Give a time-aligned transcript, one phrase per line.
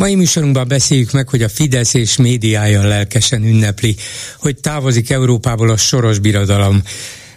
[0.00, 3.96] Mai műsorunkban beszéljük meg, hogy a Fidesz és médiája lelkesen ünnepli,
[4.38, 6.82] hogy távozik Európából a soros birodalom.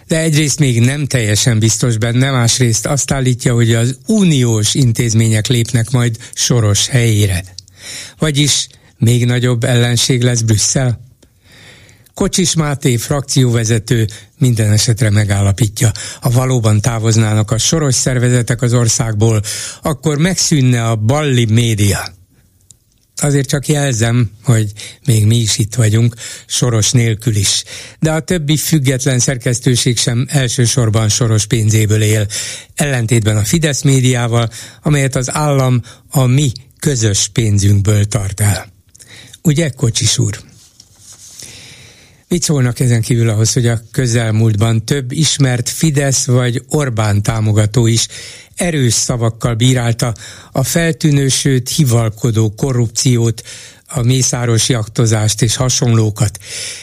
[0.06, 5.90] De egyrészt még nem teljesen biztos benne, másrészt azt állítja, hogy az uniós intézmények lépnek
[5.90, 7.44] majd soros helyére.
[8.18, 8.66] Vagyis
[8.98, 11.00] még nagyobb ellenség lesz Brüsszel?
[12.14, 14.06] Kocsis Máté frakcióvezető
[14.38, 19.42] minden esetre megállapítja, ha valóban távoznának a soros szervezetek az országból,
[19.82, 22.22] akkor megszűnne a balli média.
[23.16, 24.72] Azért csak jelzem, hogy
[25.06, 26.14] még mi is itt vagyunk,
[26.46, 27.64] soros nélkül is.
[28.00, 32.26] De a többi független szerkesztőség sem elsősorban soros pénzéből él,
[32.74, 34.50] ellentétben a Fidesz médiával,
[34.82, 38.72] amelyet az állam a mi közös pénzünkből tart el.
[39.42, 40.40] Ugye, Kocsis úr?
[42.28, 48.06] Mit szólnak ezen kívül ahhoz, hogy a közelmúltban több ismert Fidesz vagy Orbán támogató is
[48.56, 50.14] erős szavakkal bírálta
[50.52, 53.42] a feltűnő, sőt hivalkodó korrupciót,
[53.86, 56.38] a mészáros jaktozást és hasonlókat.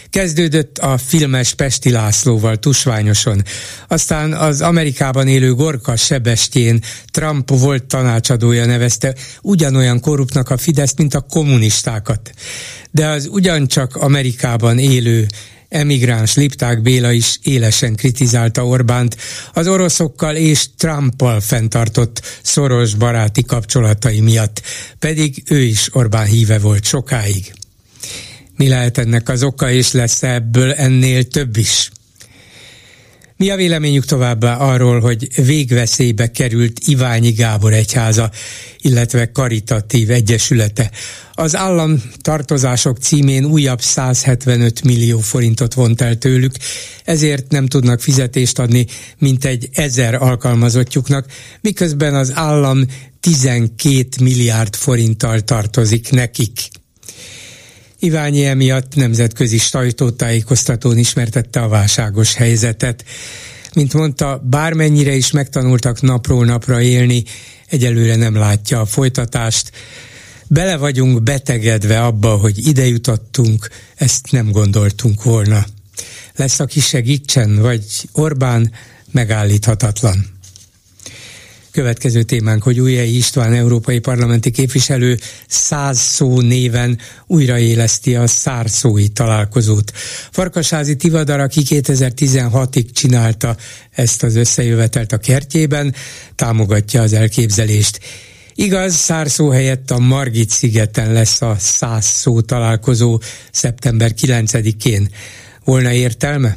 [0.09, 3.44] Kezdődött a filmes Pesti Lászlóval tusványoson,
[3.88, 11.14] aztán az Amerikában élő Gorka Sebestjén Trump volt tanácsadója nevezte ugyanolyan korruptnak a Fidesz, mint
[11.14, 12.31] a kommunistákat.
[12.92, 15.27] De az ugyancsak Amerikában élő
[15.72, 19.17] emigráns Lipták Béla is élesen kritizálta Orbánt
[19.53, 24.61] az oroszokkal és Trumpal fenntartott szoros baráti kapcsolatai miatt,
[24.99, 27.53] pedig ő is Orbán híve volt sokáig.
[28.58, 31.89] Mi lehet ennek az oka, és lesz ebből ennél több is?
[33.42, 38.32] Mi a véleményük továbbá arról, hogy végveszélybe került Iványi Gábor egyháza,
[38.77, 40.92] illetve karitatív egyesülete?
[41.33, 46.54] Az állam tartozások címén újabb 175 millió forintot vont el tőlük,
[47.04, 48.86] ezért nem tudnak fizetést adni,
[49.17, 51.26] mint egy ezer alkalmazottjuknak,
[51.61, 52.86] miközben az állam
[53.20, 56.70] 12 milliárd forinttal tartozik nekik.
[58.04, 63.06] Iványi emiatt nemzetközi sajtótájékoztatón ismertette a válságos helyzetet.
[63.73, 67.23] Mint mondta, bármennyire is megtanultak napról napra élni,
[67.67, 69.72] egyelőre nem látja a folytatást.
[70.48, 75.66] Bele vagyunk betegedve abba, hogy ide jutottunk, ezt nem gondoltunk volna.
[76.36, 78.72] Lesz, aki segítsen, vagy Orbán
[79.11, 80.30] megállíthatatlan.
[81.71, 85.17] Következő témánk, hogy Újjai István európai parlamenti képviselő
[85.48, 89.92] száz szó néven újraéleszti a szárszói találkozót.
[90.31, 93.58] Farkasházi Tivadar, aki 2016-ig csinálta
[93.92, 95.95] ezt az összejövetelt a kertjében,
[96.36, 97.99] támogatja az elképzelést.
[98.55, 103.21] Igaz, szárszó helyett a Margit szigeten lesz a száz szó találkozó
[103.52, 105.10] szeptember 9-én.
[105.64, 106.55] Volna értelme?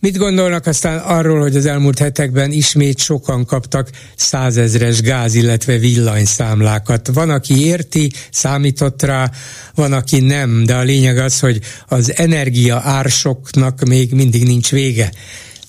[0.00, 7.10] Mit gondolnak aztán arról, hogy az elmúlt hetekben ismét sokan kaptak százezres gáz, illetve villanyszámlákat?
[7.12, 9.30] Van, aki érti, számított rá,
[9.74, 15.12] van, aki nem, de a lényeg az, hogy az energia ársoknak még mindig nincs vége.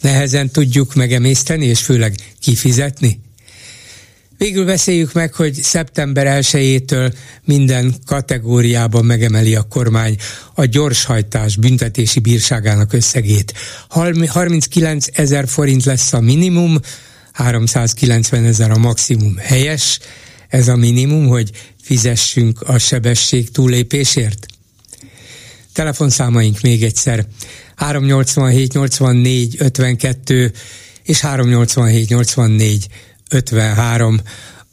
[0.02, 3.20] Nehezen tudjuk megemészteni, és főleg kifizetni?
[4.42, 7.14] Végül beszéljük meg, hogy szeptember 1-től
[7.44, 10.18] minden kategóriában megemeli a kormány
[10.54, 13.54] a gyorshajtás büntetési bírságának összegét.
[13.88, 16.80] 39 ezer forint lesz a minimum,
[17.32, 19.38] 390 ezer a maximum.
[19.38, 20.00] Helyes
[20.48, 21.52] ez a minimum, hogy
[21.82, 24.46] fizessünk a sebesség túlépésért?
[25.74, 27.26] Telefonszámaink még egyszer
[27.76, 30.52] 387 84 52
[31.04, 32.88] és 387 84
[33.32, 34.16] 53,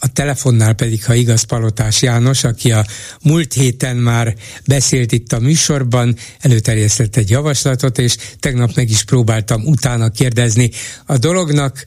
[0.01, 2.83] a telefonnál pedig, ha igaz, Palotás János, aki a
[3.25, 4.33] múlt héten már
[4.67, 10.71] beszélt itt a műsorban, előterjesztett egy javaslatot, és tegnap meg is próbáltam utána kérdezni
[11.07, 11.84] a dolognak.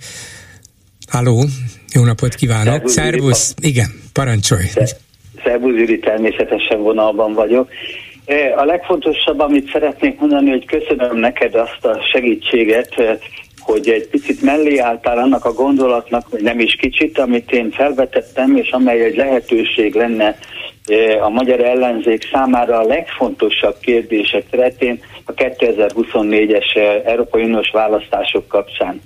[1.10, 1.46] Halló,
[1.94, 2.90] jó napot kívánok!
[2.90, 3.54] Szervusz!
[3.62, 4.66] Igen, parancsolj!
[5.44, 7.70] Szervusz, Jüri, természetesen vonalban vagyok.
[8.26, 13.20] E, a legfontosabb, amit szeretnék mondani, hogy köszönöm neked azt a segítséget,
[13.62, 18.56] hogy egy picit mellé álltál annak a gondolatnak, hogy nem is kicsit, amit én felvetettem,
[18.56, 20.38] és amely egy lehetőség lenne
[20.86, 28.48] e, a magyar ellenzék számára a legfontosabb kérdések területén a 2024-es e, Európai Uniós választások
[28.48, 29.02] kapcsán.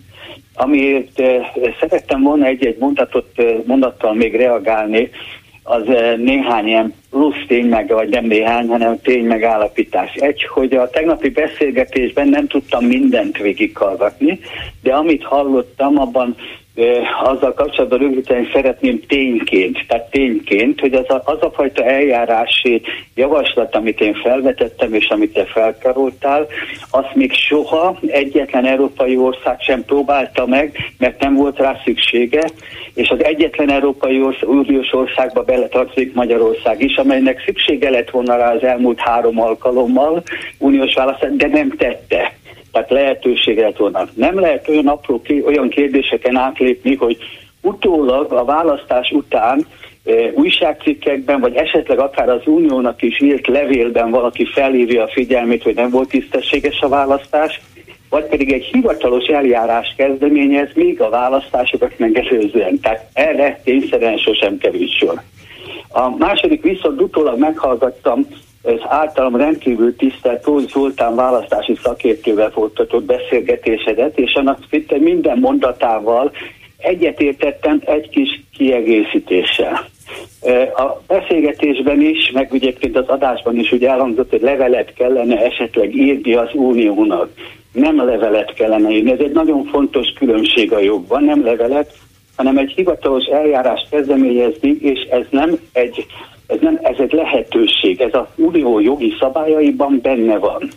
[0.54, 5.10] Amiért e, szerettem volna egy-egy mondatot, mondattal még reagálni,
[5.68, 5.84] az
[6.18, 10.14] néhány ilyen plusz tény meg, vagy nem néhány, hanem tény megállapítás.
[10.14, 14.40] Egy, hogy a tegnapi beszélgetésben nem tudtam mindent végighallgatni,
[14.82, 16.36] de amit hallottam, abban
[17.24, 22.82] azzal kapcsolatban rögzíteni szeretném tényként, tehát tényként, hogy az a, az a fajta eljárási
[23.16, 26.48] javaslat, amit én felvetettem, és amit te felkaroltál,
[26.90, 32.50] azt még soha egyetlen európai ország sem próbálta meg, mert nem volt rá szüksége,
[32.94, 38.54] és az egyetlen európai ország, uniós országba beletartozik Magyarország is, amelynek szüksége lett volna rá
[38.54, 40.24] az elmúlt három alkalommal
[40.58, 42.34] uniós választás, de nem tette
[42.76, 44.10] tehát lehetőséget vannak.
[44.14, 47.18] Nem lehet olyan apró, olyan kérdéseken átlépni, hogy
[47.62, 49.66] utólag a választás után
[50.06, 55.76] e, újságcikkekben, vagy esetleg akár az uniónak is írt levélben valaki felhívja a figyelmét, hogy
[55.76, 57.62] nem volt tisztességes a választás,
[58.10, 62.80] vagy pedig egy hivatalos eljárás kezdeményez még a választásokat megelőzően.
[62.80, 65.22] Tehát erre tényszerűen sosem került sor.
[65.90, 68.28] A második viszont utólag meghallgattam
[68.66, 76.32] ez általam rendkívül tisztelt Tóth Zoltán választási szakértővel folytatott beszélgetésedet, és annak szinte minden mondatával
[76.78, 79.88] egyetértettem egy kis kiegészítéssel.
[80.76, 86.34] A beszélgetésben is, meg egyébként az adásban is ugye elhangzott, hogy levelet kellene esetleg írni
[86.34, 87.30] az uniónak.
[87.72, 89.12] Nem levelet kellene írni.
[89.12, 91.94] Ez egy nagyon fontos különbség a jogban, nem levelet,
[92.36, 96.06] hanem egy hivatalos eljárást kezdeményezni, és ez nem egy
[96.48, 100.70] ez, nem, ez egy lehetőség, ez az unió jogi szabályaiban benne van.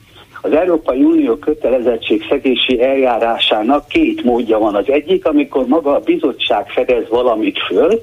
[0.42, 4.74] Az Európai Unió kötelezettségszegési eljárásának két módja van.
[4.74, 8.00] Az egyik, amikor maga a bizottság fedez valamit föl,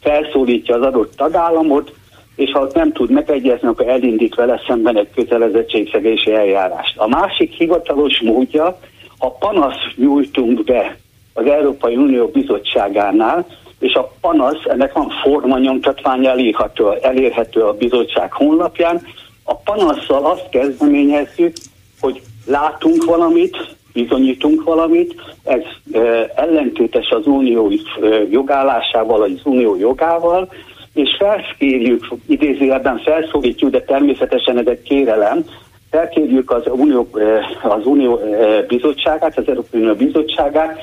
[0.00, 1.92] felszólítja az adott tagállamot,
[2.36, 6.98] és ha ott nem tud megegyezni, akkor elindít vele szemben egy kötelezettségszegési eljárást.
[6.98, 8.78] A másik hivatalos módja,
[9.18, 10.96] ha panaszt nyújtunk be
[11.34, 13.46] az Európai Unió bizottságánál,
[13.78, 19.02] és a panasz, ennek van formanyomtatványa elérhető, elérhető a bizottság honlapján.
[19.44, 21.52] A panaszsal azt kezdeményezzük,
[22.00, 25.14] hogy látunk valamit, bizonyítunk valamit,
[25.44, 25.60] ez
[25.92, 30.48] e, ellentétes az unió e, jogállásával, az unió jogával,
[30.94, 35.44] és felkérjük, idézőjelben felszólítjuk, de természetesen ez egy kérelem,
[35.90, 37.08] felkérjük az Unió,
[37.62, 38.20] az Unió
[38.68, 40.78] bizottságát, az Európai Unió bizottságát,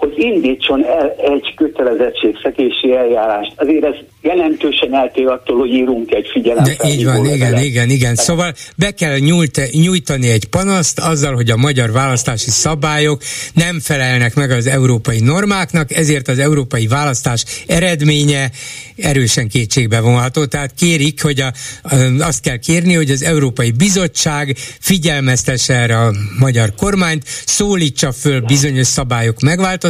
[0.00, 3.52] hogy indítson el egy kötelezettségszegési eljárást.
[3.56, 8.14] Azért ez jelentősen eltér attól, hogy írunk egy figyelemfelhívó De így van, igen, igen, igen.
[8.14, 13.22] Szóval be kell nyújt, nyújtani egy panaszt azzal, hogy a magyar választási szabályok
[13.54, 18.50] nem felelnek meg az európai normáknak, ezért az európai választás eredménye
[18.96, 20.44] erősen kétségbe vonható.
[20.44, 21.52] Tehát kérik, hogy a,
[22.20, 28.86] azt kell kérni, hogy az Európai Bizottság figyelmeztesse erre a magyar kormányt, szólítsa föl bizonyos
[28.86, 29.40] szabályok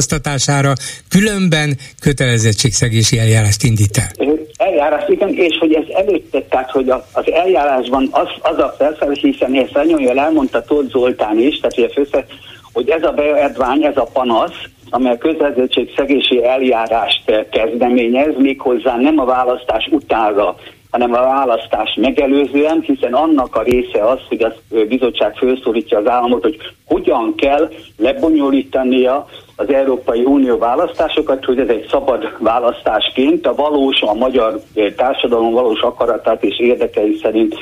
[0.01, 0.73] megváltoztatására,
[1.09, 4.29] különben kötelezettségszegési eljárást indít el.
[4.57, 9.55] Eljárás, igen, és hogy ez előtte, tehát hogy az eljárásban az, az a felfelé, hiszen
[9.55, 12.27] ezt nagyon jól elmondta Tóth Zoltán is, tehát hogy, főszer,
[12.73, 15.65] hogy ez a beadvány, ez a panasz, amely a
[15.97, 20.57] szegési eljárást kezdeményez, méghozzá nem a választás utánra,
[20.91, 24.53] hanem a választás megelőzően, hiszen annak a része az, hogy a
[24.89, 29.29] bizottság felszólítja az államot, hogy hogyan kell lebonyolítania
[29.61, 34.61] az Európai Unió választásokat, hogy ez egy szabad választásként a valós, a magyar
[34.97, 37.55] társadalom valós akaratát és érdekei szerint,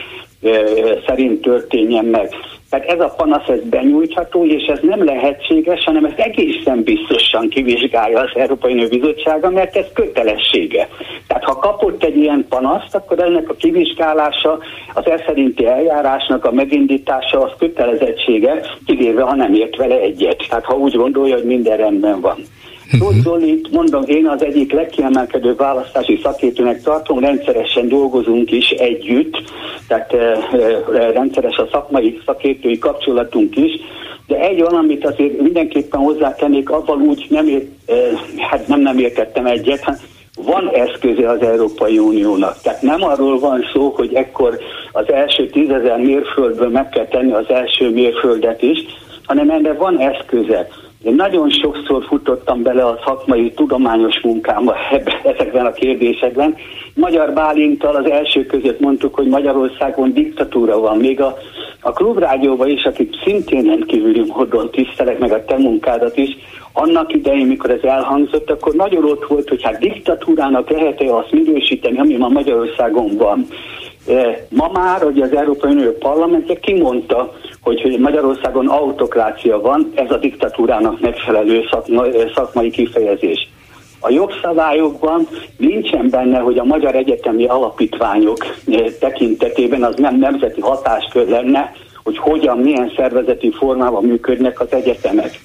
[1.06, 2.34] szerint történjen meg.
[2.70, 8.20] Tehát ez a panasz ez benyújtható, és ez nem lehetséges, hanem ezt egészen biztosan kivizsgálja
[8.20, 8.86] az Európai Unió
[9.50, 10.88] mert ez kötelessége.
[11.26, 14.58] Tehát ha kapott egy ilyen panaszt, akkor ennek a kivizsgálása,
[14.94, 20.44] az e szerinti eljárásnak a megindítása az kötelezettsége, kivéve ha nem ért vele egyet.
[20.48, 22.36] Tehát ha úgy gondolja, hogy minden rendben van.
[22.92, 23.14] Uh-huh.
[23.22, 29.42] Zolit, mondom, én az egyik legkiemelkedőbb választási szakértőnek tartom, rendszeresen dolgozunk is együtt,
[29.88, 30.12] tehát
[31.12, 33.70] rendszeres a szakmai szakértői kapcsolatunk is,
[34.26, 37.66] de egy valamit azért mindenképpen hozzátennék, abban úgy nem, ért,
[38.36, 40.00] hát nem, nem értettem egyet, hát
[40.44, 42.60] van eszköze az Európai Uniónak.
[42.62, 44.58] Tehát nem arról van szó, hogy ekkor
[44.92, 48.78] az első tízezer mérföldből meg kell tenni az első mérföldet is,
[49.24, 50.68] hanem ennek van eszköze.
[51.02, 54.74] Én nagyon sokszor futottam bele a szakmai tudományos munkámba
[55.32, 56.54] ezekben a kérdésekben.
[56.94, 60.96] Magyar Bálintal az első között mondtuk, hogy Magyarországon diktatúra van.
[60.96, 61.36] Még a,
[61.80, 66.36] a klubrádióban is, akik szintén rendkívüli módon tisztelek meg a te munkádat is,
[66.72, 71.98] annak idején, mikor ez elhangzott, akkor nagyon ott volt, hogy hát diktatúrának lehet-e azt minősíteni,
[71.98, 73.46] ami ma Magyarországon van.
[74.48, 80.16] Ma már, hogy az Európai Unió parlamentje kimondta, hogy, hogy Magyarországon autokrácia van, ez a
[80.16, 83.48] diktatúrának megfelelő szakma, szakmai kifejezés.
[84.00, 88.36] A jogszabályokban nincsen benne, hogy a magyar egyetemi alapítványok
[89.00, 91.72] tekintetében az nem nemzeti hatáskör lenne,
[92.04, 95.40] hogy hogyan, milyen szervezeti formában működnek az egyetemek.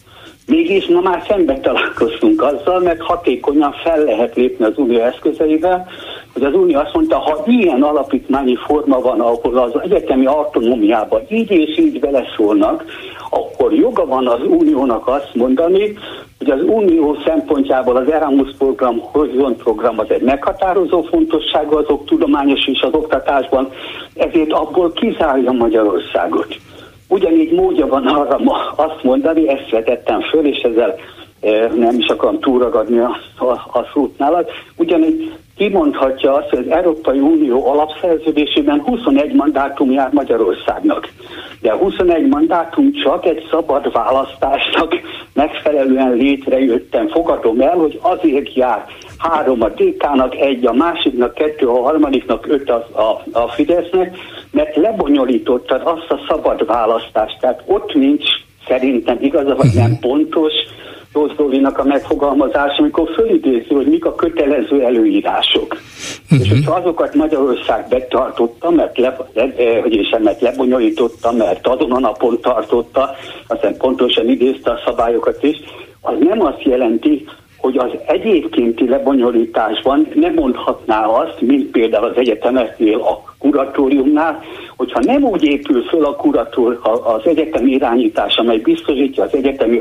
[0.47, 5.87] Mégis ma már szembe találkoztunk azzal, mert hatékonyan fel lehet lépni az unió eszközeivel,
[6.33, 11.51] hogy az unió azt mondta, ha ilyen alapítmányi forma van, ahol az egyetemi autonómiában így
[11.51, 12.83] és így beleszólnak,
[13.29, 15.97] akkor joga van az uniónak azt mondani,
[16.37, 22.67] hogy az unió szempontjából az Erasmus program, Horizon program az egy meghatározó fontosságú azok tudományos
[22.67, 23.69] és az oktatásban,
[24.13, 26.55] ezért abból kizárja Magyarországot.
[27.07, 30.95] Ugyanígy módja van arra ma azt mondani, ezt vetettem föl, és ezzel
[31.41, 36.75] e, nem is akarom túragadni a, a, a szót nálad, ugyanígy kimondhatja azt, hogy az
[36.75, 41.09] Európai Unió alapszerződésében 21 mandátum jár Magyarországnak.
[41.61, 44.93] De a 21 mandátum csak egy szabad választásnak
[45.33, 47.07] megfelelően létrejöttem.
[47.07, 48.85] Fogadom el, hogy azért jár
[49.17, 54.17] három a DK-nak, egy a másiknak, kettő a harmadiknak, öt a, a, a Fidesznek,
[54.51, 57.39] mert lebonyolítottad azt a szabad választást.
[57.39, 58.25] Tehát ott nincs
[58.67, 60.53] szerintem igaza, vagy nem pontos,
[61.13, 65.77] Rossz Dolinak a megfogalmazás, amikor fölidézi, hogy mik a kötelező előírások.
[66.23, 66.39] Uh-huh.
[66.39, 71.99] És hogyha azokat Magyarország betartotta, mert, le, le, hogy is mert lebonyolította, mert azon a
[71.99, 73.15] napon tartotta,
[73.47, 75.57] aztán pontosan idézte a szabályokat is,
[76.01, 77.25] az nem azt jelenti,
[77.57, 84.39] hogy az egyébkénti lebonyolításban nem mondhatná azt, mint például az egyetemeknél a kuratóriumnál,
[84.77, 89.79] hogyha nem úgy épül föl a kuratór, az egyetem irányítás, amely biztosítja az egyetemi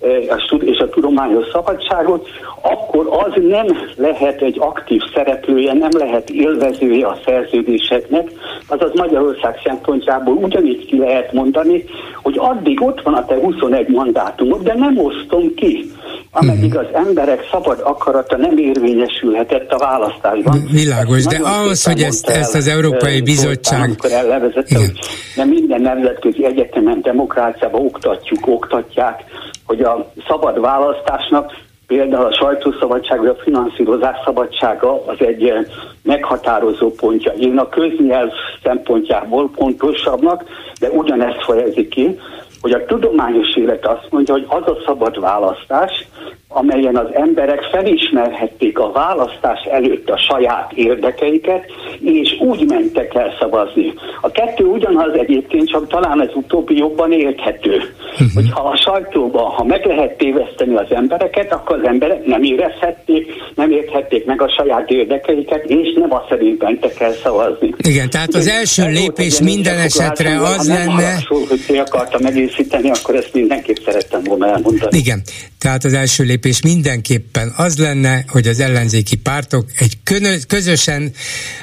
[0.00, 2.28] autonómiát, és a tudományos szabadságot,
[2.62, 8.30] akkor az nem lehet egy aktív szereplője, nem lehet élvezője a szerződéseknek,
[8.66, 11.84] azaz Magyarország szempontjából ugyanígy ki lehet mondani,
[12.22, 15.90] hogy addig ott van a te 21 mandátumod, de nem osztom ki,
[16.30, 20.68] ameddig az emberek szabad akarata nem érvényesülhetett a választásban.
[20.72, 23.82] Világos, de ahhoz, hogy ezt, ezt az Európai Bizottság...
[23.82, 24.92] Amikor ellevezette, hogy
[25.36, 29.24] nem minden nemzetközi egyetemen demokráciában oktatjuk, oktatják,
[29.66, 31.52] hogy a szabad választásnak
[31.86, 35.64] például a sajtószabadság vagy a finanszírozás szabadsága az egy eh,
[36.02, 37.32] meghatározó pontja.
[37.32, 38.30] Én a köznyelv
[38.62, 40.44] szempontjából pontosabbnak,
[40.80, 42.18] de ugyanezt fejezik ki,
[42.60, 46.08] hogy a tudományos élet azt mondja, hogy az a szabad választás,
[46.48, 51.64] amelyen az emberek felismerhették a választás előtt a saját érdekeiket,
[52.00, 53.94] és úgy mentek el szavazni.
[54.20, 57.94] A kettő ugyanaz egyébként, csak talán ez utóbbi jobban érthető.
[58.12, 58.28] Uh-huh.
[58.34, 63.70] Hogyha a sajtóban, ha meg lehet téveszteni az embereket, akkor az emberek nem érezhették, nem
[63.70, 67.74] érthették meg a saját érdekeiket, és nem a szerint mentek el szavazni.
[67.76, 71.12] Igen, tehát az első Ez lépés minden esetre az lenne...
[71.28, 74.98] Ha hogy ki akartam egészíteni, akkor ezt mindenképp szerettem volna elmondani.
[74.98, 75.22] Igen,
[75.58, 79.98] tehát az első lépés mindenképpen az lenne, hogy az ellenzéki pártok egy
[80.46, 81.12] közösen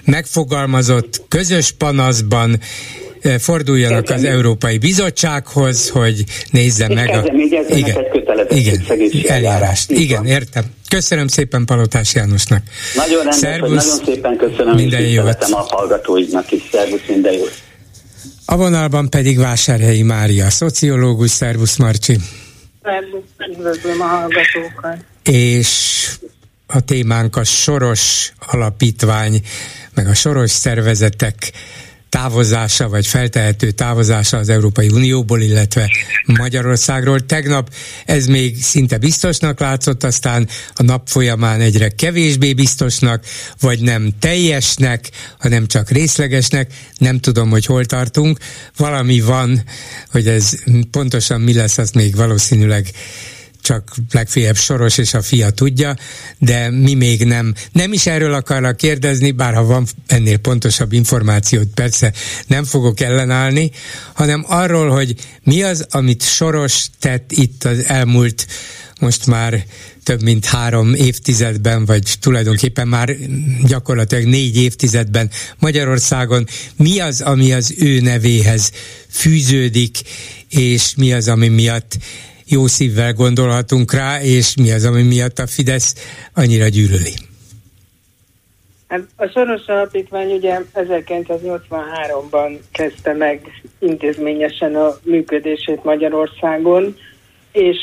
[0.05, 2.59] megfogalmazott, közös panaszban
[3.21, 7.23] eh, forduljanak az Európai Bizottsághoz, hogy nézze meg a...
[7.33, 7.65] Igen,
[8.51, 8.83] igen,
[9.27, 9.91] eljárást.
[9.91, 10.63] Igen, értem.
[10.89, 12.61] Köszönöm szépen Palotás Jánosnak.
[12.95, 13.85] Nagyon rendes, Szervusz.
[13.85, 15.43] nagyon szépen köszönöm, minden jót.
[15.43, 16.61] a hallgatóidnak is.
[16.71, 17.53] Szervusz, minden jót.
[18.45, 22.17] A vonalban pedig Vásárhelyi Mária, szociológus, szervusz Marcsi.
[23.49, 24.97] Üdvözlöm a hallgatókat.
[25.23, 26.09] És
[26.67, 29.41] a témánk a Soros Alapítvány,
[29.93, 31.51] meg a Soros szervezetek
[32.09, 35.91] távozása, vagy feltehető távozása az Európai Unióból, illetve
[36.25, 37.25] Magyarországról.
[37.25, 37.74] Tegnap
[38.05, 43.25] ez még szinte biztosnak látszott, aztán a nap folyamán egyre kevésbé biztosnak,
[43.59, 45.09] vagy nem teljesnek,
[45.39, 46.74] hanem csak részlegesnek.
[46.97, 48.39] Nem tudom, hogy hol tartunk.
[48.77, 49.63] Valami van,
[50.12, 50.51] hogy ez
[50.91, 52.91] pontosan mi lesz, azt még valószínűleg
[53.65, 55.95] csak legfeljebb Soros és a fia tudja,
[56.38, 57.53] de mi még nem.
[57.72, 62.13] Nem is erről akarnak kérdezni, bár ha van ennél pontosabb információt, persze
[62.48, 63.72] nem fogok ellenállni,
[64.13, 68.48] hanem arról, hogy mi az, amit Soros tett itt az elmúlt
[69.00, 69.65] most már
[70.03, 73.15] több mint három évtizedben, vagy tulajdonképpen már
[73.63, 75.29] gyakorlatilag négy évtizedben
[75.60, 78.72] Magyarországon, mi az, ami az ő nevéhez
[79.10, 79.98] fűződik,
[80.50, 81.98] és mi az, ami miatt
[82.47, 85.95] jó szívvel gondolhatunk rá, és mi az, ami miatt a Fidesz
[86.33, 87.13] annyira gyűlöli?
[88.87, 96.95] Hát a Soros Alapítvány ugye 1983-ban kezdte meg intézményesen a működését Magyarországon,
[97.51, 97.77] és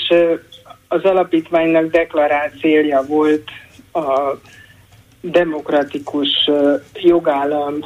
[0.89, 3.51] az alapítványnak deklarált célja volt
[3.93, 4.37] a
[5.21, 6.51] demokratikus
[6.95, 7.79] jogállam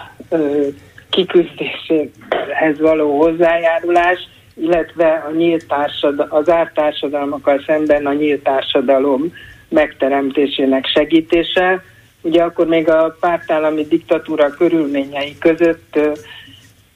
[1.11, 4.19] kiküzdéséhez való hozzájárulás,
[4.61, 9.33] illetve a nyílt társadal- az árt társadalmakkal szemben a nyílt társadalom
[9.69, 11.83] megteremtésének segítése.
[12.21, 15.99] Ugye akkor még a pártállami diktatúra körülményei között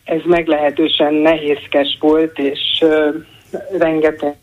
[0.04, 2.84] ez meglehetősen nehézkes volt, és
[3.78, 4.36] rengeteg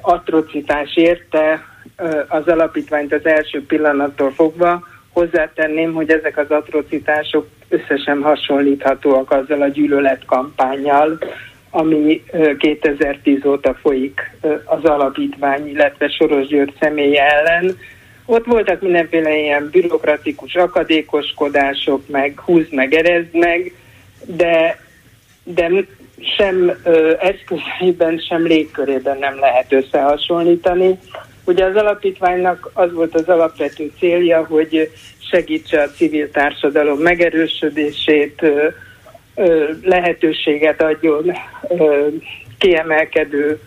[0.00, 1.64] atrocitás érte
[2.28, 4.82] az alapítványt az első pillanattól fogva.
[5.12, 11.18] Hozzátenném, hogy ezek az atrocitások összesen hasonlíthatóak azzal a gyűlöletkampányjal,
[11.74, 12.22] ami
[12.58, 14.30] 2010 óta folyik
[14.64, 17.76] az alapítvány, illetve Soros György személye ellen.
[18.26, 23.74] Ott voltak mindenféle ilyen bürokratikus akadékoskodások, meg húz meg, erezd meg,
[24.26, 24.78] de,
[25.44, 25.70] de
[26.36, 30.98] sem ö, eszközeiben, sem légkörében nem lehet összehasonlítani.
[31.44, 34.90] Ugye az alapítványnak az volt az alapvető célja, hogy
[35.30, 38.68] segítse a civil társadalom megerősödését, ö,
[39.82, 41.32] lehetőséget adjon
[42.58, 43.60] kiemelkedő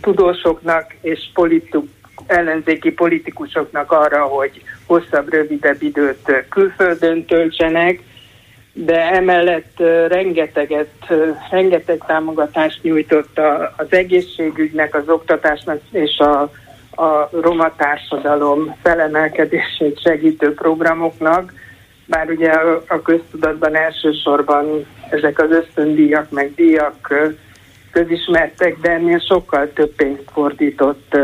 [0.00, 1.80] tudósoknak és politik,
[2.26, 8.02] ellenzéki politikusoknak arra, hogy hosszabb, rövidebb időt külföldön töltsenek,
[8.72, 9.78] de emellett
[10.08, 10.90] rengeteget,
[11.50, 13.40] rengeteg támogatást nyújtott
[13.76, 16.40] az egészségügynek, az oktatásnak és a,
[17.02, 21.52] a roma társadalom felemelkedését segítő programoknak,
[22.10, 22.50] bár ugye
[22.86, 27.14] a köztudatban elsősorban ezek az ösztöndíjak meg díjak
[27.90, 31.16] közismertek, de ennél sokkal több pénzt fordított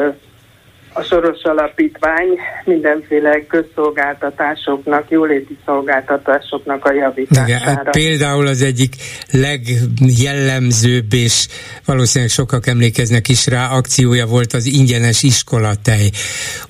[0.99, 2.29] a Soros Alapítvány
[2.65, 7.47] mindenféle közszolgáltatásoknak, jóléti szolgáltatásoknak a javítására.
[7.47, 8.95] Igen, hát például az egyik
[9.31, 11.47] legjellemzőbb, és
[11.85, 16.11] valószínűleg sokak emlékeznek is rá, akciója volt az ingyenes iskolatej.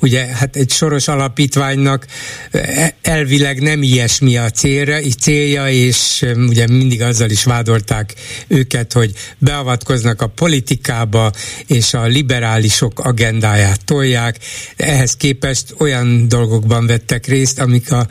[0.00, 2.06] Ugye, hát egy Soros Alapítványnak
[2.50, 8.14] e, elvileg nem ilyesmi a célja, célja és ugye mindig azzal is vádolták
[8.48, 11.30] őket, hogy beavatkoznak a politikába,
[11.66, 14.38] és a liberálisok agendáját tolják, tolják,
[14.76, 18.06] ehhez képest olyan dolgokban vettek részt, amik a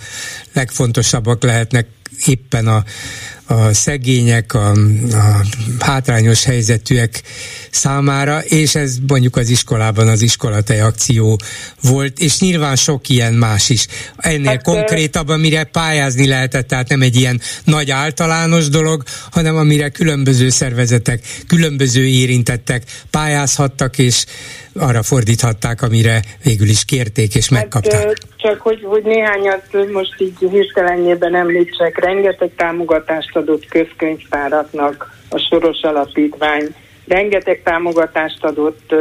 [0.54, 1.88] legfontosabbak lehetnek
[2.26, 2.84] éppen a,
[3.48, 4.72] a szegények, a,
[5.12, 5.46] a
[5.80, 7.22] hátrányos helyzetűek
[7.72, 11.40] számára, és ez mondjuk az iskolában az iskolatej akció
[11.82, 13.88] volt, és nyilván sok ilyen más is.
[14.18, 19.90] Ennél hát, konkrétabb, amire pályázni lehetett, tehát nem egy ilyen nagy általános dolog, hanem amire
[19.90, 24.26] különböző szervezetek, különböző érintettek pályázhattak, és
[24.80, 28.04] arra fordíthatták, amire végül is kérték és hát, megkapták.
[28.04, 35.82] Hát, csak hogy, hogy néhányat most így hirtelenjében említsek, rengeteg támogatást adott közkönyvtáraknak a Soros
[35.82, 36.76] Alapítvány,
[37.08, 38.96] rengeteg támogatást adott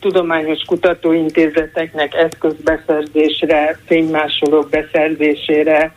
[0.00, 5.94] tudományos kutatóintézeteknek eszközbeszerzésre, fénymásolók beszerzésére,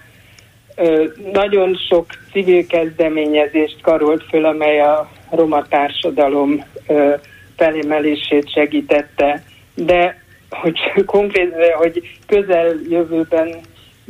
[1.33, 6.63] nagyon sok civil kezdeményezést karolt föl, amely a roma társadalom
[7.57, 9.43] felemelését segítette,
[9.75, 13.59] de hogy konkrét, hogy közeljövőben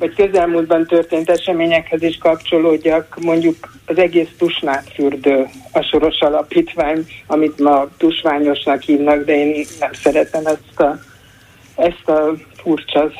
[0.02, 7.60] vagy közelmúltban történt eseményekhez is kapcsolódjak, mondjuk az egész Tusnát fürdő, a Soros Alapítvány, amit
[7.60, 11.00] ma tusványosnak hívnak, de én nem szeretem ezt a,
[11.76, 13.12] ezt a furcsa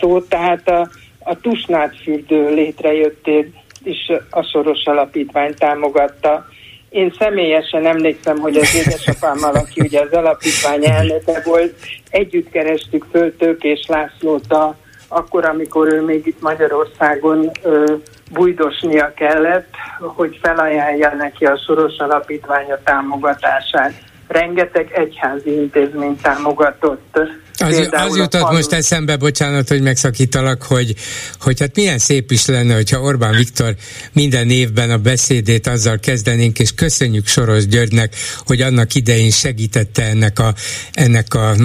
[0.00, 0.28] szót.
[0.28, 6.46] Tehát a, a Tusnát fürdő létrejöttét is a Soros Alapítvány támogatta.
[6.88, 11.74] Én személyesen emlékszem, hogy az édesapámmal, aki ugye az alapítvány elnöke volt,
[12.10, 14.76] együtt kerestük föl Tőkés Lászlót a,
[15.08, 17.94] akkor, amikor ő még itt Magyarországon ö,
[18.32, 23.92] bújdosnia kellett, hogy felajánlja neki a Soros Alapítványa támogatását.
[24.28, 27.18] Rengeteg egyházi intézmény támogatott
[27.60, 30.94] az, az jutott most eszembe, bocsánat, hogy megszakítalak, hogy,
[31.40, 33.74] hogy hát milyen szép is lenne, hogyha Orbán Viktor
[34.12, 38.14] minden évben a beszédét azzal kezdenénk, és köszönjük Soros Györgynek,
[38.46, 40.54] hogy annak idején segítette ennek a,
[40.92, 41.56] ennek a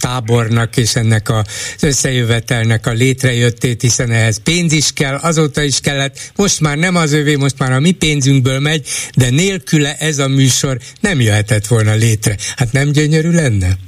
[0.00, 1.44] tábornak és ennek az
[1.80, 7.12] összejövetelnek a létrejöttét, hiszen ehhez pénz is kell, azóta is kellett, most már nem az
[7.12, 8.86] övé, most már a mi pénzünkből megy,
[9.16, 12.36] de nélküle ez a műsor nem jöhetett volna létre.
[12.56, 13.78] Hát nem gyönyörű lenne?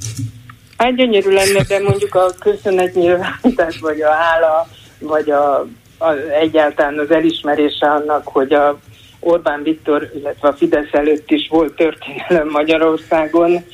[0.77, 4.67] Hát gyönyörű lenne, de mondjuk a köszönetnyilvánítás, vagy a hála,
[4.99, 5.59] vagy a,
[5.97, 8.79] a, egyáltalán az elismerése annak, hogy a
[9.19, 13.65] Orbán Viktor, illetve a Fidesz előtt is volt történelem Magyarországon,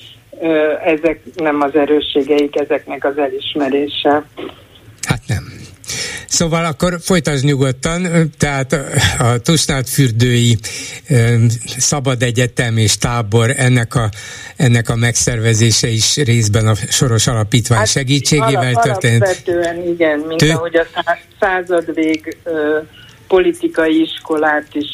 [0.84, 4.24] ezek nem az erősségeik, ezeknek az elismerése.
[5.08, 5.59] Hát nem.
[6.30, 8.74] Szóval akkor folytasd nyugodtan, tehát
[9.20, 10.58] a Tusnád fürdői
[11.66, 14.10] Szabad Egyetem és tábor ennek a,
[14.56, 19.22] ennek a megszervezése is részben a Soros Alapítvány hát, segítségével alap, történt.
[19.22, 20.50] Alapvetően igen, mint Tő...
[20.50, 20.86] ahogy a
[21.40, 22.38] századvég
[23.28, 24.90] politikai iskolát is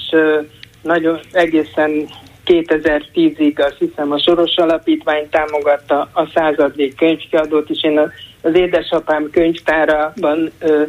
[0.81, 2.09] nagyon egészen
[2.45, 7.99] 2010-ig azt hiszem a Soros Alapítvány támogatta a századvék könyvkiadót, és én
[8.41, 10.83] az édesapám könyvtárában ö,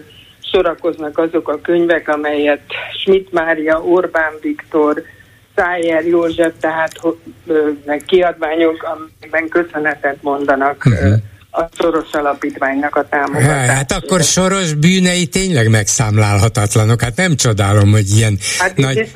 [0.57, 2.61] sorakoznak azok a könyvek, amelyet
[3.03, 5.03] Schmidt Mária, Orbán Viktor,
[5.57, 6.92] Szájer József, tehát
[7.85, 11.12] meg kiadványok, amiben köszönetet mondanak uh-huh.
[11.51, 13.73] a Soros Alapítványnak a támogatására.
[13.73, 17.01] Hát akkor Soros bűnei tényleg megszámlálhatatlanok.
[17.01, 19.11] Hát nem csodálom, hogy ilyen hát nagy,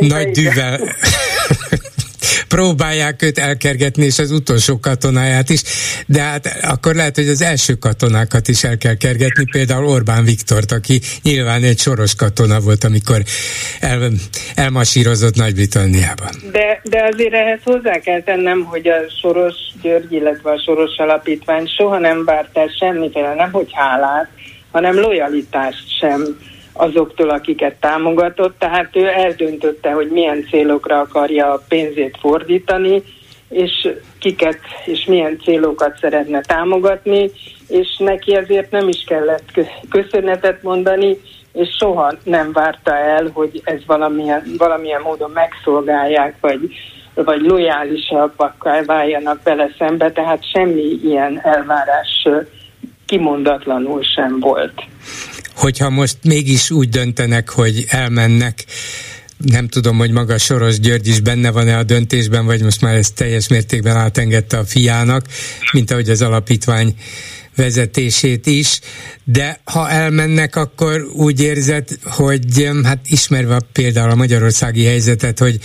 [0.00, 0.80] nagy dűvel
[2.48, 5.62] próbálják őt elkergetni, és az utolsó katonáját is,
[6.06, 10.72] de hát akkor lehet, hogy az első katonákat is el kell kergetni, például Orbán Viktort,
[10.72, 13.22] aki nyilván egy soros katona volt, amikor
[13.80, 14.10] el,
[14.54, 16.30] elmasírozott Nagy-Britanniában.
[16.52, 21.66] De, de azért ehhez hozzá kell tennem, hogy a Soros György, illetve a Soros Alapítvány
[21.76, 24.28] soha nem várt el semmiféle, nem hogy hálát,
[24.70, 26.36] hanem lojalitást sem
[26.76, 33.02] azoktól, akiket támogatott, tehát ő eldöntötte, hogy milyen célokra akarja a pénzét fordítani,
[33.48, 37.30] és kiket és milyen célokat szeretne támogatni,
[37.68, 39.60] és neki ezért nem is kellett
[39.90, 41.16] köszönetet mondani,
[41.52, 46.60] és soha nem várta el, hogy ez valamilyen, valamilyen módon megszolgálják, vagy,
[47.14, 52.28] vagy lojálisabbak váljanak bele szembe, tehát semmi ilyen elvárás
[53.06, 54.82] kimondatlanul sem volt
[55.56, 58.64] hogyha most mégis úgy döntenek, hogy elmennek,
[59.36, 63.14] nem tudom, hogy maga Soros György is benne van-e a döntésben, vagy most már ezt
[63.14, 65.26] teljes mértékben átengedte a fiának,
[65.72, 66.96] mint ahogy az alapítvány
[67.56, 68.80] vezetését is,
[69.24, 75.58] de ha elmennek, akkor úgy érzed, hogy hát ismerve például a magyarországi helyzetet, hogy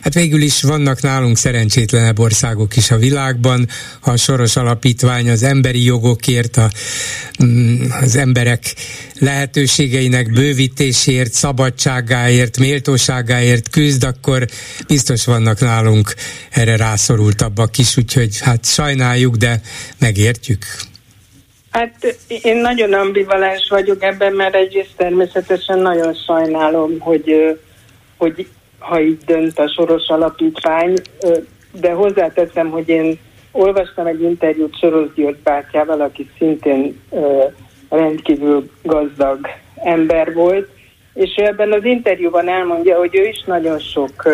[0.00, 3.68] hát végül is vannak nálunk szerencsétlenebb országok is a világban,
[4.00, 6.70] ha a Soros Alapítvány az emberi jogokért, a,
[7.44, 8.74] mm, az emberek
[9.18, 14.46] lehetőségeinek bővítésért, szabadságáért, méltóságáért küzd, akkor
[14.86, 16.14] biztos vannak nálunk
[16.50, 19.60] erre rászorultabbak is, úgyhogy hát sajnáljuk, de
[19.98, 20.64] megértjük.
[21.76, 27.58] Hát én nagyon ambivalens vagyok ebben, mert egyrészt természetesen nagyon sajnálom, hogy,
[28.16, 30.94] hogy ha így dönt a Soros Alapítvány,
[31.72, 33.18] de hozzáteszem, hogy én
[33.52, 37.00] olvastam egy interjút Soros György bátyával, aki szintén
[37.88, 39.38] rendkívül gazdag
[39.74, 40.68] ember volt,
[41.14, 44.28] és ebben az interjúban elmondja, hogy ő is nagyon sok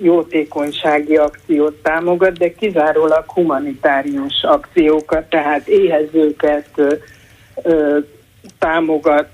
[0.00, 6.94] jótékonysági akciót támogat, de kizárólag humanitárius akciókat, tehát éhezőket ö,
[7.62, 7.98] ö,
[8.58, 9.28] támogat,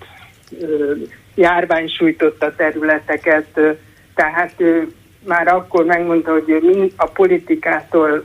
[0.60, 0.92] ö,
[1.34, 3.70] járványsújtotta területeket, ö,
[4.14, 4.88] tehát ő
[5.26, 8.22] már akkor megmondta, hogy ő a politikától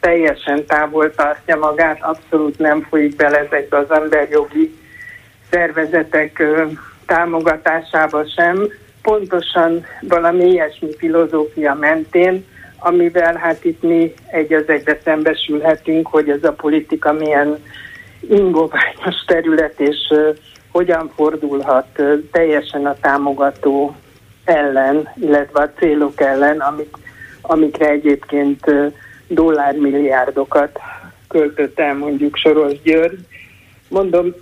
[0.00, 4.74] teljesen távol tartja magát, abszolút nem folyik bele ezekbe az emberjogi
[5.50, 6.64] szervezetek ö,
[7.06, 8.68] támogatásába sem,
[9.06, 12.44] pontosan valami ilyesmi filozófia mentén,
[12.78, 17.58] amivel hát itt mi egy az egybe szembesülhetünk, hogy ez a politika milyen
[18.28, 19.96] ingoványos terület, és
[20.70, 23.94] hogyan fordulhat teljesen a támogató
[24.44, 26.96] ellen, illetve a célok ellen, amik,
[27.40, 28.64] amikre egyébként
[29.28, 30.78] dollármilliárdokat
[31.28, 33.18] költött el mondjuk Soros György.
[33.88, 34.34] Mondom,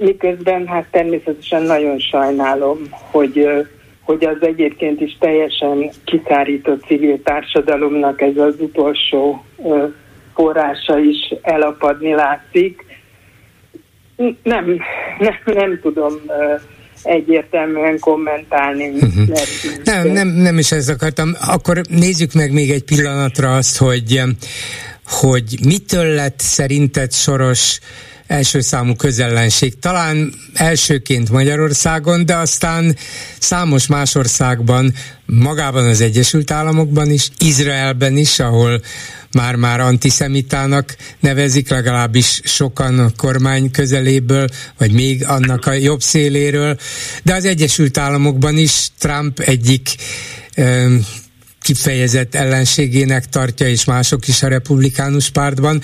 [0.00, 2.78] miközben hát természetesen nagyon sajnálom,
[3.10, 3.46] hogy,
[4.02, 9.44] hogy az egyébként is teljesen kiszárított civil társadalomnak ez az utolsó
[10.34, 12.84] forrása is elapadni látszik.
[14.42, 14.64] Nem,
[15.18, 16.12] nem, nem tudom
[17.02, 18.88] egyértelműen kommentálni.
[18.88, 19.38] Uh-huh.
[19.84, 21.32] Nem, nem, nem is ezt akartam.
[21.46, 24.22] Akkor nézzük meg még egy pillanatra azt, hogy
[25.04, 27.78] hogy mitől lett szerinted Soros
[28.30, 29.78] első számú közellenség.
[29.78, 32.96] Talán elsőként Magyarországon, de aztán
[33.38, 34.94] számos más országban,
[35.26, 38.82] magában az Egyesült Államokban is, Izraelben is, ahol
[39.32, 46.76] már-már antiszemitának nevezik, legalábbis sokan a kormány közeléből, vagy még annak a jobb széléről,
[47.22, 49.88] de az Egyesült Államokban is Trump egyik
[51.60, 55.82] kifejezett ellenségének tartja, és mások is a republikánus pártban.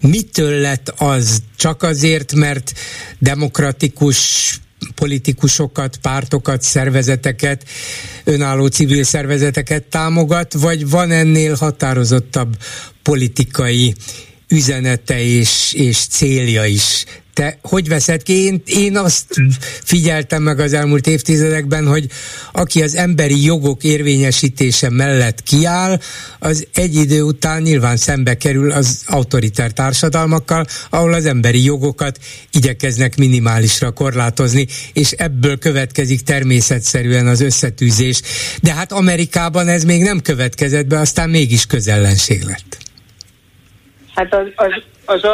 [0.00, 1.42] Mitől lett az?
[1.56, 2.72] Csak azért, mert
[3.18, 4.60] demokratikus
[4.94, 7.64] politikusokat, pártokat, szervezeteket,
[8.24, 12.56] önálló civil szervezeteket támogat, vagy van ennél határozottabb
[13.02, 13.94] politikai
[14.48, 17.04] üzenete és, és célja is
[17.38, 18.32] te hogy veszed ki?
[18.32, 19.34] Én, én azt
[19.84, 22.06] figyeltem meg az elmúlt évtizedekben, hogy
[22.52, 25.98] aki az emberi jogok érvényesítése mellett kiáll,
[26.38, 32.18] az egy idő után nyilván szembe kerül az autoritár társadalmakkal, ahol az emberi jogokat
[32.52, 38.22] igyekeznek minimálisra korlátozni, és ebből következik természetszerűen az összetűzés.
[38.62, 42.78] De hát Amerikában ez még nem következett be, aztán mégis közellenség lett.
[44.14, 45.24] Hát az, az, az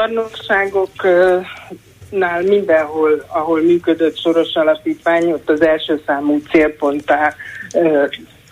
[2.14, 7.35] arnokságoknál mindenhol, ahol működött soros alapítvány, ott az első számú célponttá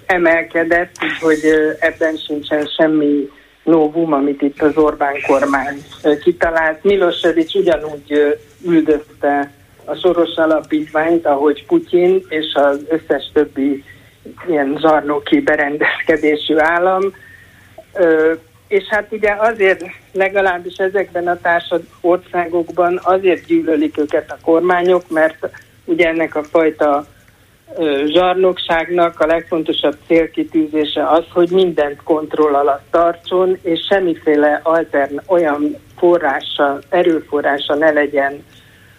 [0.07, 1.41] emelkedett, úgyhogy
[1.79, 3.29] ebben sincsen semmi
[3.65, 5.83] novum, amit itt az Orbán kormány
[6.23, 6.85] kitalált.
[6.85, 9.51] Milosevic ugyanúgy üldözte
[9.85, 13.85] a soros alapítványt, ahogy Putyin és az összes többi
[14.49, 17.03] ilyen zsarnoki berendezkedésű állam.
[18.73, 25.49] És hát ugye azért legalábbis ezekben a társad országokban azért gyűlölik őket a kormányok, mert
[25.85, 27.07] ugye ennek a fajta
[28.07, 36.79] zsarnokságnak a legfontosabb célkitűzése az, hogy mindent kontroll alatt tartson, és semmiféle altern olyan forrása,
[36.89, 38.45] erőforrása ne legyen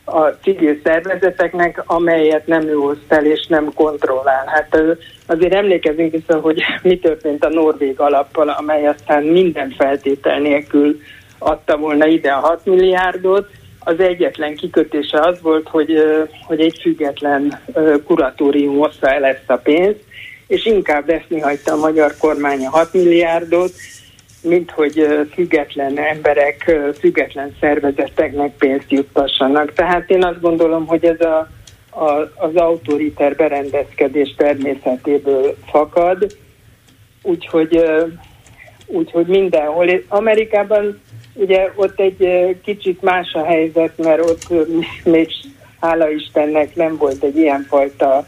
[0.05, 4.45] a civil szervezeteknek, amelyet nem ő hoz fel és nem kontrollál.
[4.45, 4.81] Hát
[5.25, 10.99] azért emlékezünk vissza, hogy mi történt a Norvég alappal, amely aztán minden feltétel nélkül
[11.37, 16.03] adta volna ide a 6 milliárdot, az egyetlen kikötése az volt, hogy,
[16.45, 17.59] hogy egy független
[18.05, 19.99] kuratórium hozta el ezt a pénzt,
[20.47, 23.71] és inkább veszni hagyta a magyar kormány a 6 milliárdot,
[24.43, 29.73] mint hogy független emberek, független szervezeteknek pénzt juttassanak.
[29.73, 31.49] Tehát én azt gondolom, hogy ez a,
[31.89, 36.37] a, az autoriter berendezkedés természetéből fakad,
[37.21, 37.83] úgyhogy,
[38.85, 39.89] úgyhogy mindenhol.
[40.07, 41.01] Amerikában
[41.33, 44.47] ugye ott egy kicsit más a helyzet, mert ott
[45.03, 45.29] még
[45.79, 48.27] hála Istennek nem volt egy ilyenfajta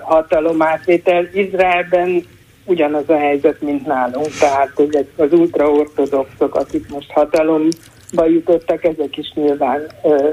[0.00, 1.28] hatalomátvétel.
[1.32, 2.26] Izraelben
[2.64, 9.32] ugyanaz a helyzet, mint nálunk, tehát hogy az ultraortodoxok, akik most hatalomba jutottak, ezek is
[9.34, 10.28] nyilván ö,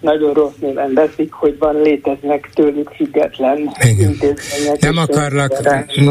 [0.00, 3.58] nagyon rossz néven veszik, hogy van, léteznek tőlük független
[3.98, 4.80] intézmények.
[4.80, 5.52] Nem akarlak,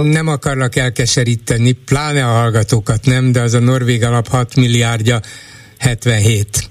[0.03, 5.19] nem akarlak elkeseríteni, pláne a hallgatókat nem, de az a Norvég alap 6 milliárdja
[5.79, 6.69] 77.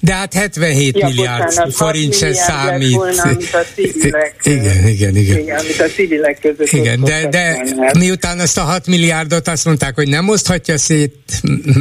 [0.00, 2.94] De hát 77 ja, milliárd bocsánat, forint se számít.
[2.94, 5.38] Volna, amit a civilek, igen, igen, igen.
[5.38, 7.64] igen amit a civilek között igen, de, de
[7.98, 11.14] miután azt a 6 milliárdot azt mondták, hogy nem oszthatja szét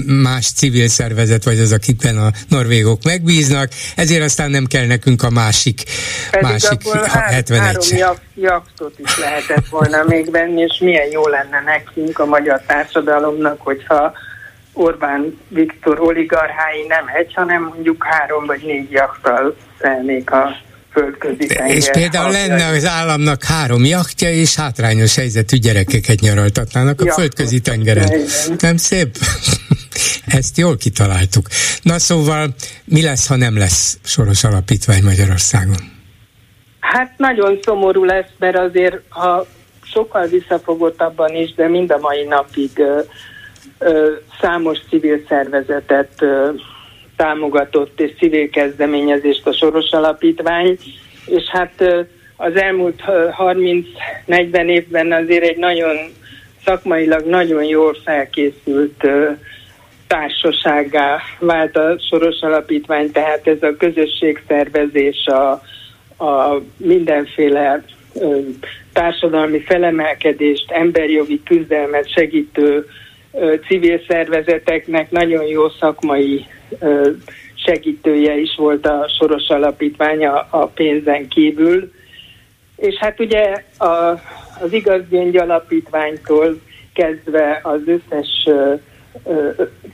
[0.05, 5.29] más civil szervezet, vagy az, akikben a norvégok megbíznak, ezért aztán nem kell nekünk a
[5.29, 5.83] másik,
[6.31, 12.19] Pedig másik 71 három jaktot is lehetett volna még venni, és milyen jó lenne nekünk
[12.19, 14.13] a magyar társadalomnak, hogyha
[14.73, 20.55] Orbán Viktor oligarchái nem egy, hanem mondjuk három vagy négy jachttal szelnék a
[20.91, 21.75] földközi tenger.
[21.75, 28.21] És például lenne az államnak három jachtja, és hátrányos helyzetű gyerekeket nyaraltatnának a földközi tengeren.
[28.59, 29.17] Nem szép?
[30.25, 31.47] Ezt jól kitaláltuk.
[31.81, 32.47] Na szóval,
[32.85, 35.91] mi lesz, ha nem lesz soros alapítvány Magyarországon?
[36.79, 39.45] Hát nagyon szomorú lesz, mert azért, ha
[39.83, 42.71] sokkal visszafogottabban is, de mind a mai napig
[44.41, 46.25] számos civil szervezetet
[47.15, 50.77] támogatott és civil kezdeményezést a Soros Alapítvány,
[51.25, 52.05] és hát
[52.37, 53.01] az elmúlt
[54.27, 55.95] 30-40 évben azért egy nagyon
[56.65, 59.07] szakmailag nagyon jól felkészült
[60.07, 65.51] társaságá vált a Soros Alapítvány, tehát ez a közösségszervezés, a,
[66.25, 67.83] a mindenféle
[68.93, 72.85] társadalmi felemelkedést, emberjogi küzdelmet segítő
[73.67, 76.45] civil szervezeteknek nagyon jó szakmai
[77.65, 81.91] segítője is volt a Soros Alapítványa a pénzen kívül.
[82.75, 83.85] És hát ugye a,
[84.61, 86.59] az Igazgyöngy Alapítványtól
[86.93, 88.47] kezdve az összes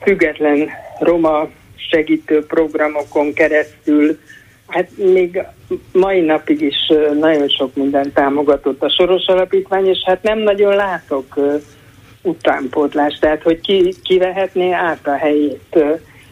[0.01, 4.19] független roma segítő programokon keresztül,
[4.67, 5.43] hát még
[5.91, 11.35] mai napig is nagyon sok minden támogatott a Soros Alapítvány, és hát nem nagyon látok
[12.21, 15.79] utánpótlás, tehát hogy ki, ki vehetné át a helyét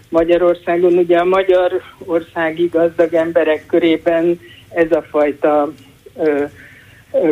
[0.10, 0.93] Magyarországon.
[0.93, 5.73] Ugye a magyar országi gazdag emberek körében ez a fajta
[6.15, 6.43] ö,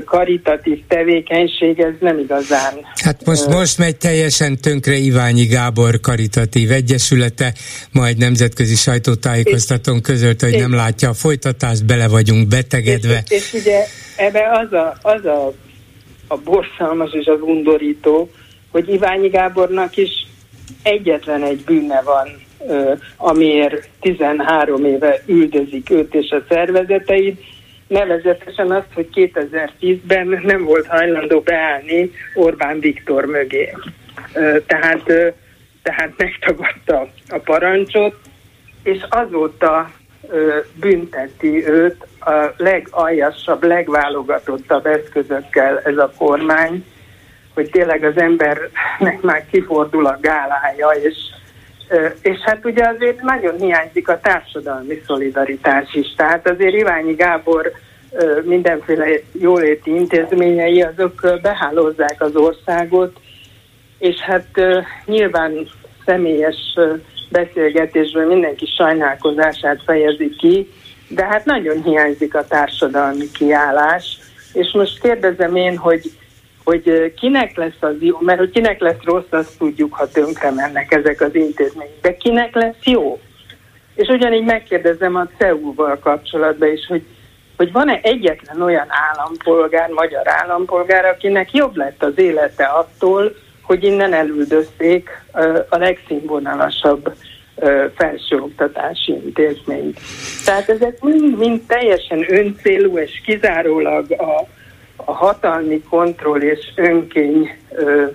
[0.05, 2.73] karitatív tevékenység, ez nem igazán.
[3.03, 7.53] Hát most, most megy teljesen tönkre Iványi Gábor karitatív egyesülete,
[7.91, 13.23] majd nemzetközi sajtótájékoztatón közölt, hogy nem látja a folytatást, bele vagyunk betegedve.
[13.27, 15.53] És, és ugye ebbe az a, az a,
[16.27, 18.29] a borzalmas és az undorító,
[18.75, 20.27] hogy Iványi Gábornak is
[20.83, 22.27] egyetlen egy bűne van
[23.17, 27.43] amiért 13 éve üldözik őt és a szervezeteit,
[27.87, 33.75] nevezetesen azt, hogy 2010-ben nem volt hajlandó beállni Orbán Viktor mögé.
[34.67, 35.03] Tehát,
[35.83, 38.15] tehát megtagadta a parancsot,
[38.83, 39.91] és azóta
[40.79, 46.83] bünteti őt a legaljasabb, legválogatottabb eszközökkel ez a kormány,
[47.55, 51.15] hogy tényleg az embernek már kifordul a gálája, és,
[52.21, 56.13] és hát ugye azért nagyon hiányzik a társadalmi szolidaritás is.
[56.15, 57.71] Tehát azért Iványi Gábor
[58.43, 63.19] mindenféle jóléti intézményei, azok behálózzák az országot,
[63.99, 64.47] és hát
[65.05, 65.67] nyilván
[66.05, 66.77] személyes
[67.29, 70.69] beszélgetésben mindenki sajnálkozását fejezi ki,
[71.07, 74.19] de hát nagyon hiányzik a társadalmi kiállás,
[74.53, 76.01] és most kérdezem én, hogy
[76.65, 80.93] hogy kinek lesz az jó, mert hogy kinek lesz rossz, azt tudjuk, ha tönkre mennek
[80.93, 83.19] ezek az intézmények, de kinek lesz jó?
[83.95, 87.03] És ugyanígy megkérdezem a CEU-val kapcsolatban is, hogy,
[87.57, 94.13] hogy van-e egyetlen olyan állampolgár, magyar állampolgár, akinek jobb lett az élete attól, hogy innen
[94.13, 95.09] elüldözték
[95.69, 97.13] a legszínvonalasabb
[97.95, 99.99] felsőoktatási intézményt.
[100.45, 104.47] Tehát ezek mind, mind teljesen öncélú és kizárólag a,
[105.05, 108.05] a hatalmi kontroll és önkény ö,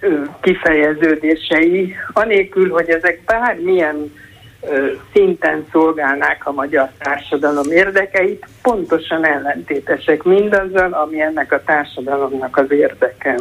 [0.00, 4.12] ö, kifejeződései, anélkül, hogy ezek bármilyen
[4.60, 12.70] ö, szinten szolgálnák a magyar társadalom érdekeit, pontosan ellentétesek mindazzal, ami ennek a társadalomnak az
[12.70, 13.38] érdeke.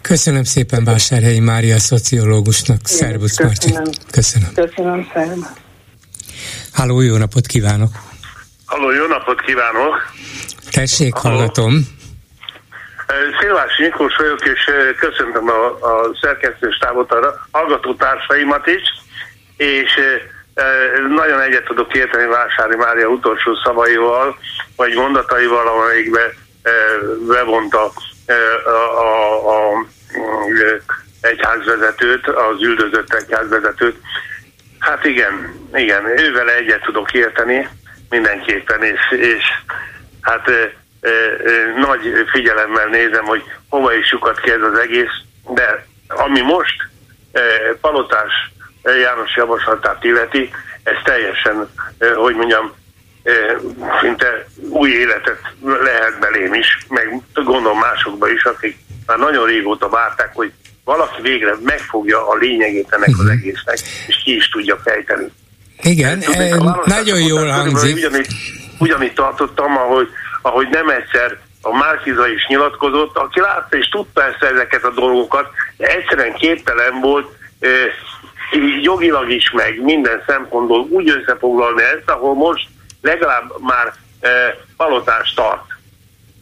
[0.00, 2.78] Köszönöm szépen Vásárhelyi Mária szociológusnak.
[2.82, 3.72] Szervusz Marci.
[4.10, 4.48] Köszönöm.
[4.54, 5.52] Köszönöm, szervusz.
[6.72, 7.90] Háló, jó napot kívánok.
[8.64, 9.94] Halló, jó napot kívánok.
[10.70, 11.72] Tessék, hallgatom.
[13.40, 18.82] Szilvási Miklós vagyok, és köszöntöm a, a szerkesztőstábot, a hallgató társaimat is,
[19.56, 20.00] és
[21.16, 24.38] nagyon egyet tudok érteni Vásári Mária utolsó szavaival,
[24.76, 26.34] vagy mondataival, amelyikbe
[27.28, 29.86] bevonta a, a, a
[31.20, 33.96] egyházvezetőt, az üldözött egyházvezetőt.
[34.78, 37.68] Hát igen, igen, ővel egyet tudok érteni
[38.10, 39.44] mindenképpen, és, és
[40.20, 40.52] hát e,
[41.00, 41.10] e,
[41.76, 42.00] nagy
[42.30, 45.14] figyelemmel nézem, hogy hova is sukat ki ez az egész,
[45.48, 46.88] de ami most
[47.32, 47.40] e,
[47.80, 48.32] Palotás
[48.82, 50.50] János javaslatát illeti,
[50.82, 52.76] ez teljesen, e, hogy mondjam,
[54.00, 58.76] szinte új életet lehet belém is, meg gondolom másokba is, akik
[59.06, 60.52] már nagyon régóta várták, hogy
[60.84, 63.30] valaki végre megfogja a lényegét ennek az mhm.
[63.30, 65.26] egésznek, és ki is tudja fejteni.
[65.82, 67.96] Igen, e, nagyon jól hangzik.
[67.96, 68.26] Ugyanígy,
[68.78, 70.08] ugyanígy tartottam, ahogy,
[70.42, 75.50] ahogy nem egyszer a Márkiza is nyilatkozott, aki látta és tudta ezt ezeket a dolgokat,
[75.76, 77.28] de egyszerűen képtelen volt
[77.60, 77.68] e,
[78.82, 82.68] jogilag is, meg minden szempontból úgy összefoglalni ezt, ahol most
[83.02, 84.28] legalább már e,
[84.76, 85.64] palotást tart.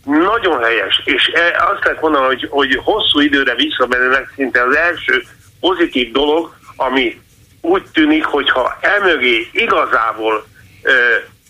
[0.04, 5.22] Nagyon helyes, és e, azt lehet mondani, hogy, hogy hosszú időre visszamenőleg szinte az első
[5.60, 7.20] pozitív dolog, ami
[7.66, 10.46] úgy tűnik, hogyha emögé igazából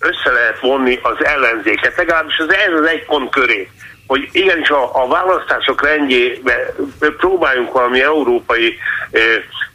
[0.00, 3.70] össze lehet vonni az ellenzéket, legalábbis az ez az egy pont köré,
[4.07, 6.74] hogy igenis a, a választások rendjébe
[7.16, 8.79] próbáljunk valami európai
[9.11, 9.18] e,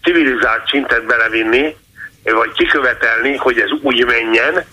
[0.04, 1.76] civilizált szintet belevinni,
[2.24, 4.66] vagy kikövetelni, hogy ez úgy menjen,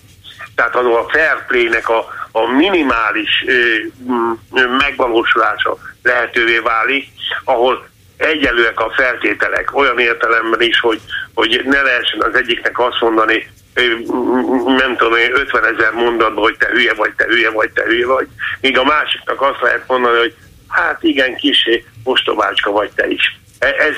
[0.55, 3.77] tehát az a fair play-nek a, a minimális ö,
[4.79, 7.07] megvalósulása lehetővé válik,
[7.45, 11.01] ahol egyelőek a feltételek, olyan értelemben is, hogy,
[11.39, 13.51] hogy ne lehessen az egyiknek azt mondani,
[14.67, 18.27] nem tudom, 50 ezer mondatban, hogy te hülye vagy, te hülye vagy, te hülye vagy,
[18.61, 20.35] míg a másiknak azt lehet mondani, hogy
[20.69, 23.39] hát igen, kisé, mostobácska vagy te is.
[23.59, 23.97] E, ez,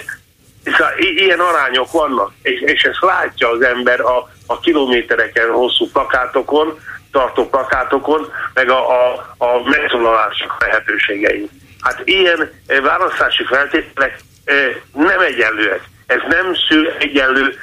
[0.65, 6.79] Szóval ilyen arányok vannak, és, és ezt látja az ember a, a kilométereken hosszú plakátokon,
[7.13, 11.49] tartó plakátokon, meg a, a, a megszólalások lehetőségei.
[11.81, 15.81] Hát ilyen eh, választási feltételek eh, nem egyenlőek.
[16.11, 17.55] Ez nem szül egyenlő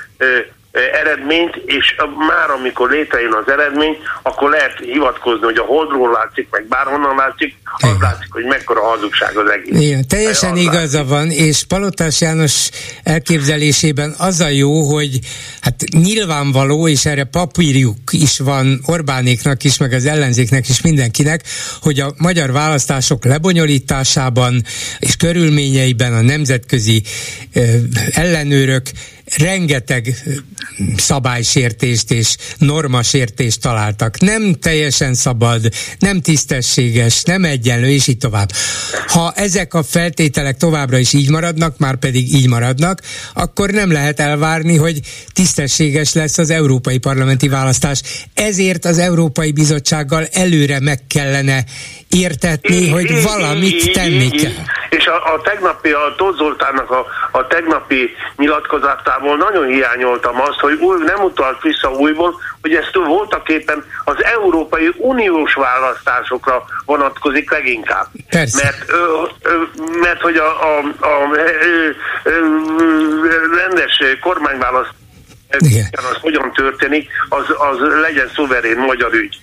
[0.94, 1.96] eredményt, és
[2.28, 7.56] már amikor létrejön az eredmény, akkor lehet hivatkozni, hogy a holdról látszik, meg bárhonnan látszik,
[7.64, 7.98] az Igen.
[8.02, 9.82] látszik, hogy mekkora hazugság az egész.
[9.82, 11.14] Igen, teljesen az igaza látszik.
[11.14, 12.70] van, és Palotás János
[13.04, 15.20] elképzelésében az a jó, hogy
[15.62, 21.44] hát nyilvánvaló, és erre papírjuk is van Orbánéknak is, meg az ellenzéknek is mindenkinek,
[21.82, 24.64] hogy a magyar választások lebonyolításában
[25.00, 27.04] és körülményeiben a nemzetközi
[28.12, 28.84] ellenőrök
[29.36, 30.24] rengeteg
[30.98, 34.20] szabálysértést és normasértést találtak.
[34.20, 38.52] Nem teljesen szabad, nem tisztességes, nem egyenlő, és így tovább.
[39.08, 43.02] ha ezek a feltételek továbbra is így maradnak, már pedig így maradnak,
[43.34, 45.00] akkor nem lehet elvárni, hogy
[45.34, 48.02] tisztességes lesz az európai parlamenti választás.
[48.34, 51.66] Ezért az Európai Bizottsággal előre meg kellene
[52.10, 54.64] értetni, hogy valamit tenni kell.
[54.90, 60.74] És a, a tegnapi, a Tóth Zoltánnak a, a tegnapi nyilatkozatából nagyon hiányoltam azt, hogy
[60.80, 68.08] új, nem utalt vissza újból, hogy ez voltak éppen az Európai Uniós választásokra vonatkozik leginkább.
[68.30, 68.64] Persze.
[68.64, 69.62] Mert, ö, ö,
[70.02, 71.90] mert hogy a, a, a ö,
[72.24, 72.40] ö,
[73.56, 74.96] rendes kormányválasztás
[75.92, 79.38] az hogyan történik, az, az legyen szuverén magyar ügy.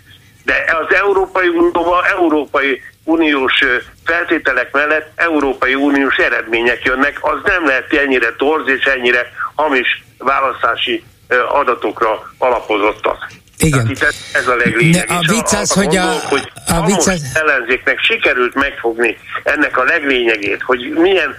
[0.45, 3.65] De az Európai Unióban Európai Uniós
[4.05, 11.05] feltételek mellett Európai Uniós eredmények jönnek, az nem lehet ennyire torz és ennyire hamis választási
[11.49, 13.27] adatokra alapozottak.
[13.59, 13.89] Igen.
[13.91, 15.11] itt ez, a leglényeg.
[15.11, 17.23] a vicc az, hogy a, hogy a, a vicc az...
[17.35, 21.35] ellenzéknek sikerült megfogni ennek a leglényegét, hogy milyen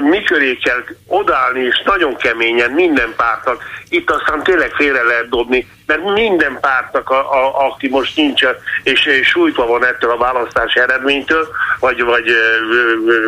[0.00, 6.12] miköré kell odállni, és nagyon keményen minden pártnak, itt aztán tényleg félre lehet dobni, mert
[6.12, 8.44] minden pártnak, a, a, aki most nincs,
[8.82, 11.48] és, és sújtva van ettől a választási eredménytől,
[11.80, 12.32] vagy, vagy e,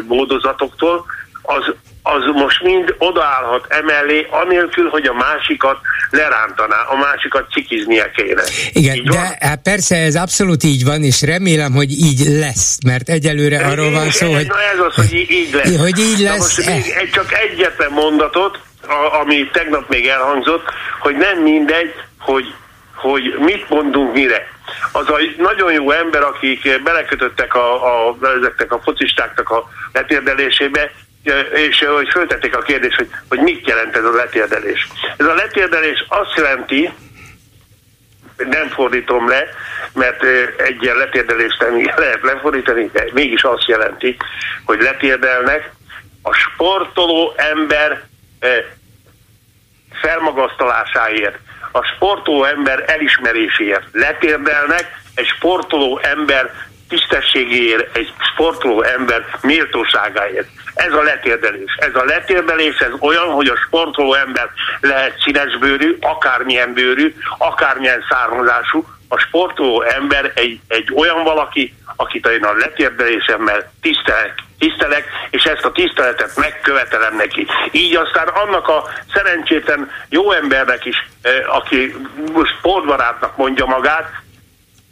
[0.07, 1.07] módozatoktól,
[1.45, 1.75] az
[2.07, 5.79] az most mind odaállhat emellé, anélkül, hogy a másikat
[6.11, 8.43] lerántaná, a másikat cikiznie kéne.
[8.73, 13.09] Igen, így de hát persze ez abszolút így van, és remélem, hogy így lesz, mert
[13.09, 14.47] egyelőre de arról van szó, hogy...
[14.47, 15.77] Na ez az, hogy így lesz.
[15.77, 16.57] Hogy így lesz.
[16.57, 20.65] Na most még egy, csak egyetlen mondatot, a, ami tegnap még elhangzott,
[21.01, 22.55] hogy nem mindegy, hogy,
[22.95, 24.53] hogy mit mondunk mire.
[24.93, 27.75] Az a nagyon jó ember, akik belekötöttek a,
[28.09, 30.91] a, ezeknek a focistáknak a letérdelésébe,
[31.53, 34.89] és hogy föltették a kérdést, hogy, hogy mit jelent ez a letérdelés.
[35.16, 36.93] Ez a letérdelés azt jelenti,
[38.37, 39.45] nem fordítom le,
[39.93, 40.22] mert
[40.57, 44.16] egy ilyen letérdelést nem lehet lefordítani, de mégis azt jelenti,
[44.64, 45.70] hogy letérdelnek
[46.22, 48.03] a sportoló ember
[49.93, 51.39] felmagasztalásáért,
[51.72, 56.51] a sportoló ember elismeréséért letérdelnek egy sportoló ember
[56.89, 60.49] tisztességéért, egy sportoló ember méltóságáért.
[60.74, 61.74] Ez a letérdelés.
[61.76, 68.87] Ez a letérdelés, ez olyan, hogy a sportoló ember lehet színesbőrű, akármilyen bőrű, akármilyen származású,
[69.09, 75.64] a sportoló ember egy, egy olyan valaki, akit én a letérdelésemmel tisztelek, tisztelek, és ezt
[75.64, 77.47] a tiszteletet megkövetelem neki.
[77.70, 81.95] Így aztán annak a szerencsétlen jó embernek is, eh, aki
[82.59, 84.22] sportbarátnak mondja magát,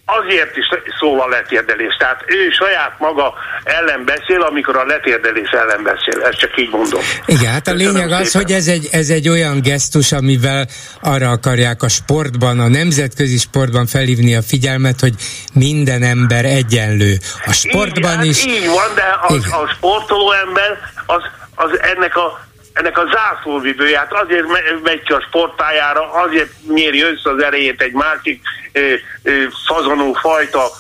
[0.04, 0.66] azért is
[0.98, 1.96] szól a letérdelés.
[1.98, 3.34] Tehát ő saját maga
[3.64, 6.22] ellen beszél, amikor a letérdelés ellen beszél.
[6.22, 7.00] Ezt csak így mondom.
[7.26, 8.42] Igen, hát a Köszönöm lényeg az, szépen.
[8.42, 10.66] hogy ez egy, ez egy olyan gesztus, amivel
[11.00, 15.14] arra akarják a sportban, a nemzetközi sportban felhívni a figyelmet, hogy
[15.52, 17.16] minden ember egyenlő.
[17.46, 18.44] A sportban így, is.
[18.44, 21.22] Hát így van, de az, a sportoló ember az,
[21.54, 24.46] az ennek a ennek a zászlóvivője, hát azért
[24.82, 28.42] megy ki a sportpályára, azért nyéri össze az erejét egy másik
[28.72, 30.70] ö, ö, fazonú fajta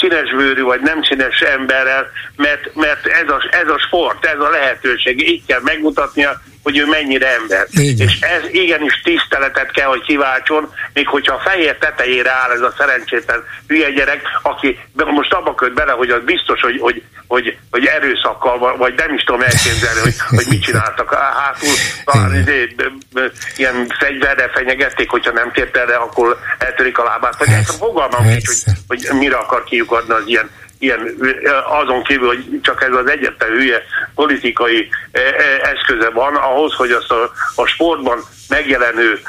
[0.00, 5.28] színesbőrű vagy nem színes emberrel, mert, mert ez, a, ez a sport, ez a lehetőség.
[5.28, 7.66] Így kell megmutatnia, hogy ő mennyire ember.
[7.70, 8.08] Igen.
[8.08, 12.74] És ez igenis tiszteletet kell, hogy kiváltson, még hogyha a fehér tetejére áll ez a
[12.78, 17.84] szerencsétlen hülye gyerek, aki most abba köt bele, hogy az biztos, hogy, hogy, hogy, hogy
[17.84, 21.14] erőszakkal, vagy nem is tudom elképzelni, hogy, hogy mit csináltak.
[21.14, 21.74] Hátul
[22.04, 22.74] talán izé,
[23.56, 27.38] ilyen fegyverre fenyegették, hogyha nem tért erre, akkor eltörik a lábát.
[27.38, 28.48] Vagy ezt fogalmam nincs,
[28.86, 31.14] hogy, hogy mire akar kiukadni az ilyen ilyen,
[31.82, 33.82] azon kívül, hogy csak ez az egyetlen hülye
[34.14, 34.88] politikai
[35.62, 39.20] eszköze van ahhoz, hogy azt a, a sportban megjelenő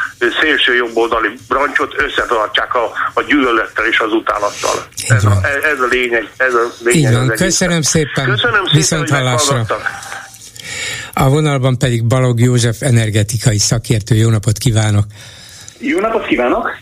[0.42, 4.88] szélső jobboldali brancsot összetartsák a, a gyűlölettel és az utálattal.
[5.08, 5.40] Ez a,
[5.74, 6.30] ez a lényeg.
[6.38, 7.28] Ez a lényeg van.
[7.28, 8.26] Köszönöm szépen.
[8.26, 9.66] Köszönöm szépen, Viszont hallásra.
[11.14, 14.16] A vonalban pedig Balog József energetikai szakértő.
[14.16, 15.06] Jó napot kívánok!
[15.80, 16.78] Jó napot kívánok!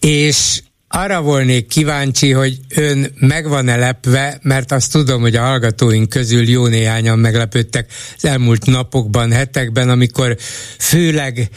[0.00, 0.60] És
[0.92, 6.48] arra volnék kíváncsi, hogy ön meg van-e lepve, mert azt tudom, hogy a hallgatóink közül
[6.48, 10.36] jó néhányan meglepődtek az elmúlt napokban, hetekben, amikor
[10.78, 11.48] főleg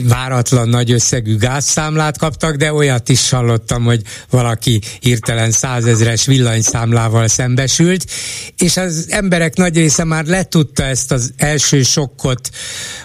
[0.00, 8.10] váratlan nagy összegű gázszámlát kaptak, de olyat is hallottam, hogy valaki hirtelen százezres villanyszámlával szembesült,
[8.58, 12.50] és az emberek nagy része már letudta ezt az első sokkot,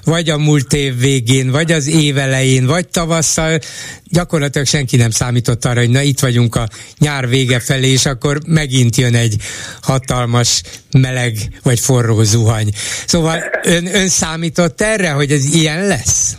[0.04, 3.60] vagy a múlt év végén, vagy az év elején, vagy tavasszal,
[4.10, 6.68] gyakorlatilag senki nem számított arra, hogy na itt vagyunk a
[6.98, 9.36] nyár vége felé, és akkor megint jön egy
[9.82, 10.62] hatalmas
[10.92, 12.70] meleg vagy forró zuhany.
[13.06, 16.38] Szóval ön, ön számított erre, hogy ez ilyen lesz?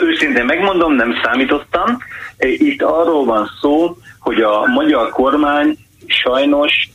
[0.00, 1.98] Őszintén megmondom, nem számítottam.
[2.38, 6.88] Itt arról van szó, hogy a magyar kormány sajnos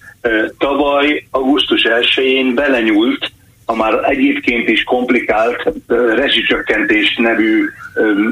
[0.58, 3.32] tavaly augusztus 1-én belenyúlt
[3.66, 5.74] a már egyébként is komplikált
[6.16, 7.70] rezsicsökkentés nevű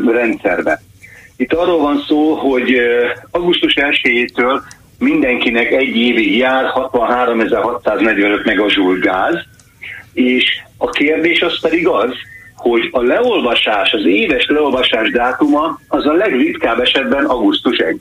[0.06, 0.82] rendszerbe.
[1.38, 2.78] Itt arról van szó, hogy
[3.32, 4.62] augusztus 1-től
[5.00, 9.36] mindenkinek egy évig jár 63.645 megazsúl gáz,
[10.14, 10.46] és
[10.78, 12.12] a kérdés az pedig az,
[12.64, 17.98] hogy a leolvasás, az éves leolvasás dátuma az a legritkább esetben augusztus 1.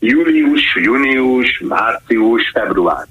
[0.00, 3.06] Július, június, március, február.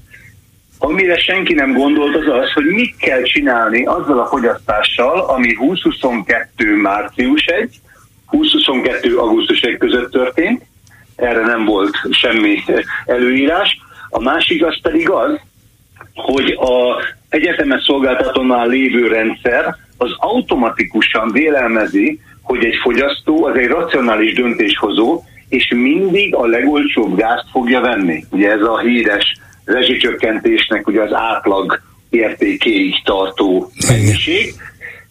[0.78, 6.76] Amire senki nem gondolt az az, hogy mit kell csinálni azzal a fogyasztással, ami 2022
[6.76, 7.80] március 1,
[8.32, 10.64] 2022 augusztus 1 között történt,
[11.16, 12.64] erre nem volt semmi
[13.06, 13.80] előírás.
[14.10, 15.40] A másik az pedig az,
[16.14, 24.34] hogy a egyetemes szolgáltatónál lévő rendszer az automatikusan vélelmezi, hogy egy fogyasztó az egy racionális
[24.34, 28.26] döntéshozó, és mindig a legolcsóbb gázt fogja venni.
[28.30, 29.36] Ugye ez a híres
[29.66, 34.54] rezsicsökkentésnek ugye az átlag értékéig tartó mennyiség,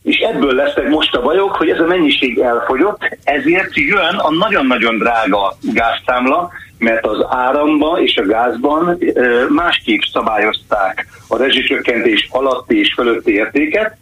[0.03, 4.99] és ebből lesznek most a bajok, hogy ez a mennyiség elfogyott, ezért jön a nagyon-nagyon
[4.99, 8.99] drága gáztámla, mert az áramba és a gázban
[9.49, 13.97] másképp szabályozták a rezsicsökkentés alatti és fölötti értéket.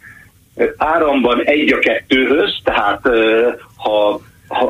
[0.77, 3.01] Áramban egy a kettőhöz, tehát
[3.75, 4.21] ha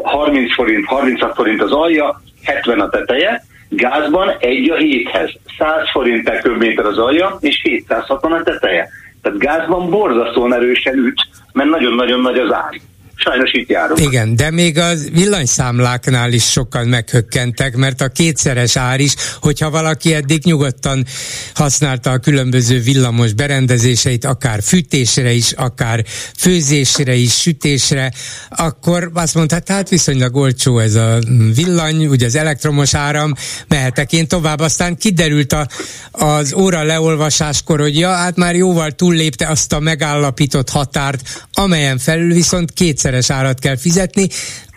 [0.03, 6.23] 30 forint, 36 forint az alja, 70 a teteje, gázban egy a héthez, 100 forint
[6.23, 8.89] per köbméter az alja, és 760 a teteje.
[9.21, 12.79] Tehát gázban borzasztóan erősen üt, mert nagyon-nagyon nagy az ár.
[13.15, 13.99] Sajnos itt járunk.
[13.99, 20.13] Igen, de még a villanyszámláknál is sokan meghökkentek, mert a kétszeres ár is, hogyha valaki
[20.13, 21.05] eddig nyugodtan
[21.53, 26.03] használta a különböző villamos berendezéseit, akár fűtésre is, akár
[26.37, 28.11] főzésre is, sütésre,
[28.49, 31.19] akkor azt mondta, hát viszonylag olcsó ez a
[31.55, 33.33] villany, ugye az elektromos áram,
[33.67, 34.59] mehetek én tovább.
[34.59, 35.67] Aztán kiderült a,
[36.11, 42.33] az óra leolvasáskor, hogy ja, hát már jóval túllépte azt a megállapított határt, amelyen felül
[42.33, 44.27] viszont kétszer kétszeres árat kell fizetni,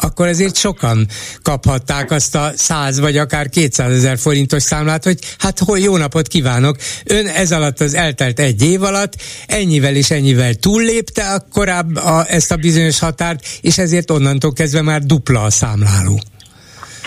[0.01, 1.07] akkor azért sokan
[1.43, 6.29] kaphatták azt a 100 vagy akár 200 ezer forintos számlát, hogy hát hol jó napot
[6.29, 6.77] kívánok,
[7.07, 9.13] ön ez alatt az eltelt egy év alatt
[9.47, 14.83] ennyivel és ennyivel túllépte a korább a, ezt a bizonyos határt, és ezért onnantól kezdve
[14.83, 16.21] már dupla a számláló.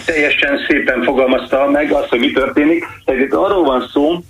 [0.06, 2.84] Teljesen szépen fogalmazta meg azt, hogy mi történik.
[3.06, 4.24] Tehát itt arról van szó,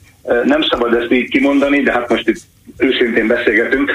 [0.43, 2.41] nem szabad ezt így kimondani, de hát most itt
[2.77, 3.91] őszintén beszélgetünk,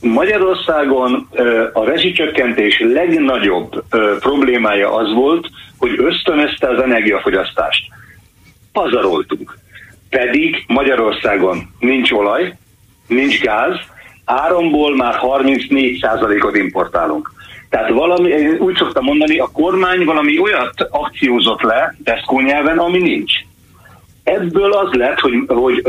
[0.00, 1.28] Magyarországon
[1.72, 3.84] a rezsicsökkentés legnagyobb
[4.20, 5.48] problémája az volt,
[5.78, 7.84] hogy ösztönözte az energiafogyasztást.
[8.72, 9.58] Pazaroltunk.
[10.10, 12.54] Pedig Magyarországon nincs olaj,
[13.06, 13.74] nincs gáz,
[14.24, 17.32] áramból már 34%-ot importálunk.
[17.70, 22.98] Tehát valami, én úgy szoktam mondani, a kormány valami olyat akciózott le Tesco nyelven, ami
[22.98, 23.32] nincs.
[24.22, 25.82] Ebből az lett, hogy, hogy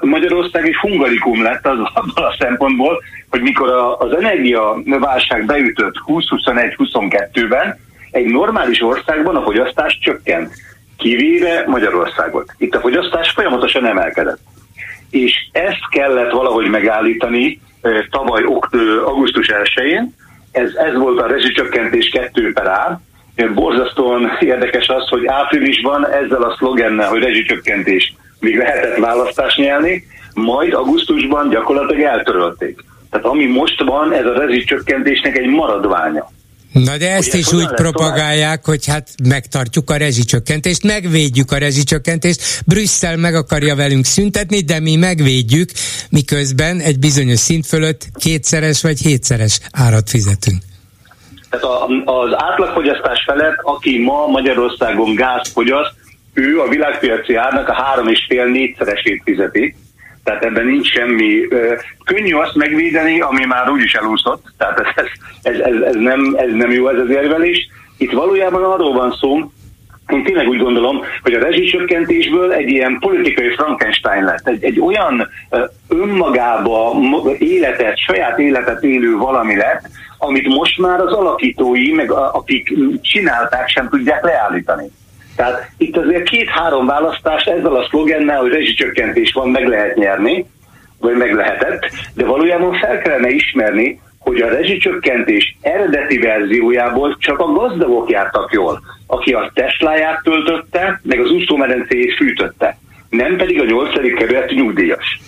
[0.00, 7.78] Magyarország egy hungarikum lett az abban a szempontból, hogy mikor az energiaválság beütött 2021-22-ben,
[8.10, 10.52] egy normális országban a fogyasztás csökkent,
[10.96, 12.54] kivéve Magyarországot.
[12.58, 14.40] Itt a fogyasztás folyamatosan emelkedett.
[15.10, 17.60] És ezt kellett valahogy megállítani
[18.10, 18.42] tavaly
[19.04, 20.14] augusztus 1-én,
[20.52, 23.00] ez, ez volt a rezsicsökkentés 2 per A,
[23.54, 30.72] borzasztóan érdekes az, hogy áprilisban ezzel a szlogennel, hogy rezsicsökkentés, még lehetett választást nyelni, majd
[30.72, 32.84] augusztusban gyakorlatilag eltörölték.
[33.10, 36.30] Tehát ami most van, ez a rezsicsökkentésnek egy maradványa.
[36.72, 38.64] Na de ezt Ugye, is úgy propagálják, tovább?
[38.64, 44.96] hogy hát megtartjuk a rezsicsökkentést, megvédjük a rezsicsökkentést, Brüsszel meg akarja velünk szüntetni, de mi
[44.96, 45.70] megvédjük,
[46.10, 50.62] miközben egy bizonyos szint fölött kétszeres vagy hétszeres árat fizetünk.
[51.50, 55.94] Tehát a, az átlagfogyasztás felett, aki ma Magyarországon gáz fogyaszt,
[56.34, 59.74] ő a világpiaci árnak a három és fél négyszeresét fizeti.
[60.28, 61.48] Tehát ebben nincs semmi.
[62.04, 64.44] Könnyű azt megvédeni, ami már úgyis elúszott.
[64.58, 65.04] Tehát ez,
[65.42, 67.68] ez, ez, ez, nem, ez nem jó ez az érvelés.
[67.98, 69.50] Itt valójában arról van szó,
[70.08, 74.48] én tényleg úgy gondolom, hogy a rezsicsökkentésből egy ilyen politikai Frankenstein lett.
[74.48, 75.28] Egy, egy olyan
[75.88, 76.96] önmagába
[77.38, 83.68] életet, saját életet élő valami lett, amit most már az alakítói, meg a, akik csinálták,
[83.68, 84.90] sem tudják leállítani.
[85.38, 90.46] Tehát itt azért két-három választás ezzel a szlogennel, hogy rezsicsökkentés van, meg lehet nyerni,
[91.00, 97.52] vagy meg lehetett, de valójában fel kellene ismerni, hogy a rezsicsökkentés eredeti verziójából csak a
[97.52, 102.78] gazdagok jártak jól, aki a Tesláját töltötte, meg az úszómedencéjét fűtötte,
[103.08, 105.20] nem pedig a nyolcadik kerületi nyugdíjas.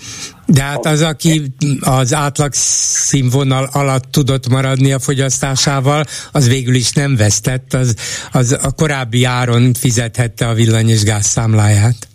[0.53, 1.43] De hát az, aki
[1.81, 7.95] az átlag színvonal alatt tudott maradni a fogyasztásával, az végül is nem vesztett, az,
[8.33, 12.09] az a korábbi áron fizethette a villany és gáz számláját.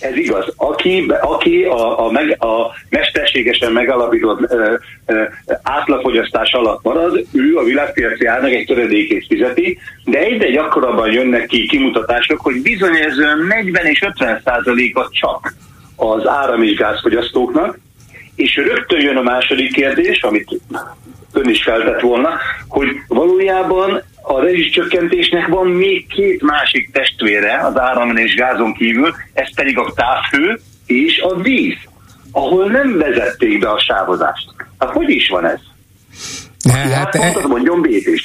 [0.00, 0.52] Ez igaz.
[0.56, 4.74] Aki, aki a, a, meg, a mesterségesen megalapított ö,
[5.06, 5.22] ö,
[5.62, 11.66] átlagfogyasztás alatt marad, ő a világpiaci árnak egy töredékét fizeti, de egyre gyakorabban jönnek ki
[11.66, 13.16] kimutatások, hogy bizony ez
[13.48, 15.54] 40 és 50 százaléka csak
[15.96, 17.78] az áram és gázfogyasztóknak,
[18.34, 20.60] és rögtön jön a második kérdés, amit
[21.32, 22.30] ön is feltett volna,
[22.68, 29.54] hogy valójában a rezsicsökkentésnek van még két másik testvére az áramon és gázon kívül, ez
[29.54, 31.76] pedig a távhő és a víz,
[32.32, 34.50] ahol nem vezették be a sávozást.
[34.78, 35.60] Hát hogy is van ez?
[36.72, 37.80] Hát, hát, e, mondjon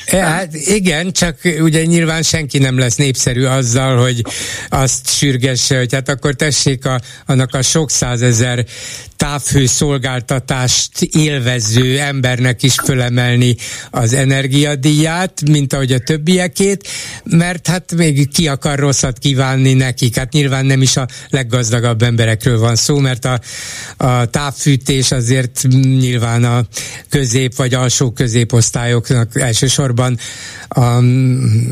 [0.06, 4.22] E, hát igen, csak ugye nyilván senki nem lesz népszerű azzal, hogy
[4.70, 8.66] azt sürgesse, hogy hát akkor tessék a, annak a sok százezer
[9.22, 13.56] távhőszolgáltatást élvező embernek is fölemelni
[13.92, 16.88] az energiadíját, mint ahogy a többiekét,
[17.24, 20.16] mert hát még ki akar rosszat kívánni nekik.
[20.16, 23.40] Hát nyilván nem is a leggazdagabb emberekről van szó, mert a,
[23.98, 26.66] a távfűtés azért nyilván a
[27.10, 30.18] közép vagy alsó középosztályoknak elsősorban
[30.68, 30.82] a,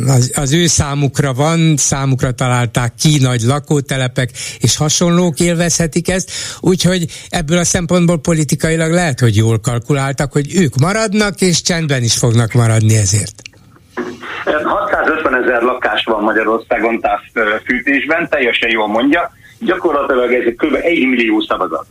[0.06, 7.08] az, az ő számukra van, számukra találták ki nagy lakótelepek, és hasonlók élvezhetik ezt, úgyhogy
[7.40, 12.52] ebből a szempontból politikailag lehet, hogy jól kalkuláltak, hogy ők maradnak, és csendben is fognak
[12.54, 13.36] maradni ezért.
[14.64, 20.76] 650 ezer lakás van Magyarországon távfűtésben, teljesen jól mondja, gyakorlatilag ez kb.
[20.82, 21.86] 1 millió szavazat.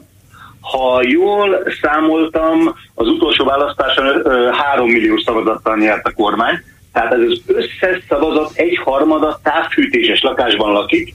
[0.61, 4.05] Ha jól számoltam, az utolsó választáson
[4.53, 10.73] 3 millió szavazattal nyert a kormány, tehát ez az összes szavazat egy harmada távfűtéses lakásban
[10.73, 11.15] lakik.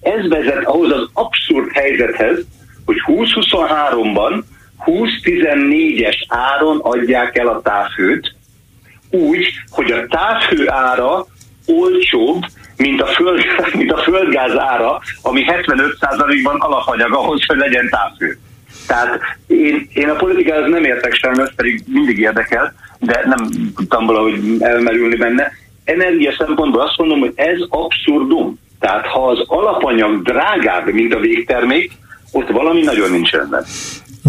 [0.00, 2.38] Ez vezet ahhoz az abszurd helyzethez,
[2.84, 4.42] hogy 2023-ban
[4.86, 8.34] 20-14-es áron adják el a távhőt,
[9.10, 11.26] úgy, hogy a távhő ára
[11.66, 12.42] olcsóbb,
[12.76, 13.44] mint a, föld,
[13.78, 18.38] mint a földgáz ára, ami 75%-ban alapanyag ahhoz, hogy legyen távhő.
[18.86, 24.06] Tehát én, én a politikához nem értek sem, ez pedig mindig érdekel, de nem tudtam
[24.06, 25.52] valahogy elmerülni benne.
[25.84, 28.58] Energia szempontból azt mondom, hogy ez abszurdum.
[28.80, 31.92] Tehát ha az alapanyag drágább, mint a végtermék,
[32.34, 33.64] ott valami nagyon nincs rendben.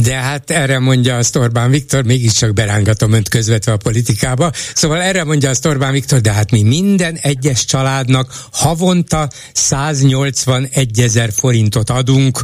[0.04, 4.52] De hát erre mondja azt Orbán Viktor, mégiscsak berángatom önt közvetve a politikába.
[4.74, 11.32] Szóval erre mondja azt Orbán Viktor, de hát mi minden egyes családnak havonta 181 ezer
[11.36, 12.42] forintot adunk,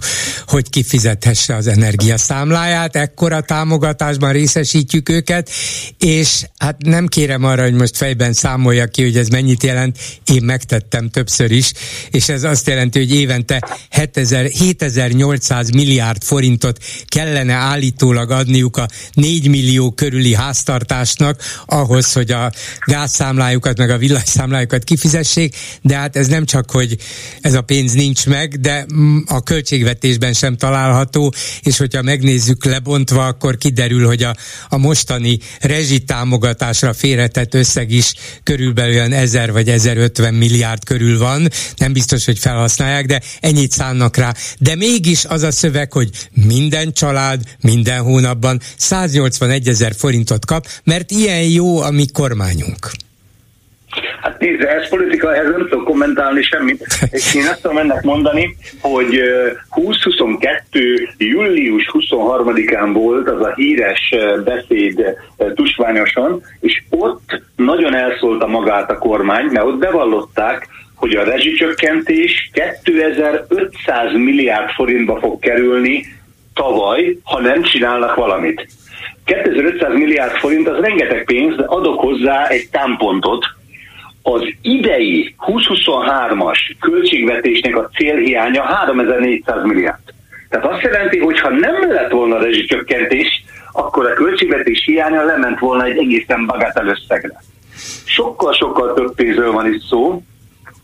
[0.48, 5.50] hogy kifizethesse az energiaszámláját, ekkora támogatásban részesítjük őket,
[5.98, 10.44] és hát nem kérem arra, hogy most fejben számolja ki, hogy ez mennyit jelent, én
[10.44, 11.72] megtettem többször is,
[12.12, 18.88] és ez azt jelenti, hogy évente 7000, 7800 milliárd forintot kellene kellene állítólag adniuk a
[19.14, 22.52] 4 millió körüli háztartásnak ahhoz, hogy a
[22.86, 26.98] gázszámlájukat meg a villanyszámlájukat kifizessék, de hát ez nem csak, hogy
[27.42, 28.86] ez a pénz nincs meg, de
[29.26, 34.36] a költségvetésben sem található, és hogyha megnézzük lebontva, akkor kiderül, hogy a,
[34.70, 38.14] a mostani rezsitámogatásra félretett összeg is
[38.44, 44.18] körülbelül olyan 1000 vagy 1050 milliárd körül van, nem biztos, hogy felhasználják, de ennyit szánnak
[44.18, 44.34] rá.
[44.60, 50.66] De mégis az a szöveg, hogy minden család család minden hónapban 181 ezer forintot kap,
[50.84, 52.92] mert ilyen jó a mi kormányunk.
[54.22, 56.86] Hát nézd, ez politika, ehhez nem tudok kommentálni semmit.
[57.12, 59.22] És én azt tudom ennek mondani, hogy
[59.76, 61.10] 2022.
[61.18, 65.04] július 23-án volt az a híres beszéd
[65.56, 74.14] tusványosan, és ott nagyon elszólta magát a kormány, mert ott bevallották, hogy a rezsicsökkentés 2500
[74.14, 76.06] milliárd forintba fog kerülni
[76.54, 78.68] tavaly, ha nem csinálnak valamit.
[79.26, 83.46] 2500 milliárd forint az rengeteg pénz, de adok hozzá egy támpontot.
[84.22, 90.00] Az idei 2023-as költségvetésnek a célhiánya 3400 milliárd.
[90.50, 95.86] Tehát azt jelenti, hogy ha nem lett volna rezsicsökkentés, akkor a költségvetés hiánya lement volna
[95.86, 97.44] egy egészen bagatel összegre.
[98.06, 100.22] Sokkal-sokkal több pénzről van itt szó,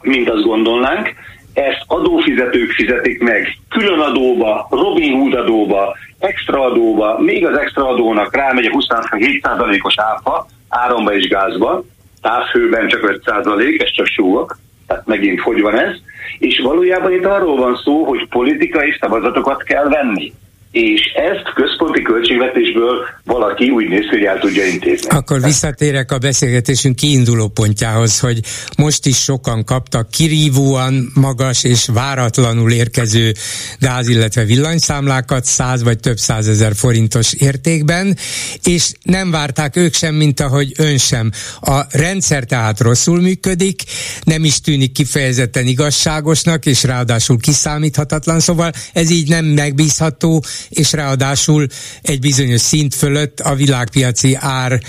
[0.02, 1.14] mint azt gondolnánk,
[1.58, 8.36] ezt adófizetők fizetik meg, külön adóba, Robin Hood adóba, extra adóba, még az extra adónak
[8.36, 11.84] rámegy a 27%-os áfa, áramba és gázba,
[12.22, 15.96] távhőben csak 5%, ez csak súgok, tehát megint hogy van ez,
[16.40, 20.34] és valójában itt arról van szó, hogy politikai szavazatokat kell venni.
[20.72, 25.10] És ezt központi költségvetésből valaki úgy néz, hogy el tudja intézni.
[25.10, 28.40] Akkor visszatérek a beszélgetésünk kiinduló pontjához, hogy
[28.78, 33.32] most is sokan kaptak kirívóan magas és váratlanul érkező
[33.80, 38.18] gáz, illetve villanyszámlákat 100 vagy több százezer forintos értékben,
[38.64, 41.32] és nem várták ők sem, mint ahogy ön sem.
[41.62, 43.82] A rendszer tehát rosszul működik,
[44.24, 51.68] nem is tűnik kifejezetten igazságosnak, és ráadásul kiszámíthatatlan, szóval ez így nem megbízható, és ráadásul
[52.02, 54.80] egy bizonyos szint fölött a világpiaci ár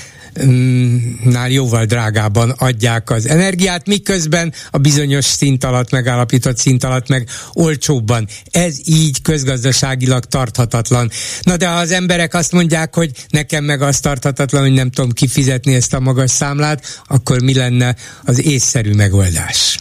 [1.25, 7.29] nál jóval drágában adják az energiát, miközben a bizonyos szint alatt megállapított szint alatt meg
[7.53, 8.27] olcsóbban.
[8.51, 11.11] Ez így közgazdaságilag tarthatatlan.
[11.43, 15.11] Na de ha az emberek azt mondják, hogy nekem meg az tarthatatlan, hogy nem tudom
[15.11, 17.95] kifizetni ezt a magas számlát, akkor mi lenne
[18.25, 19.79] az észszerű megoldás?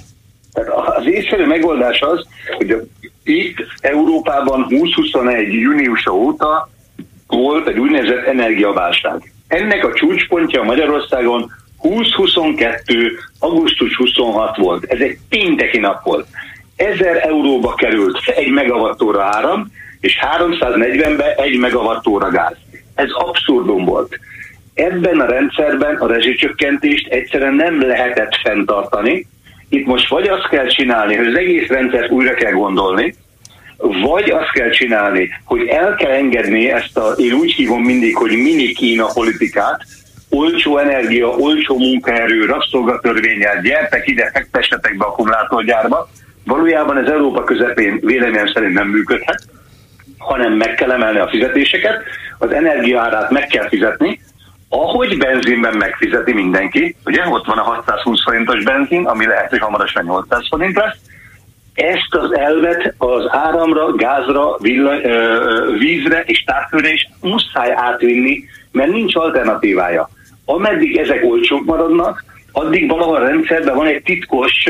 [0.97, 2.25] Az észszerű megoldás az,
[2.57, 2.89] hogy
[3.27, 5.53] itt Európában 2021.
[5.53, 6.69] júniusa óta
[7.27, 9.31] volt egy úgynevezett energiaválság.
[9.47, 11.51] Ennek a csúcspontja Magyarországon
[11.81, 13.19] 2022.
[13.39, 14.83] augusztus 26 volt.
[14.83, 16.27] Ez egy pénteki nap volt.
[16.75, 22.55] 1000 euróba került egy megawattóra áram, és 340-be egy megawattóra gáz.
[22.95, 24.19] Ez abszurdum volt.
[24.73, 29.27] Ebben a rendszerben a rezsicsökkentést egyszerűen nem lehetett fenntartani,
[29.69, 33.15] itt most vagy azt kell csinálni, hogy az egész rendszert újra kell gondolni,
[33.77, 38.31] vagy azt kell csinálni, hogy el kell engedni ezt a, én úgy hívom mindig, hogy
[38.31, 39.81] mini Kína politikát,
[40.29, 46.09] olcsó energia, olcsó munkaerő, rabszolgatörvényel, gyertek ide, fektessetek be akkumulátorgyárba.
[46.45, 49.43] Valójában ez Európa közepén véleményem szerint nem működhet,
[50.17, 52.03] hanem meg kell emelni a fizetéseket,
[52.37, 54.19] az energiaárát meg kell fizetni,
[54.69, 60.03] ahogy benzinben megfizeti mindenki, ugye, ott van a 620 forintos benzin, ami lehet, hogy hamarosan
[60.03, 60.97] 800 forint lesz,
[61.73, 65.01] ezt az elvet az áramra, gázra, villany,
[65.77, 70.09] vízre és távfőre is muszáj átvinni, mert nincs alternatívája.
[70.45, 74.63] Ameddig ezek olcsók maradnak, addig valahol a rendszerben van egy titkos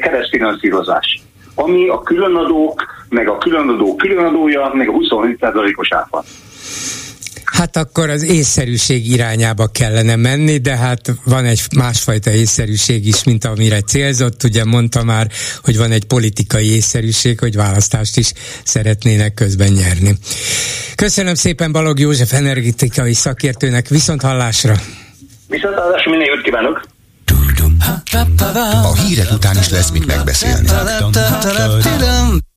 [0.00, 1.20] keresztfinanszírozás,
[1.54, 6.22] ami a különadók, meg a különadó különadója, meg a 27%-os áfa.
[7.52, 13.44] Hát akkor az észszerűség irányába kellene menni, de hát van egy másfajta észszerűség is, mint
[13.44, 14.42] amire célzott.
[14.44, 15.30] Ugye mondta már,
[15.62, 18.32] hogy van egy politikai észszerűség, hogy választást is
[18.64, 20.16] szeretnének közben nyerni.
[20.94, 24.80] Köszönöm szépen Balog József energetikai szakértőnek, viszont hallásra!
[25.48, 26.86] Viszont hallásra, minél jót kívánok!
[28.82, 30.68] A hírek után is lesz mit megbeszélni.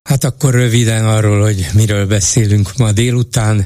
[0.03, 3.65] Hát akkor röviden arról, hogy miről beszélünk ma délután.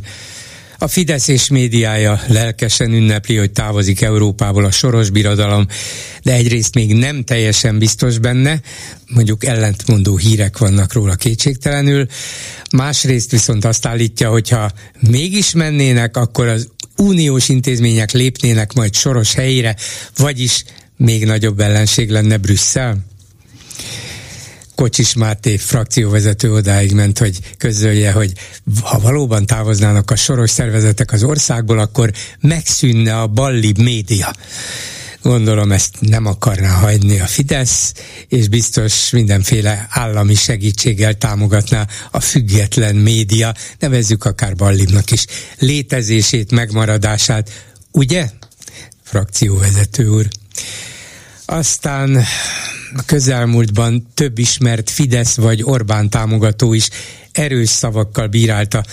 [0.78, 5.68] A Fidesz és médiája lelkesen ünnepli, hogy távozik Európából a soros birodalom,
[6.24, 8.62] de egyrészt még nem teljesen biztos benne,
[9.08, 12.08] mondjuk ellentmondó hírek vannak róla kétségtelenül,
[12.72, 16.68] másrészt viszont azt állítja, hogyha mégis mennének, akkor az
[16.98, 19.76] uniós intézmények lépnének majd soros helyére,
[20.18, 20.64] vagyis
[20.98, 22.98] még nagyobb ellenség lenne Brüsszel?
[24.76, 28.34] Kocsis Máté frakcióvezető odáig ment, hogy közölje, hogy
[28.82, 34.34] ha valóban távoznának a soros szervezetek az országból, akkor megszűnne a balli média.
[35.22, 37.94] Gondolom ezt nem akarná hagyni a Fidesz,
[38.28, 45.26] és biztos mindenféle állami segítséggel támogatná a független média, nevezzük akár Ballibnak is,
[45.60, 47.50] létezését, megmaradását.
[47.92, 48.30] Ugye,
[49.04, 50.28] frakcióvezető úr?
[51.46, 52.24] Aztán
[52.96, 56.90] a közelmúltban több ismert Fidesz vagy Orbán támogató is
[57.32, 58.84] erős szavakkal bírálta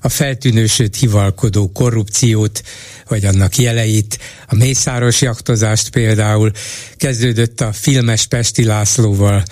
[0.00, 2.62] a feltűnő, sőt hivalkodó korrupciót,
[3.08, 6.50] vagy annak jeleit, a mészáros jaktozást például,
[6.96, 9.44] kezdődött a filmes Pesti Lászlóval,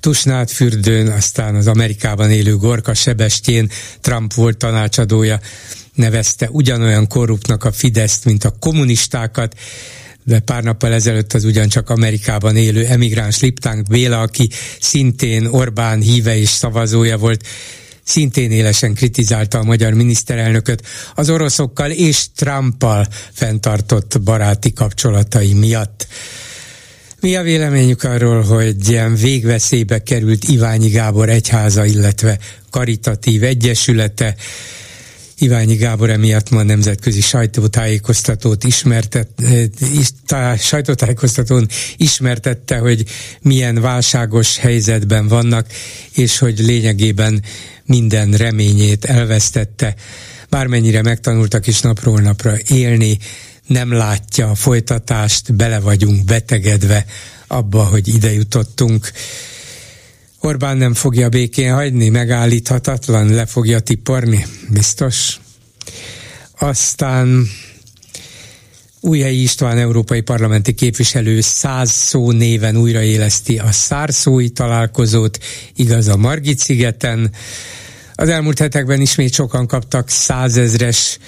[0.00, 5.40] Tusnád fürdőn, aztán az Amerikában élő Gorka Sebestyén, Trump volt tanácsadója,
[5.94, 9.54] nevezte ugyanolyan korruptnak a Fideszt, mint a kommunistákat,
[10.24, 14.50] de pár nappal ezelőtt az ugyancsak Amerikában élő emigráns Liptánk Béla, aki
[14.80, 17.46] szintén Orbán híve és szavazója volt,
[18.04, 26.06] szintén élesen kritizálta a magyar miniszterelnököt az oroszokkal és Trumpal fenntartott baráti kapcsolatai miatt.
[27.20, 32.38] Mi a véleményük arról, hogy ilyen végveszélybe került Iványi Gábor egyháza, illetve
[32.70, 34.34] karitatív egyesülete,
[35.42, 39.28] Iványi Gábor emiatt ma nemzetközi sajtótájékoztatót ismertet,
[40.28, 43.04] eh, sajtótájékoztatón ismertette, hogy
[43.42, 45.66] milyen válságos helyzetben vannak,
[46.14, 47.42] és hogy lényegében
[47.84, 49.94] minden reményét elvesztette.
[50.48, 53.18] Bármennyire megtanultak is napról napra élni,
[53.66, 57.04] nem látja a folytatást, bele vagyunk betegedve
[57.46, 59.10] abba, hogy ide jutottunk
[60.40, 65.40] Orbán nem fogja békén hagyni, megállíthatatlan, le fogja tiporni, biztos.
[66.58, 67.46] Aztán
[69.00, 75.38] Újhelyi István európai parlamenti képviselő száz szó néven újraéleszti a szárszói találkozót,
[75.74, 77.32] igaz a Margit szigeten.
[78.14, 81.18] Az elmúlt hetekben ismét sokan kaptak százezres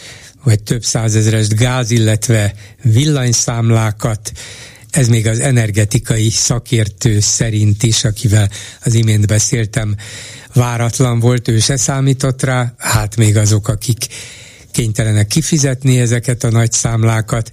[0.44, 4.32] vagy több százezres gáz, illetve villanyszámlákat.
[4.92, 8.50] Ez még az energetikai szakértő szerint is, akivel
[8.84, 9.96] az imént beszéltem,
[10.54, 14.06] váratlan volt, ő se számított rá, hát még azok, akik
[14.70, 17.50] kénytelenek kifizetni ezeket a nagy számlákat,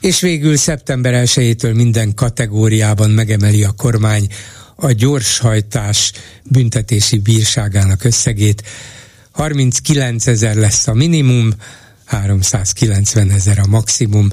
[0.00, 4.26] és végül szeptember 1-től minden kategóriában megemeli a kormány
[4.74, 6.12] a gyorshajtás
[6.44, 8.62] büntetési bírságának összegét.
[9.30, 11.52] 39 ezer lesz a minimum,
[12.04, 14.28] 390 ezer a maximum.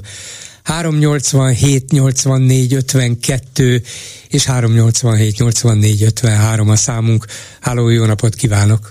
[0.66, 3.80] 387 84 52
[4.30, 7.24] és 387 84 53 a számunk.
[7.60, 8.90] Háló, jó napot kívánok!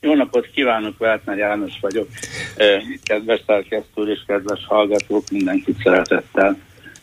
[0.00, 2.08] Jó napot kívánok, Vertner János vagyok.
[3.02, 6.58] Kedves szerkesztő és kedves hallgatók, mindenkit szeretettel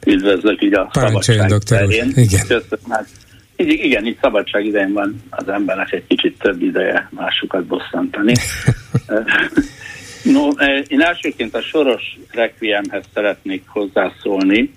[0.05, 1.93] üdvözlök így a Parancsoljon, szabadság úr.
[1.93, 2.39] Igen.
[2.47, 2.89] Köszönöm.
[2.89, 3.07] Hát,
[3.55, 8.33] így, igen, itt szabadság idején van az embernek egy kicsit több ideje másokat bosszantani.
[10.25, 10.49] no,
[10.87, 14.73] én elsőként a Soros Requiemhez szeretnék hozzászólni.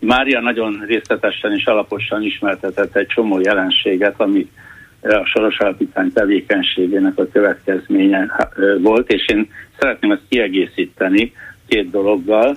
[0.00, 4.50] Mária nagyon részletesen és alaposan ismertetett egy csomó jelenséget, ami
[5.02, 8.26] a Soros Alapítvány tevékenységének a következménye
[8.82, 11.32] volt, és én szeretném ezt kiegészíteni
[11.68, 12.56] két dologgal.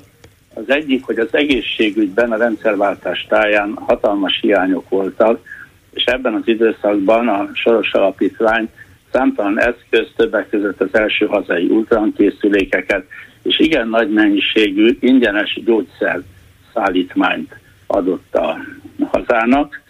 [0.53, 5.39] Az egyik, hogy az egészségügyben a rendszerváltás táján hatalmas hiányok voltak,
[5.93, 8.69] és ebben az időszakban a Soros Alapítvány
[9.11, 13.05] számtalan eszköz, többek között az első hazai ultrankészülékeket,
[13.43, 16.21] és igen nagy mennyiségű ingyenes gyógyszer
[16.73, 17.55] szállítmányt
[17.87, 18.57] adott a
[19.09, 19.81] hazának.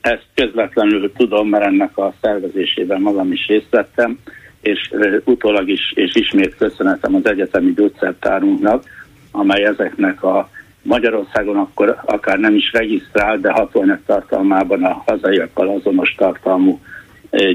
[0.00, 4.18] Ezt közvetlenül tudom, mert ennek a szervezésében magam is részt vettem,
[4.60, 4.90] és
[5.24, 8.84] utólag is, és ismét köszönetem az egyetemi gyógyszertárunknak,
[9.30, 10.48] amely ezeknek a
[10.82, 16.80] Magyarországon akkor akár nem is regisztrál, de hatóanyag tartalmában a hazaiakkal azonos tartalmú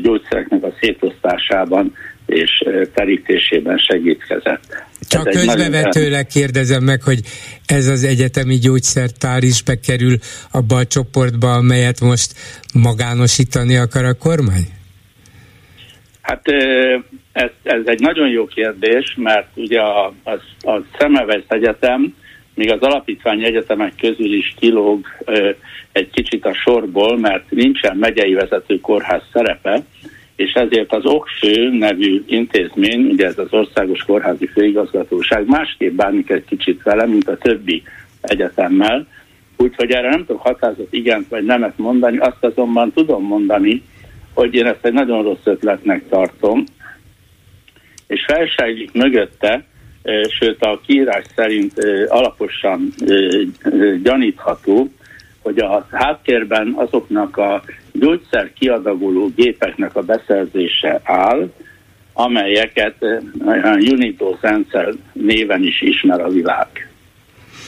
[0.02, 1.94] gyógyszereknek a szétosztásában
[2.26, 2.64] és
[2.94, 4.64] terítésében segítkezett.
[5.10, 6.26] Csak közbevetőleg nagyon...
[6.34, 7.20] kérdezem meg, hogy
[7.66, 10.18] ez az egyetemi gyógyszertár is bekerül
[10.52, 12.34] abba a csoportba, amelyet most
[12.74, 14.66] magánosítani akar a kormány?
[16.22, 16.48] Hát
[17.32, 20.32] ez, ez egy nagyon jó kérdés, mert ugye a, a,
[20.72, 22.16] a Szemelweis Egyetem,
[22.56, 25.08] még az alapítvány egyetemek közül is kilóg
[25.92, 29.84] egy kicsit a sorból, mert nincsen megyei vezető kórház szerepe,
[30.36, 36.46] és ezért az OKFő nevű intézmény, ugye ez az Országos Kórházi Főigazgatóság másképp bánik egy
[36.46, 37.84] kicsit vele, mint a többi
[38.22, 39.08] egyetemmel,
[39.58, 43.84] úgyhogy erre nem tudok határozott igent vagy nemet mondani, azt azonban tudom mondani,
[44.34, 46.64] hogy én ezt egy nagyon rossz ötletnek tartom,
[48.08, 49.66] és felságyik mögötte,
[50.40, 51.74] sőt a kiírás szerint
[52.08, 52.94] alaposan
[54.04, 54.88] gyanítható,
[55.42, 61.50] hogy a háttérben azoknak a gyógyszer kiadagoló gépeknek a beszerzése áll,
[62.14, 62.96] amelyeket
[63.46, 66.68] a Unitos rendszer néven is ismer a világ.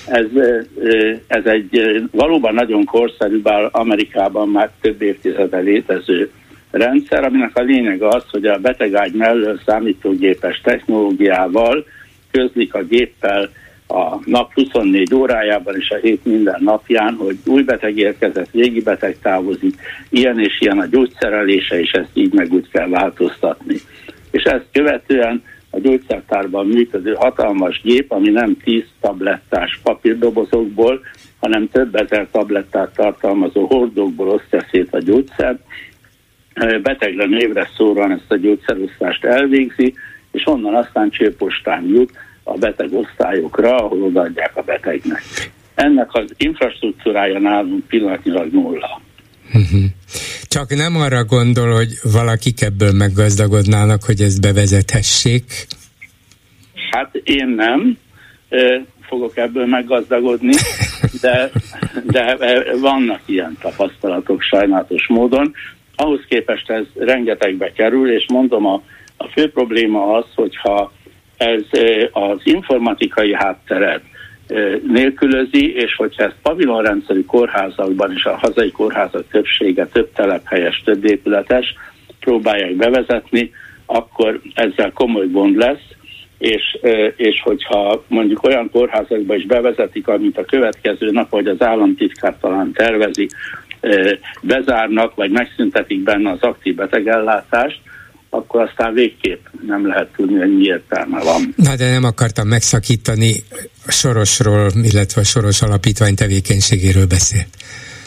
[0.06, 0.26] Ez,
[1.28, 6.32] ez egy valóban nagyon korszerű, bár Amerikában már több évtizede létező
[6.72, 11.86] rendszer, aminek a lényeg az, hogy a betegágy mellől számítógépes technológiával
[12.38, 13.50] közlik a géppel
[13.88, 19.18] a nap 24 órájában és a hét minden napján, hogy új beteg érkezett, régi beteg
[19.22, 19.76] távozik,
[20.10, 23.76] ilyen és ilyen a gyógyszerelése, és ezt így meg úgy kell változtatni.
[24.32, 31.00] És ezt követően a gyógyszertárban működő hatalmas gép, ami nem 10 tablettás papírdobozokból,
[31.40, 35.60] hanem több ezer tablettát tartalmazó hordókból osztja szét a gyógyszert,
[36.82, 39.94] betegre névre szóran ezt a gyógyszerosztást elvégzi,
[40.32, 42.12] és onnan aztán csőpostán jut
[42.48, 45.24] a beteg osztályokra, ahol odaadják a betegnek.
[45.76, 49.02] Ennek az infrastruktúrája nálunk pillanatnyilag nulla.
[49.54, 49.84] Mhm.
[50.48, 55.44] Csak nem arra gondol, hogy valakik ebből meggazdagodnának, hogy ezt bevezethessék?
[56.92, 57.98] Hát én nem
[59.08, 60.54] fogok ebből meggazdagodni,
[61.22, 61.52] de,
[62.06, 62.38] de
[62.82, 65.54] vannak ilyen tapasztalatok sajnálatos módon.
[65.96, 68.82] Ahhoz képest ez rengetegbe kerül, és mondom, a,
[69.18, 70.92] a fő probléma az, hogyha
[71.38, 71.62] ez
[72.12, 74.02] az informatikai hátteret
[74.88, 81.76] nélkülözi, és hogyha ezt pavilonrendszerű kórházakban és a hazai kórházak többsége több telephelyes, több épületes
[82.20, 83.52] próbálják bevezetni,
[83.86, 85.86] akkor ezzel komoly gond lesz,
[86.38, 86.78] és,
[87.16, 92.72] és hogyha mondjuk olyan kórházakba is bevezetik, amit a következő nap, vagy az államtitkár talán
[92.72, 93.28] tervezi,
[94.42, 97.80] bezárnak, vagy megszüntetik benne az aktív betegellátást,
[98.30, 101.54] akkor aztán végképp nem lehet tudni, hogy mi értelme van.
[101.56, 103.44] Na, de nem akartam megszakítani
[103.88, 107.48] Sorosról, illetve a Soros Alapítvány tevékenységéről beszélt.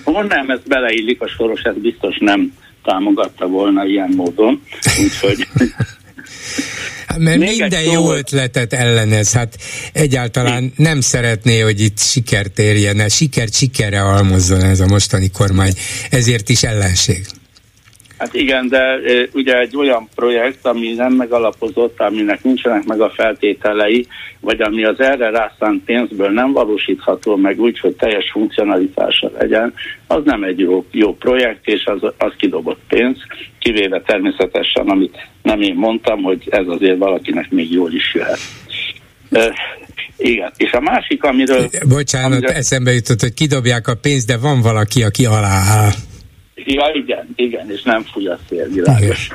[0.04, 2.52] Oh, nem, ez beleillik, a Soros ez biztos nem
[2.84, 4.62] támogatta volna ilyen módon,
[5.02, 5.46] úgyhogy...
[7.16, 9.56] Mert Még minden jó ötletet ellenez, hát
[9.92, 15.72] egyáltalán nem szeretné, hogy itt sikert érjen, sikert sikerre almozzon ez a mostani kormány,
[16.10, 17.26] ezért is ellenség.
[18.20, 18.98] Hát igen, de
[19.32, 24.06] ugye egy olyan projekt, ami nem megalapozott, aminek nincsenek meg a feltételei,
[24.40, 29.74] vagy ami az erre rászánt pénzből nem valósítható meg úgy, hogy teljes funkcionalitása legyen,
[30.06, 33.16] az nem egy jó, jó projekt, és az, az kidobott pénz,
[33.58, 38.38] kivéve természetesen, amit nem én mondtam, hogy ez azért valakinek még jól is jöhet.
[39.28, 39.52] De,
[40.16, 41.68] igen, és a másik, amiről...
[41.88, 45.90] Bocsánat, amiről, eszembe jutott, hogy kidobják a pénzt, de van valaki, aki alá áll.
[46.64, 49.30] Ja, igen, igen, és nem fúj a szél, világos.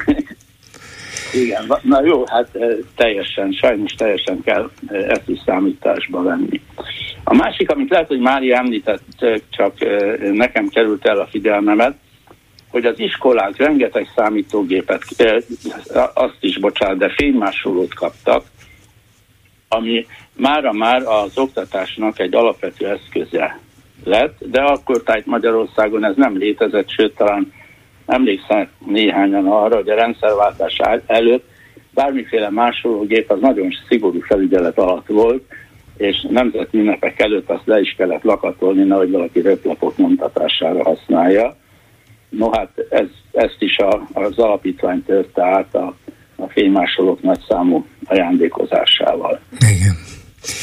[1.34, 2.57] Igen, na jó, hát
[2.95, 6.61] teljesen, sajnos teljesen kell ezt is számításba venni.
[7.23, 9.73] A másik, amit lehet, hogy Mári említett, csak
[10.34, 11.95] nekem került el a figyelmemet,
[12.69, 15.03] hogy az iskolák rengeteg számítógépet,
[16.13, 18.45] azt is, bocsánat, de fénymásolót kaptak,
[19.67, 23.59] ami mára már az oktatásnak egy alapvető eszköze
[24.06, 27.53] lett, de akkor tájt Magyarországon ez nem létezett, sőt talán
[28.06, 31.45] emlékszem néhányan arra, hogy a rendszerváltás előtt
[31.93, 35.43] bármiféle másológép az nagyon szigorú felügyelet alatt volt,
[35.97, 41.56] és nemzeti ünnepek előtt azt le is kellett lakatolni, nehogy valaki röplapok nyomtatására használja.
[42.30, 45.95] No hát ez, ezt is a, az alapítvány törte át a,
[46.36, 49.39] a fénymásolók nagy számú ajándékozásával.
[49.60, 50.14] Igen.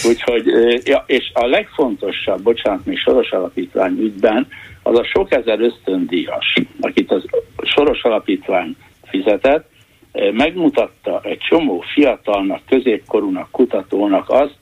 [0.08, 0.46] Úgyhogy,
[0.84, 4.46] ja, és a legfontosabb, bocsánat, még Soros Alapítvány ügyben,
[4.82, 7.24] az a sok ezer ösztöndíjas, akit az
[7.62, 9.70] Soros Alapítvány fizetett,
[10.32, 14.54] megmutatta egy csomó fiatalnak, középkorúnak, kutatónak azt,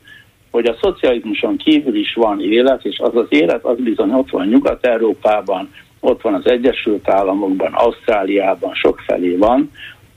[0.51, 4.47] hogy a szocializmuson kívül is van élet, és az az élet az bizony ott van
[4.47, 9.71] Nyugat-Európában, ott van az Egyesült Államokban, Ausztráliában, sokfelé van,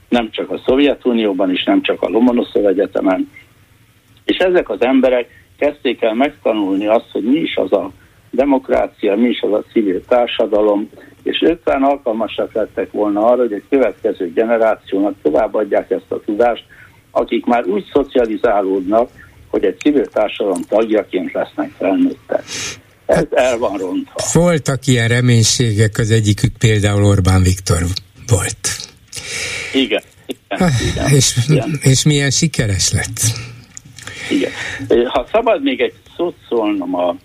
[0.08, 3.30] nem csak a Szovjetunióban is, nem csak a Lomonoszov Egyetemen,
[4.24, 5.26] és ezek az emberek
[5.58, 7.90] kezdték el megtanulni azt, hogy mi is az a
[8.30, 10.90] demokrácia, mi is az a civil társadalom,
[11.22, 16.64] és ők talán alkalmasak lettek volna arra, hogy egy következő generációnak továbbadják ezt a tudást,
[17.10, 19.10] akik már úgy szocializálódnak,
[19.48, 22.44] hogy egy civil társadalom tagjaként lesznek felnőttek.
[23.06, 24.20] Ez el van rontva.
[24.32, 27.82] Voltak ilyen reménységek, az egyikük például Orbán Viktor
[28.26, 28.68] volt.
[29.72, 30.02] Igen.
[30.26, 31.78] igen, igen és, igen.
[31.82, 33.52] és milyen sikeres lett?
[34.30, 34.50] Igen.
[35.06, 37.16] Ha szabad még egy szót szólnom a,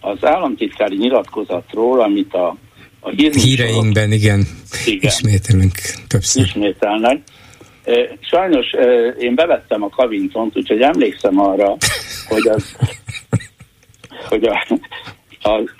[0.00, 2.56] az államtitkári nyilatkozatról, amit a,
[3.00, 4.46] a híreinkben, igen,
[4.86, 5.72] igen, ismételünk
[6.08, 6.42] többször.
[6.42, 7.22] Ismételnek.
[8.20, 8.66] Sajnos
[9.18, 11.76] én bevettem a Kavintont, úgyhogy emlékszem arra,
[12.28, 12.76] hogy az
[14.28, 14.66] hogy a,
[15.48, 15.70] a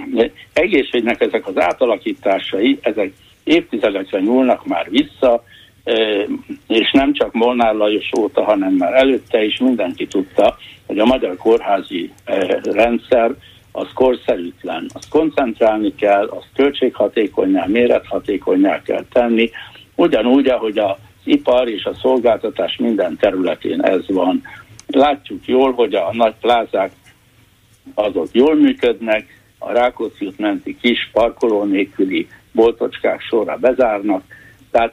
[0.53, 3.13] egészségnek ezek az átalakításai, ezek
[3.45, 5.45] évtizedekre nyúlnak már vissza,
[6.69, 10.57] és nem csak Molnár Lajos óta, hanem már előtte is mindenki tudta,
[10.87, 12.13] hogy a magyar kórházi
[12.63, 13.35] rendszer
[13.73, 14.87] az korszerűtlen.
[14.93, 19.51] Azt koncentrálni kell, azt költséghatékonyá, mérethatékonyá kell tenni,
[19.95, 24.43] ugyanúgy, ahogy az ipar és a szolgáltatás minden területén ez van.
[24.87, 26.93] Látjuk jól, hogy a nagy plázák
[27.95, 34.23] azok jól működnek, a Rákóczi menti kis parkoló nélküli boltocskák sorra bezárnak,
[34.75, 34.93] tehát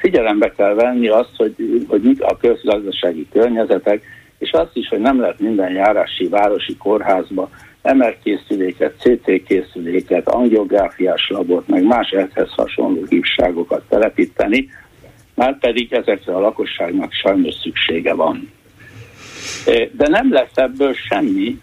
[0.00, 1.54] figyelembe kell venni azt, hogy,
[1.88, 4.02] hogy mik a közgazdasági környezetek,
[4.38, 7.50] és azt is, hogy nem lehet minden járási városi kórházba
[7.82, 14.68] MR készüléket, CT készüléket, angiográfiás labort, meg más ehhez hasonló hívságokat telepíteni,
[15.34, 18.50] már pedig ezekre a lakosságnak sajnos szüksége van.
[19.92, 21.58] De nem lesz ebből semmi,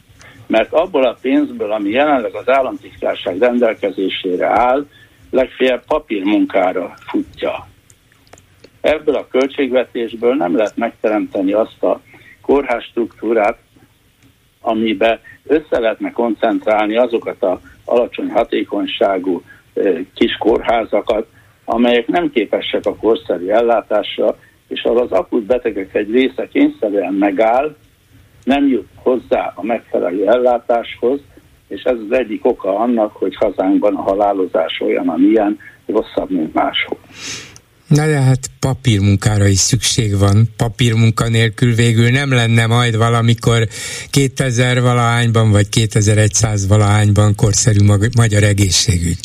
[0.48, 4.86] mert abból a pénzből, ami jelenleg az államtitkárság rendelkezésére áll,
[5.32, 7.68] legfeljebb papírmunkára futja.
[8.82, 12.02] Ebből a költségvetésből nem lehet megteremteni azt a
[12.42, 13.58] kórház struktúrát,
[14.62, 19.42] amibe össze lehetne koncentrálni azokat a alacsony hatékonyságú
[20.14, 21.28] kis kórházakat,
[21.66, 27.76] amelyek nem képesek a korszerű ellátásra, és ahol az akut betegek egy része kényszerűen megáll,
[28.44, 31.20] nem jut hozzá a megfelelő ellátáshoz,
[31.72, 36.98] és ez az egyik oka annak, hogy hazánkban a halálozás olyan, amilyen, rosszabb, mint máshol.
[37.88, 40.44] Na de hát papírmunkára is szükség van.
[40.58, 43.68] Papírmunka nélkül végül nem lenne majd valamikor
[44.12, 47.80] 2000 valahányban vagy 2100 valahányban korszerű
[48.16, 49.20] magyar egészségügy.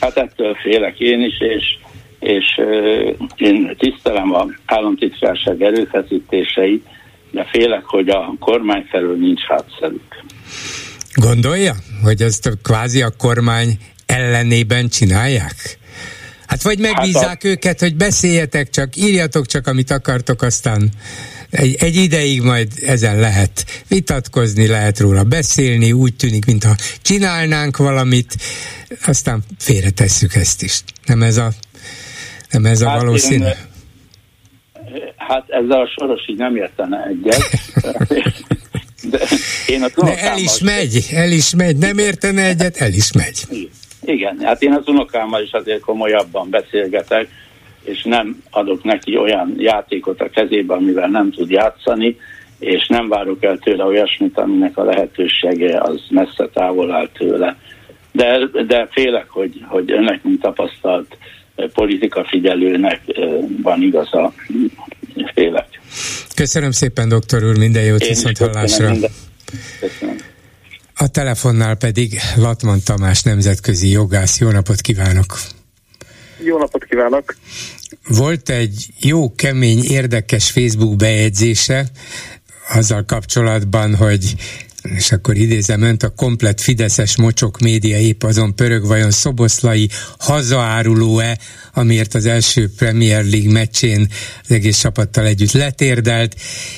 [0.00, 1.64] Hát ettől félek én is, és,
[2.18, 2.60] és
[3.36, 6.86] én tisztelem a államtitkárság erőfeszítéseit,
[7.30, 10.24] de félek, hogy a kormány felől nincs hátszerük.
[11.14, 15.78] Gondolja, hogy ezt kvázi a kormány ellenében csinálják?
[16.46, 17.48] Hát vagy megbízzák hát a...
[17.48, 20.88] őket, hogy beszéljetek csak, írjatok csak, amit akartok, aztán
[21.50, 28.36] egy, egy ideig majd ezen lehet vitatkozni, lehet róla beszélni, úgy tűnik, mintha csinálnánk valamit,
[29.06, 30.80] aztán félretesszük ezt is.
[31.06, 31.50] Nem ez a,
[32.50, 33.44] nem ez a hát valószínű?
[33.44, 33.54] Én,
[35.16, 37.44] hát ezzel a soros így nem értene egyet.
[39.18, 39.26] De,
[39.66, 43.68] én a De el is megy, el is megy, nem értene egyet, el is megy.
[44.04, 47.28] Igen, hát én az unokámmal is azért komolyabban beszélgetek,
[47.84, 52.16] és nem adok neki olyan játékot a kezébe, amivel nem tud játszani,
[52.58, 57.56] és nem várok el tőle olyasmit, aminek a lehetősége az messze távol áll tőle.
[58.12, 61.16] De, de félek, hogy, hogy önnek, mint tapasztalt
[61.74, 63.00] politika figyelőnek
[63.62, 64.32] van igaza,
[65.34, 65.73] félek.
[66.34, 68.94] Köszönöm szépen, doktor úr, minden jót, viszont hallásra.
[69.80, 70.16] Köszönöm.
[70.96, 74.38] A telefonnál pedig Latman Tamás nemzetközi jogász.
[74.38, 75.38] Jó napot kívánok!
[76.44, 77.36] Jó napot kívánok!
[78.08, 81.86] Volt egy jó, kemény, érdekes Facebook bejegyzése
[82.68, 84.34] azzal kapcsolatban, hogy
[84.84, 91.38] és akkor idézem önt, a komplet fideszes mocsok média épp azon pörög, vajon Szoboszlai hazaáruló-e,
[91.72, 94.08] amiért az első Premier League meccsén
[94.42, 96.36] az egész csapattal együtt letérdelt,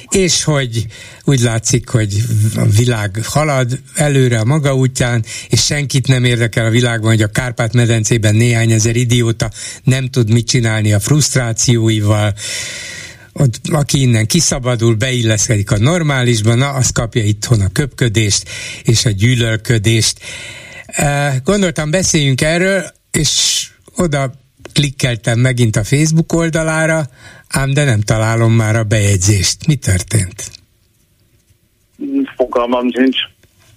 [0.09, 0.87] és hogy
[1.25, 2.25] úgy látszik, hogy
[2.57, 7.31] a világ halad előre a maga útján, és senkit nem érdekel a világban, hogy a
[7.31, 9.51] Kárpát-medencében néhány ezer idióta
[9.85, 12.35] nem tud mit csinálni a frusztrációival,
[13.39, 18.49] ott, aki innen kiszabadul, beilleszkedik a normálisba, na, az kapja itthon a köpködést
[18.83, 20.19] és a gyűlölködést.
[21.45, 23.67] Gondoltam, beszéljünk erről, és
[23.97, 24.31] oda
[24.73, 27.03] klikkeltem megint a Facebook oldalára,
[27.49, 29.67] ám de nem találom már a bejegyzést.
[29.67, 30.51] Mi történt?
[32.37, 33.19] Fogalmam nincs.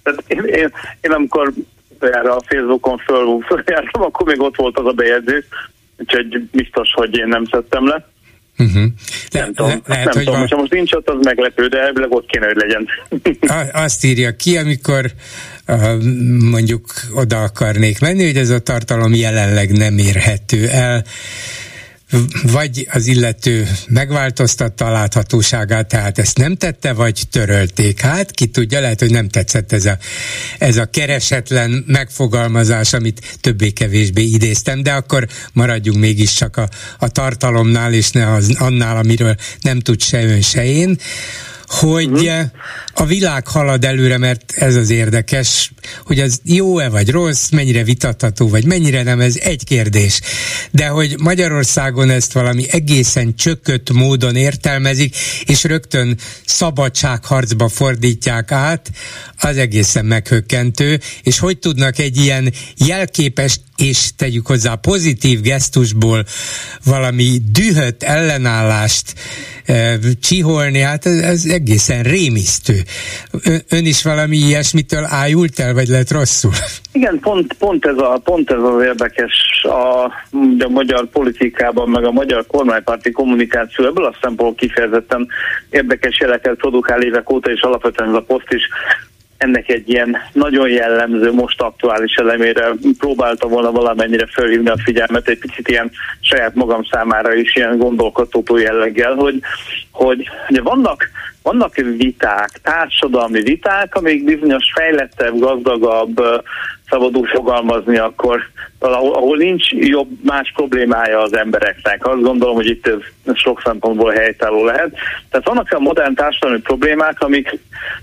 [0.02, 1.52] Tehát én, én, én amikor
[1.98, 5.44] erre a Facebookon föl, följártam, akkor még ott volt az a bejegyzés,
[5.98, 8.08] úgyhogy biztos, hogy én nem szedtem le.
[8.60, 8.84] Uh-huh.
[9.30, 10.48] Le, nem tudom, le, lehet, nem hogy tudom, van...
[10.48, 12.88] ha most nincs ott, az meglepő, de elvileg ott kéne, hogy legyen.
[13.72, 15.10] Azt írja ki, amikor
[16.50, 16.84] mondjuk
[17.14, 21.04] oda akarnék menni, hogy ez a tartalom jelenleg nem érhető el
[22.42, 28.00] vagy az illető megváltoztatta a láthatóságát, tehát ezt nem tette, vagy törölték.
[28.00, 29.98] Hát ki tudja, lehet, hogy nem tetszett ez a,
[30.58, 38.10] ez a keresetlen megfogalmazás, amit többé-kevésbé idéztem, de akkor maradjunk mégiscsak a, a tartalomnál, és
[38.10, 40.98] ne az, annál, amiről nem tud se ön, se én
[41.70, 42.40] hogy uh-huh.
[42.94, 45.72] a világ halad előre, mert ez az érdekes,
[46.04, 50.20] hogy az jó-e vagy rossz, mennyire vitatható, vagy mennyire nem, ez egy kérdés.
[50.70, 58.90] De hogy Magyarországon ezt valami egészen csökött módon értelmezik, és rögtön szabadságharcba fordítják át,
[59.38, 66.24] az egészen meghökkentő, és hogy tudnak egy ilyen jelképes és tegyük hozzá pozitív gesztusból
[66.84, 69.14] valami dühött ellenállást
[69.64, 72.74] e, csiholni, hát ez, ez egészen rémisztő.
[73.68, 76.52] Ön, is valami ilyesmitől ájult el, vagy lett rosszul?
[76.92, 80.04] Igen, pont, pont, ez, a, pont ez az érdekes a,
[80.64, 85.28] a magyar politikában, meg a magyar kormánypárti kommunikáció ebből a szempontból kifejezetten
[85.70, 88.68] érdekes jeleket produkál évek óta, és alapvetően ez a poszt is
[89.40, 95.38] ennek egy ilyen nagyon jellemző, most aktuális elemére próbálta volna valamennyire felhívni a figyelmet, egy
[95.38, 99.40] picit ilyen saját magam számára is ilyen gondolkodható jelleggel, hogy,
[99.90, 101.10] hogy ugye vannak,
[101.42, 106.22] vannak viták, társadalmi viták, amik bizonyos fejlettebb, gazdagabb,
[106.90, 108.42] szabadul fogalmazni, akkor
[108.78, 112.06] ahol, ahol nincs jobb más problémája az embereknek.
[112.06, 114.90] Azt gondolom, hogy itt ez sok szempontból helytálló lehet.
[115.30, 117.58] Tehát vannak olyan modern társadalmi problémák, amik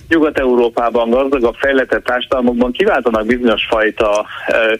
[0.10, 4.26] Nyugat-Európában gazdagabb, fejlettebb társadalmakban kiváltanak bizonyos fajta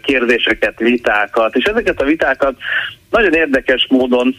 [0.04, 2.56] kérdéseket, vitákat, és ezeket a vitákat
[3.10, 4.36] nagyon érdekes módon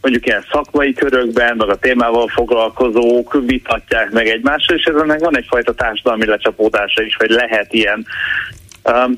[0.00, 5.74] mondjuk ilyen szakmai körökben, meg a témával foglalkozók vitatják meg egymással, és ezen van egyfajta
[5.74, 8.06] társadalmi lecsapódása is, vagy lehet ilyen.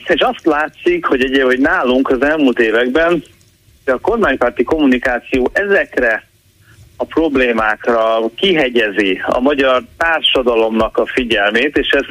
[0.07, 3.23] És azt látszik, hogy egy hogy nálunk az elmúlt években
[3.87, 6.30] a kormánypárti kommunikáció ezekre
[7.01, 12.11] a problémákra kihegyezi a magyar társadalomnak a figyelmét, és ezt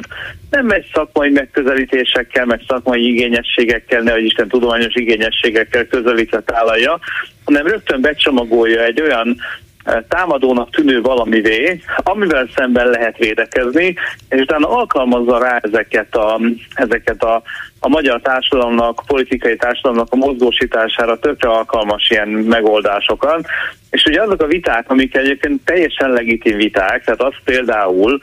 [0.50, 6.98] nem egy szakmai megközelítésekkel, meg szakmai igényességekkel, nehogy Isten tudományos igényességekkel közelítve tálalja,
[7.44, 9.36] hanem rögtön becsomagolja egy olyan
[10.08, 13.94] támadónak tűnő valamivé, amivel szemben lehet védekezni,
[14.28, 16.40] és utána alkalmazza rá ezeket a,
[16.74, 17.42] ezeket a,
[17.80, 23.46] a magyar társadalomnak, politikai társadalomnak a mozgósítására tökre alkalmas ilyen megoldásokat.
[23.90, 28.20] És ugye azok a viták, amik egyébként teljesen legitim viták, tehát az például,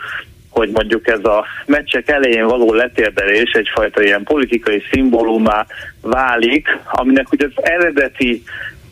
[0.50, 5.66] hogy mondjuk ez a meccsek elején való letérdelés egyfajta ilyen politikai szimbólumá
[6.02, 8.44] válik, aminek ugye az eredeti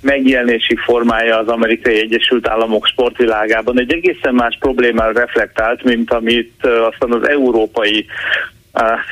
[0.05, 7.11] megjelenési formája az amerikai Egyesült Államok sportvilágában egy egészen más problémára reflektált, mint amit aztán
[7.11, 8.05] az európai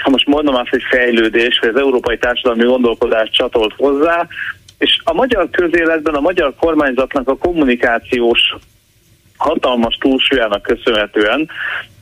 [0.04, 4.28] ha most mondom azt, hogy fejlődés, vagy az európai társadalmi gondolkodás csatolt hozzá,
[4.78, 8.56] és a magyar közéletben a magyar kormányzatnak a kommunikációs
[9.38, 11.50] hatalmas túlsúlyának köszönhetően.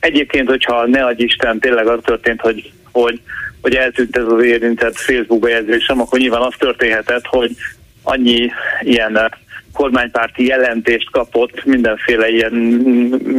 [0.00, 3.20] Egyébként, hogyha ne adj Isten, tényleg az történt, hogy, hogy,
[3.60, 7.56] hogy eltűnt ez az érintett Facebook bejegyzésem, akkor nyilván az történhetett, hogy
[8.02, 8.50] annyi
[8.80, 9.26] ilyen eh,
[9.72, 12.52] kormánypárti jelentést kapott mindenféle ilyen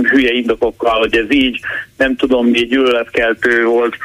[0.09, 1.59] hülye indokokkal, hogy ez így,
[1.97, 3.95] nem tudom, mi gyűlöletkeltő volt,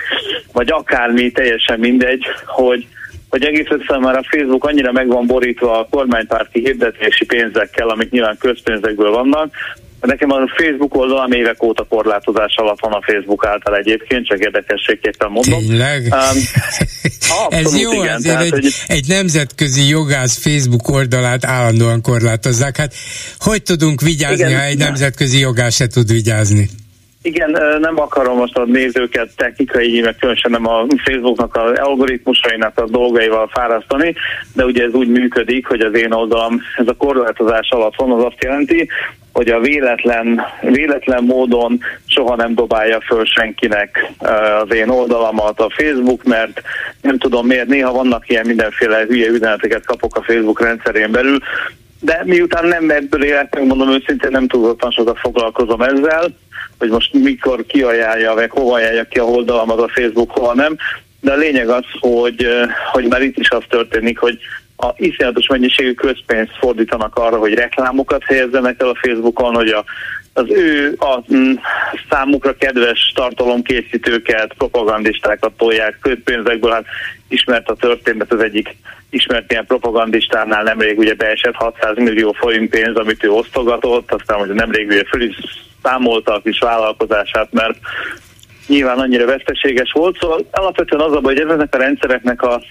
[0.53, 2.87] vagy akármi, teljesen mindegy, hogy
[3.29, 8.11] hogy egész egyszerűen már a Facebook annyira meg van borítva a kormánypárti hirdetési pénzekkel, amik
[8.11, 9.55] nyilván közpénzekből vannak,
[10.01, 15.31] Nekem a Facebook oldalam évek óta korlátozás alatt van a Facebook által egyébként, csak érdekességképpen
[15.31, 15.59] mondom.
[15.59, 16.03] Tényleg?
[16.03, 16.39] Um,
[17.49, 18.75] Ez jó, igen, azért tehát, egy, hogy...
[18.87, 22.77] egy nemzetközi jogász Facebook oldalát állandóan korlátozzák.
[22.77, 22.95] Hát
[23.39, 26.69] hogy tudunk vigyázni, igen, ha egy nemzetközi jogász se tud vigyázni?
[27.23, 27.51] Igen,
[27.81, 33.49] nem akarom most a nézőket technikai, meg különösen nem a Facebooknak az algoritmusainak a dolgaival
[33.53, 34.15] fárasztani,
[34.55, 38.25] de ugye ez úgy működik, hogy az én oldalam ez a korlátozás alatt van, az
[38.25, 38.89] azt jelenti,
[39.39, 44.13] hogy a véletlen, véletlen módon soha nem dobálja föl senkinek
[44.63, 46.63] az én oldalamat a Facebook, mert
[47.03, 51.39] nem tudom miért, néha vannak ilyen mindenféle hülye üzeneteket kapok a Facebook rendszerén belül,
[52.01, 56.35] de miután nem ebből élek, megmondom őszintén, nem tudottan sokat foglalkozom ezzel,
[56.79, 60.77] hogy most mikor kiajánlja, meg hova ajánlja ki a oldalamat a Facebook, hova nem.
[61.21, 62.47] De a lényeg az, hogy,
[62.93, 64.39] hogy már itt is az történik, hogy
[64.81, 69.85] a iszonyatos mennyiségű közpénzt fordítanak arra, hogy reklámokat helyezzenek el a Facebookon, hogy a,
[70.33, 71.53] az ő a mm,
[72.11, 76.71] számukra kedves tartalomkészítőket, propagandistákat tolják közpénzekből.
[76.73, 76.85] Hát
[77.29, 78.77] ismert a történet, az egyik
[79.11, 84.55] ismert ilyen propagandistánál nemrég ugye beesett 600 millió forint pénz, amit ő osztogatott, aztán ugye
[84.55, 85.37] nemrég ugye föl is
[85.83, 87.79] számolta a kis vállalkozását, mert
[88.67, 92.63] nyilván annyira veszteséges volt, szóval alapvetően az a baj, hogy ezeknek a rendszereknek a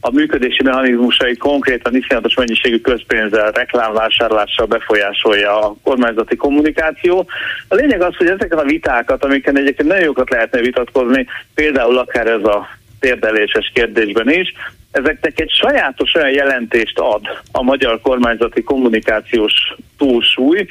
[0.00, 7.26] a működési mechanizmusai konkrétan iszonyatos mennyiségű közpénzzel, reklámvásárlással befolyásolja a kormányzati kommunikáció.
[7.68, 12.26] A lényeg az, hogy ezeken a vitákat, amiken egyébként nagyon jókat lehetne vitatkozni, például akár
[12.26, 12.68] ez a
[13.00, 14.52] térdeléses kérdésben is,
[14.90, 17.22] ezeknek egy sajátos olyan jelentést ad
[17.52, 19.52] a magyar kormányzati kommunikációs
[19.98, 20.66] túlsúly,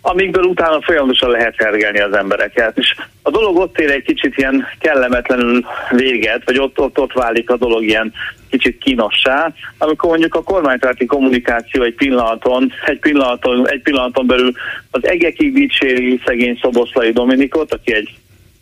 [0.00, 2.78] amikből utána folyamatosan lehet hergelni az embereket.
[2.78, 7.50] És a dolog ott ér egy kicsit ilyen kellemetlenül véget, vagy ott, ott, ott válik
[7.50, 8.12] a dolog ilyen
[8.50, 14.52] kicsit kínossá, amikor mondjuk a kormánypárti kommunikáció egy pillanaton, egy pillanaton, egy pillanaton belül
[14.90, 18.10] az egekig dicséri szegény Szoboszlai Dominikot, aki egy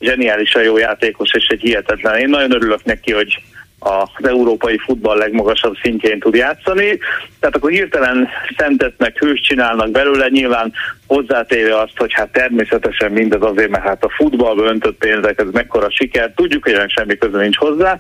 [0.01, 2.19] zseniálisan jó játékos és egy hihetetlen.
[2.19, 3.43] Én nagyon örülök neki, hogy
[3.79, 6.99] az európai futball legmagasabb szintjén tud játszani.
[7.41, 10.73] Tehát akkor hirtelen szentet meg hős csinálnak belőle, nyilván
[11.07, 15.91] hozzátéve azt, hogy hát természetesen mindez azért, mert hát a futballba öntött pénzek, ez mekkora
[15.91, 17.97] siker, tudjuk, hogy semmi köze nincs hozzá,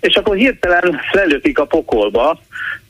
[0.00, 2.40] és akkor hirtelen lelökik a pokolba,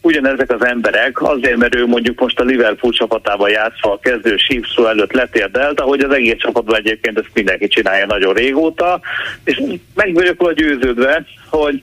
[0.03, 4.87] ugyanezek az emberek, azért, mert ő mondjuk most a Liverpool csapatában játszva a kezdő sípszó
[4.87, 9.01] előtt letérdelt, ahogy az egész csapatban egyébként ezt mindenki csinálja nagyon régóta,
[9.45, 9.63] és
[9.95, 11.83] meg vagyok győződve, hogy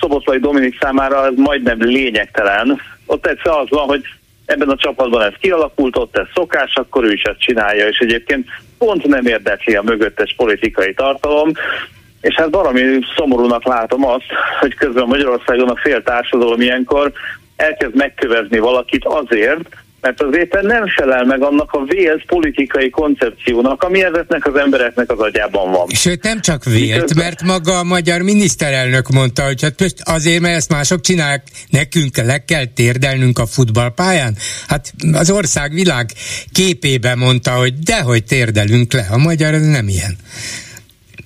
[0.00, 2.80] Szoboszlai Dominik számára ez majdnem lényegtelen.
[3.06, 4.02] Ott egyszer az van, hogy
[4.44, 8.48] ebben a csapatban ez kialakult, ott ez szokás, akkor ő is ezt csinálja, és egyébként
[8.78, 11.52] pont nem érdekli a mögöttes politikai tartalom,
[12.20, 14.26] és hát valami szomorúnak látom azt,
[14.60, 17.12] hogy közben Magyarországon a fél társadalom ilyenkor
[17.56, 19.68] elkezd megkövezni valakit azért,
[20.00, 25.10] mert az éppen nem felel meg annak a vélt politikai koncepciónak, ami ezeknek az embereknek
[25.10, 25.86] az agyában van.
[25.88, 27.24] Sőt, nem csak vélt, Miközben...
[27.24, 32.44] mert maga a magyar miniszterelnök mondta, hogy hát azért, mert ezt mások csinálják, nekünk le
[32.44, 34.36] kell térdelnünk a futballpályán.
[34.68, 36.10] Hát az ország világ
[36.52, 40.16] képében mondta, hogy dehogy térdelünk le, a magyar ez nem ilyen.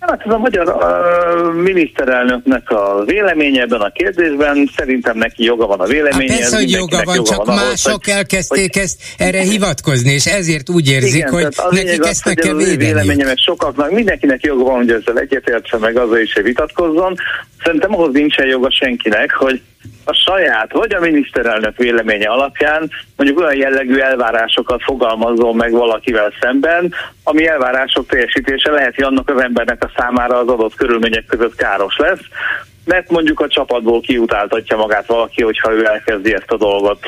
[0.06, 5.80] Hát ez a magyar uh, miniszterelnöknek a véleménye ebben a kérdésben, szerintem neki joga van
[5.80, 6.32] a véleménye.
[6.32, 8.82] Hát persze, hogy joga van, joga csak van mások ahhoz, elkezdték hogy...
[8.82, 12.76] ezt erre hivatkozni, és ezért úgy érzik, igen, hogy nekik ezt meg kell védeni.
[12.76, 17.16] véleménye, meg sokaknak, mindenkinek joga van, hogy ezzel egyetértse, meg azzal is, hogy vitatkozzon.
[17.64, 19.60] Szerintem ahhoz nincsen joga senkinek, hogy
[20.04, 26.94] a saját vagy a miniszterelnök véleménye alapján mondjuk olyan jellegű elvárásokat fogalmazzon meg valakivel szemben,
[27.24, 31.96] ami elvárások teljesítése lehet, hogy annak az embernek a számára az adott körülmények között káros
[31.96, 32.22] lesz,
[32.84, 37.06] mert mondjuk a csapatból kiutáltatja magát valaki, hogyha ő elkezdi ezt a dolgot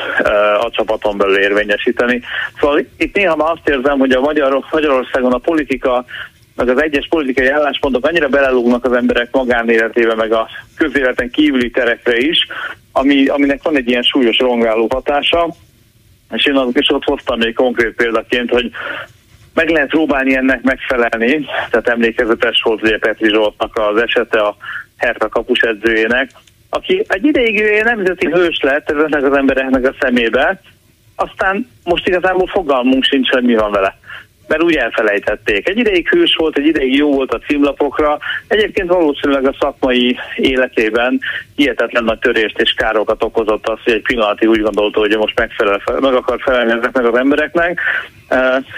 [0.60, 2.20] a csapaton belül érvényesíteni.
[2.60, 6.04] Szóval itt néha már azt érzem, hogy a Magyar, Magyarországon a politika
[6.54, 12.16] meg az egyes politikai álláspontok annyira belelúgnak az emberek magánéletébe, meg a közéleten kívüli terekre
[12.16, 12.46] is,
[12.92, 15.54] ami, aminek van egy ilyen súlyos rongáló hatása,
[16.30, 18.70] és én azok is ott hoztam még konkrét példaként, hogy
[19.54, 24.56] meg lehet próbálni ennek megfelelni, tehát emlékezetes volt ugye Petri Zsoltnak az esete a
[24.96, 26.30] Herta kapus edzőjének,
[26.70, 30.60] aki egy ideig nemzeti hős lett ezeknek az embereknek a szemébe,
[31.16, 33.98] aztán most igazából fogalmunk sincs, hogy mi van vele
[34.46, 35.68] mert úgy elfelejtették.
[35.68, 38.18] Egy ideig hős volt, egy ideig jó volt a címlapokra,
[38.48, 41.20] egyébként valószínűleg a szakmai életében
[41.54, 45.80] hihetetlen nagy törést és károkat okozott az, hogy egy pillanatig úgy gondolta, hogy most megfelel,
[46.00, 47.80] meg akar felelni ezeknek az embereknek,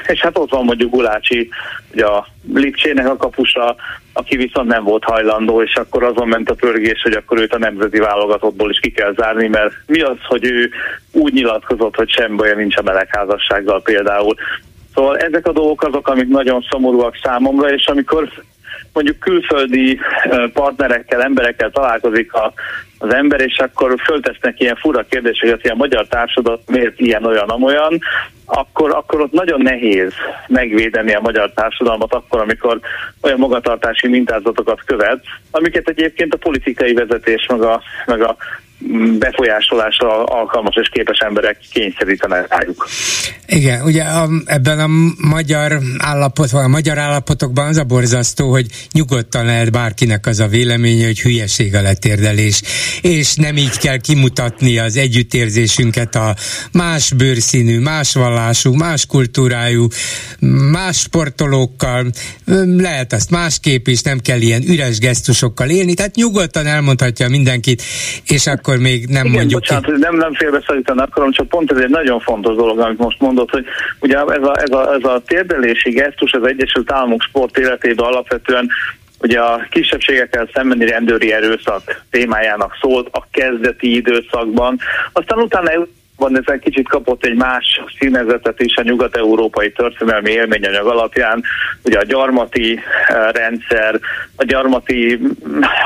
[0.06, 1.48] és hát ott van mondjuk Gulácsi,
[1.92, 3.76] ugye a Lipcsének a kapusa,
[4.12, 7.58] aki viszont nem volt hajlandó, és akkor azon ment a pörgés, hogy akkor őt a
[7.58, 10.70] nemzeti válogatottból is ki kell zárni, mert mi az, hogy ő
[11.12, 14.34] úgy nyilatkozott, hogy semmi olyan nincs a melegházassággal például.
[14.96, 18.28] Szóval ezek a dolgok azok, amik nagyon szomorúak számomra, és amikor
[18.92, 19.98] mondjuk külföldi
[20.52, 22.52] partnerekkel, emberekkel találkozik a,
[22.98, 27.48] az ember, és akkor föltesznek ilyen fura kérdéseket, hogy a magyar társadalom miért ilyen, olyan,
[27.48, 27.98] amolyan,
[28.44, 30.12] akkor, akkor ott nagyon nehéz
[30.46, 32.80] megvédeni a magyar társadalmat akkor, amikor
[33.22, 38.36] olyan magatartási mintázatokat követ, amiket egyébként a politikai vezetés, meg a, meg a
[39.18, 42.86] befolyásolásra alkalmas és képes emberek kényszerítenek rájuk.
[43.46, 44.86] Igen, ugye a, ebben a
[45.28, 50.46] magyar állapot, vagy a magyar állapotokban az a borzasztó, hogy nyugodtan lehet bárkinek az a
[50.46, 52.62] véleménye, hogy hülyeség a letérdelés,
[53.00, 56.34] és nem így kell kimutatni az együttérzésünket a
[56.72, 59.86] más bőrszínű, más vallású, más kultúrájú,
[60.70, 62.06] más sportolókkal,
[62.76, 67.82] lehet azt másképp is, nem kell ilyen üres gesztusokkal élni, tehát nyugodtan elmondhatja mindenkit,
[68.26, 69.92] és akkor akkor még nem Igen, mondjuk bocsánat, ki.
[69.98, 73.64] nem, nem félbeszakítani akarom, csak pont ez egy nagyon fontos dolog, amit most mondott, hogy
[74.00, 78.68] ugye ez a, ez a, ez a térdelési gesztus az Egyesült Államok sport életében alapvetően
[79.20, 84.78] ugye a kisebbségekkel szembeni rendőri erőszak témájának szólt a kezdeti időszakban,
[85.12, 85.70] aztán utána
[86.16, 91.42] van ez egy kicsit kapott egy más színezetet is a nyugat-európai történelmi élményanyag alapján,
[91.82, 94.00] ugye a gyarmati eh, rendszer,
[94.36, 95.20] a gyarmati,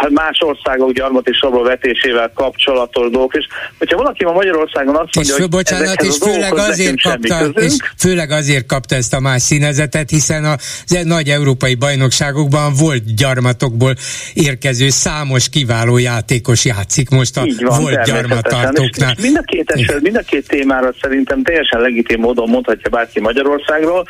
[0.08, 3.46] más országok gyarmati sorba vetésével kapcsolatos dolgok, és
[3.78, 8.30] hogyha valaki ma Magyarországon azt mondja, és, hogy bocsánat, és főleg azért kapta, és főleg
[8.30, 10.56] azért kapta ezt a más színezetet, hiszen a
[11.04, 13.94] nagy európai bajnokságokban volt gyarmatokból
[14.34, 19.10] érkező számos kiváló játékos játszik most a van, volt gyarmattartóknál.
[19.10, 22.90] És, és mind a két eset, mind a két témára szerintem teljesen legitim módon mondhatja
[22.90, 24.06] bárki Magyarországról,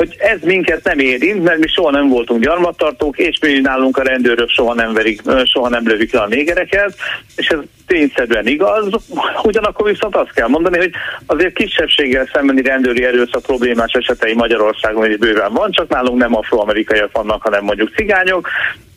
[0.00, 4.02] hogy ez minket nem érint, mert mi soha nem voltunk gyarmattartók, és mi nálunk a
[4.02, 6.94] rendőrök soha nem, verik, soha nem lövik le a négereket,
[7.36, 8.88] és ez tényszerűen igaz.
[9.42, 10.90] Ugyanakkor viszont azt kell mondani, hogy
[11.26, 17.12] azért kisebbséggel szembeni rendőri erőszak problémás esetei Magyarországon is bőven van, csak nálunk nem afroamerikaiak
[17.12, 18.48] vannak, hanem mondjuk cigányok,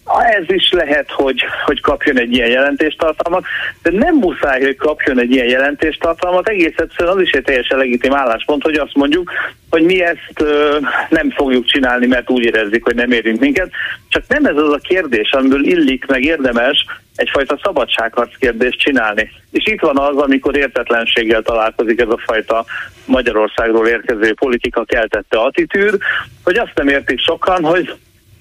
[0.05, 3.45] ez is lehet, hogy, hogy kapjon egy ilyen jelentéstartalmat,
[3.81, 8.13] de nem muszáj, hogy kapjon egy ilyen jelentéstartalmat, egész egyszerűen az is egy teljesen legitim
[8.13, 9.31] álláspont, hogy azt mondjuk,
[9.69, 10.77] hogy mi ezt ö,
[11.09, 13.69] nem fogjuk csinálni, mert úgy érezzük, hogy nem érünk minket.
[14.09, 16.85] Csak nem ez az a kérdés, amiből illik, meg érdemes
[17.15, 19.31] egyfajta szabadságharc kérdést csinálni.
[19.51, 22.65] És itt van az, amikor értetlenséggel találkozik ez a fajta
[23.05, 25.97] Magyarországról érkező politika keltette attitűd,
[26.43, 27.93] hogy azt nem értik sokan, hogy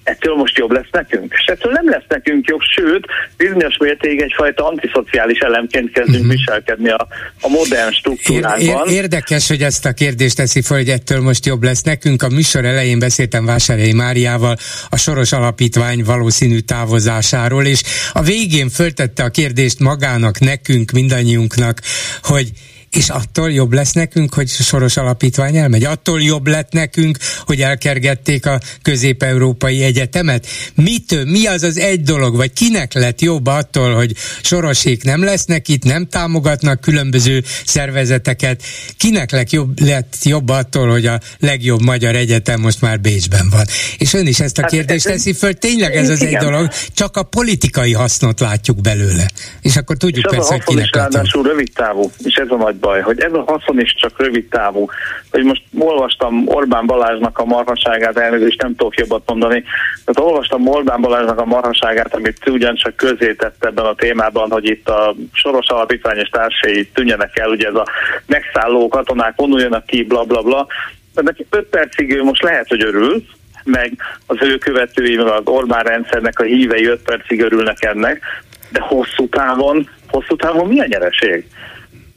[0.03, 1.33] ettől most jobb lesz nekünk.
[1.37, 3.05] És ettől nem lesz nekünk jobb, sőt,
[3.37, 6.31] bizonyos mértékig egyfajta antiszociális elemként kezdünk uh-huh.
[6.31, 7.07] viselkedni a,
[7.41, 8.87] a modern struktúrákban.
[8.87, 12.23] Ér, érdekes, hogy ezt a kérdést teszi fel, hogy ettől most jobb lesz nekünk.
[12.23, 14.55] A műsor elején beszéltem Vásárhelyi Máriával
[14.89, 17.81] a Soros Alapítvány valószínű távozásáról, és
[18.13, 21.81] a végén föltette a kérdést magának, nekünk, mindannyiunknak,
[22.21, 22.51] hogy
[22.95, 25.83] és attól jobb lesz nekünk, hogy Soros Alapítvány elmegy?
[25.83, 30.47] Attól jobb lett nekünk, hogy elkergették a közép-európai egyetemet?
[30.75, 31.25] Mitől?
[31.25, 32.35] Mi az az egy dolog?
[32.35, 34.11] Vagy kinek lett jobb attól, hogy
[34.41, 38.63] Sorosék nem lesznek itt, nem támogatnak különböző szervezeteket?
[38.97, 43.65] Kinek lett jobb, lett jobb attól, hogy a legjobb magyar egyetem most már Bécsben van?
[43.97, 47.17] És ön is ezt a hát kérdést teszi föl, tényleg ez az egy dolog, csak
[47.17, 49.25] a politikai hasznot látjuk belőle.
[49.61, 53.01] És akkor tudjuk és persze, hogy kinek ráadásul rövid távú, és ez a nagy baj,
[53.01, 54.89] hogy ez a haszon is csak rövid távú.
[55.31, 59.63] Hogy most olvastam Orbán Balázsnak a marhaságát, elnézést nem tudok jobbat mondani,
[60.05, 64.89] tehát olvastam Orbán Balázsnak a marhaságát, amit ugyancsak közé tett ebben a témában, hogy itt
[64.89, 67.87] a Soros Alapítvány és társai tűnjenek el, ugye ez a
[68.25, 70.67] megszálló katonák vonuljanak ki, bla bla bla.
[71.13, 73.23] De neki 5 percig ő most lehet, hogy örül,
[73.63, 73.91] meg
[74.25, 78.21] az ő követői, meg az Orbán rendszernek a hívei 5 percig örülnek ennek,
[78.69, 81.45] de hosszú távon, hosszú távon mi a nyereség?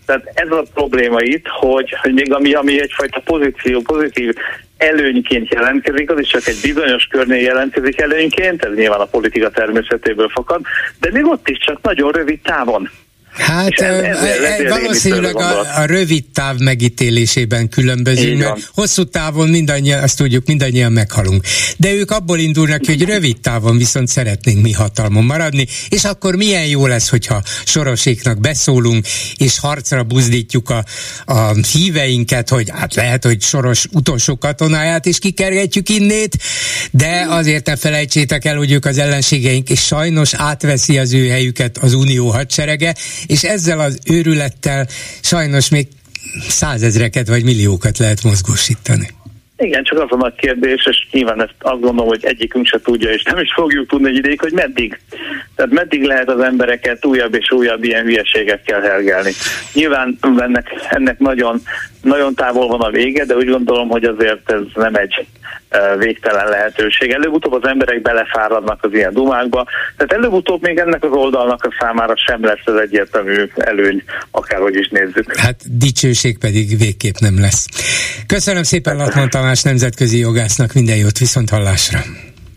[0.06, 4.34] Tehát ez a probléma itt, hogy, még ami, ami egyfajta pozíció, pozitív
[4.76, 10.28] előnyként jelentkezik, az is csak egy bizonyos körnél jelentkezik előnyként, ez nyilván a politika természetéből
[10.28, 10.60] fakad,
[11.00, 12.90] de még ott is csak nagyon rövid távon.
[13.38, 20.02] Hát ez, ez, ez valószínűleg a, a rövid táv megítélésében különbözünk, mert hosszú távon mindannyian,
[20.02, 21.44] azt tudjuk, mindannyian meghalunk.
[21.76, 26.66] De ők abból indulnak hogy rövid távon viszont szeretnénk mi hatalmon maradni, és akkor milyen
[26.66, 29.06] jó lesz, hogyha soroséknak beszólunk,
[29.36, 30.84] és harcra buzdítjuk a,
[31.24, 36.36] a híveinket, hogy hát lehet, hogy soros utolsó katonáját is kikergetjük innét,
[36.90, 41.78] de azért ne felejtsétek el, hogy ők az ellenségeink, és sajnos átveszi az ő helyüket
[41.78, 42.94] az unió hadserege,
[43.26, 44.86] és ezzel az őrülettel
[45.20, 45.86] sajnos még
[46.48, 49.08] százezreket vagy milliókat lehet mozgósítani.
[49.58, 53.10] Igen, csak az a nagy kérdés, és nyilván ezt azt gondolom, hogy egyikünk se tudja,
[53.10, 55.00] és nem is fogjuk tudni egy ideig, hogy meddig.
[55.54, 59.32] Tehát meddig lehet az embereket újabb és újabb ilyen hülyeségekkel hergelni.
[59.72, 61.62] Nyilván ennek, ennek nagyon,
[62.02, 65.26] nagyon távol van a vége, de úgy gondolom, hogy azért ez nem egy
[65.98, 67.10] végtelen lehetőség.
[67.10, 69.66] Előbb-utóbb az emberek belefáradnak az ilyen dumákba,
[69.96, 74.88] tehát előbb-utóbb még ennek az oldalnak a számára sem lesz az egyértelmű előny, akárhogy is
[74.88, 75.36] nézzük.
[75.36, 77.66] Hát dicsőség pedig végképp nem lesz.
[78.26, 81.98] Köszönöm szépen Latman Tamás nemzetközi jogásznak, minden jót, viszont hallásra.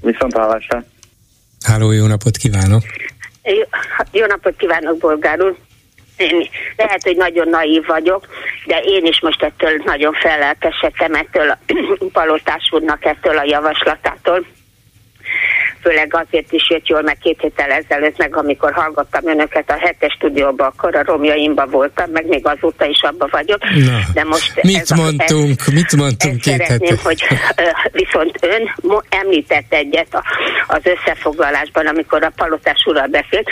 [0.02, 0.84] Viszont hallásra.
[1.66, 2.84] Háló, jó napot kívánok!
[3.44, 3.64] Jó,
[4.12, 5.56] jó napot kívánok, bolgár úr!
[6.20, 8.28] Én lehet, hogy nagyon naív vagyok,
[8.66, 11.58] de én is most ettől nagyon fellelkesedtem, ettől a
[12.14, 14.46] Palotás úrnak ettől a javaslatától
[15.82, 20.14] főleg azért is jött jól, meg két héttel ezelőtt, meg amikor hallgattam önöket a hetes
[20.14, 23.60] stúdióban, akkor a romjaimba voltam, meg még azóta is abba vagyok.
[23.60, 27.02] Na, de most mit ez mondtunk, a, mit mondtunk két szeretném, hete?
[27.04, 27.24] hogy
[27.92, 28.76] viszont ön
[29.10, 30.22] említett egyet
[30.68, 33.50] az összefoglalásban, amikor a palotás ural beszélt,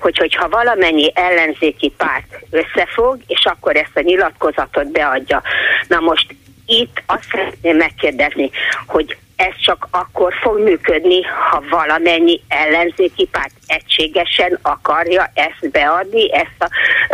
[0.00, 5.42] hogy hogyha valamennyi ellenzéki párt összefog, és akkor ezt a nyilatkozatot beadja.
[5.88, 6.34] Na most
[6.66, 8.50] itt azt szeretném megkérdezni,
[8.86, 16.56] hogy ez csak akkor fog működni, ha valamennyi ellenzéki párt egységesen akarja ezt beadni, ezt
[16.58, 16.68] a,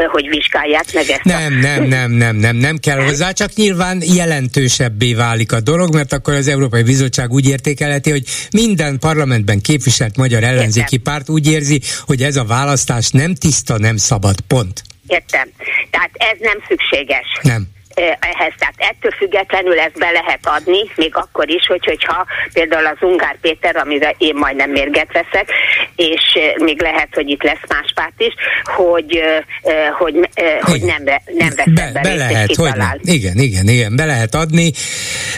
[0.07, 1.25] hogy vizsgálják meg ezt.
[1.25, 1.61] Nem, a...
[1.61, 6.35] nem, nem, nem, nem, nem kell hozzá, csak nyilván jelentősebbé válik a dolog, mert akkor
[6.35, 12.23] az Európai Bizottság úgy értékelheti, hogy minden parlamentben képviselt magyar ellenzéki párt úgy érzi, hogy
[12.23, 14.83] ez a választás nem tiszta, nem szabad, pont.
[15.07, 15.49] Értem.
[15.91, 17.39] Tehát ez nem szükséges.
[17.43, 17.75] Nem
[18.21, 18.53] ehhez.
[18.59, 23.37] Tehát ettől függetlenül ezt be lehet adni, még akkor is, hogy, hogyha például az Ungár
[23.41, 25.51] Péter, amire én majdnem mérget veszek,
[25.97, 29.23] és még lehet, hogy itt lesz más párt is, hogy,
[29.99, 30.29] hogy,
[30.61, 31.03] hogy nem,
[31.39, 32.99] nem vesz be, be lehet, hogy nem.
[33.03, 34.73] Igen, igen, igen, be lehet adni,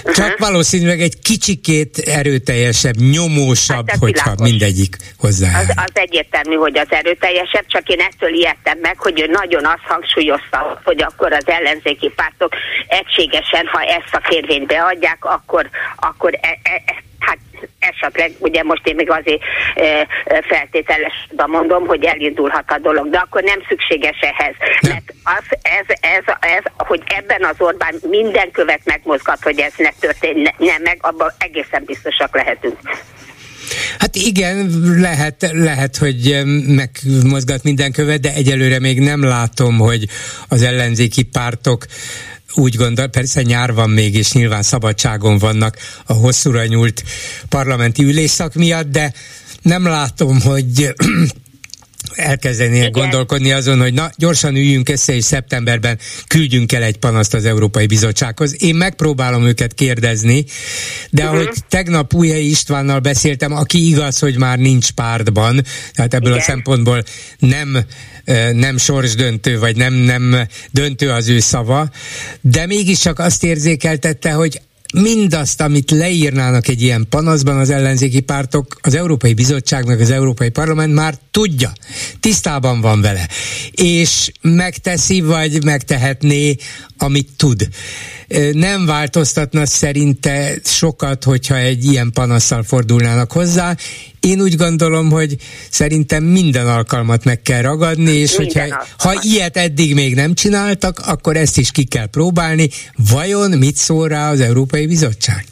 [0.04, 0.38] csak uh-huh.
[0.38, 4.50] valószínűleg egy kicsikét erőteljesebb, nyomósabb, hát hogyha világos.
[4.50, 5.58] mindegyik hozzá.
[5.58, 9.84] Az, az egyértelmű, hogy az erőteljesebb, csak én ettől ijedtem meg, hogy ő nagyon azt
[9.88, 12.54] hangsúlyozta, hogy akkor az ellenzéki pártok pártok
[12.86, 17.38] egységesen, ha ezt a kérvényt beadják, akkor, akkor e, e, e, hát
[17.78, 19.42] esetleg, ugye most én még azért
[19.74, 20.06] e,
[20.40, 24.54] feltételesben mondom, hogy elindulhat a dolog, de akkor nem szükséges ehhez.
[24.80, 24.92] Nem.
[24.92, 29.90] Mert az, ez, ez, ez, hogy ebben az Orbán minden követ megmozgat, hogy ez ne
[30.00, 32.78] történjen meg, abban egészen biztosak lehetünk.
[33.98, 34.70] Hát igen,
[35.00, 40.04] lehet, lehet, hogy megmozgat minden követ, de egyelőre még nem látom, hogy
[40.48, 41.86] az ellenzéki pártok
[42.54, 47.04] úgy gondol, persze nyár van még, és nyilván szabadságon vannak a hosszúra nyúlt
[47.48, 49.12] parlamenti ülésszak miatt, de
[49.62, 50.94] nem látom, hogy
[52.14, 57.44] elkezdenének gondolkodni azon, hogy na, gyorsan üljünk össze, és szeptemberben küldjünk el egy panaszt az
[57.44, 58.62] Európai Bizottsághoz.
[58.62, 60.44] Én megpróbálom őket kérdezni,
[61.10, 61.36] de uh-huh.
[61.36, 66.42] ahogy tegnap Újhelyi Istvánnal beszéltem, aki igaz, hogy már nincs pártban, tehát ebből Igen.
[66.42, 67.02] a szempontból
[67.38, 67.84] nem
[68.52, 71.90] nem sorsdöntő, vagy nem, nem döntő az ő szava,
[72.40, 74.60] de mégiscsak azt érzékeltette, hogy
[74.94, 80.94] mindazt, amit leírnának egy ilyen panaszban az ellenzéki pártok, az Európai Bizottságnak, az Európai Parlament
[80.94, 81.72] már tudja,
[82.20, 83.28] tisztában van vele,
[83.70, 86.56] és megteszi, vagy megtehetné,
[86.98, 87.68] amit tud.
[88.52, 93.76] Nem változtatna szerinte sokat, hogyha egy ilyen panaszsal fordulnának hozzá,
[94.28, 95.36] Én úgy gondolom, hogy
[95.70, 98.88] szerintem minden alkalmat meg kell ragadni, és minden hogyha alkalmat.
[98.98, 102.68] ha ilyet eddig még nem csináltak, akkor ezt is ki kell próbálni.
[103.10, 105.44] Vajon mit szól rá az Európai Bizottság?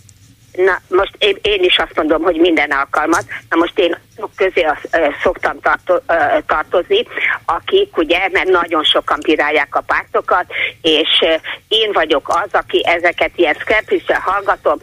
[0.53, 3.25] Na, most én, én is azt mondom, hogy minden alkalmat.
[3.49, 3.99] Na most én
[4.37, 6.15] közé az, ö, szoktam tarto, ö,
[6.47, 7.07] tartozni,
[7.45, 10.45] akik ugye, mert nagyon sokan bírálják a pártokat,
[10.83, 11.25] és
[11.69, 14.79] én vagyok az, aki ezeket ilyen szkeptissel hallgatom,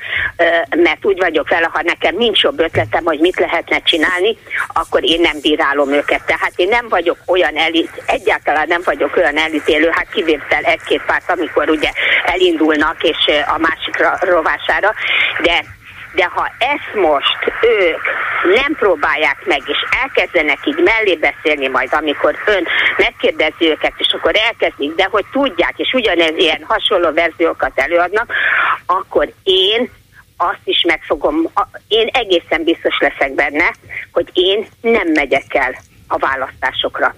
[0.76, 4.38] mert úgy vagyok vele, ha nekem nincs jobb ötletem, hogy mit lehetne csinálni,
[4.74, 6.26] akkor én nem bírálom őket.
[6.26, 11.30] Tehát én nem vagyok olyan elit, egyáltalán nem vagyok olyan elítélő, hát kivétel egy-két párt,
[11.30, 11.92] amikor ugye
[12.26, 14.94] elindulnak, és a másik rovására,
[15.42, 15.64] de
[16.16, 18.02] de ha ezt most ők
[18.56, 22.68] nem próbálják meg, és elkezdenek így mellé beszélni majd, amikor ön
[22.98, 28.34] megkérdezi őket, és akkor elkezdik, de hogy tudják, és ugyanez ilyen hasonló verziókat előadnak,
[28.86, 29.90] akkor én
[30.38, 31.50] azt is megfogom,
[31.88, 33.74] én egészen biztos leszek benne,
[34.12, 35.76] hogy én nem megyek el
[36.08, 37.16] a választásokra.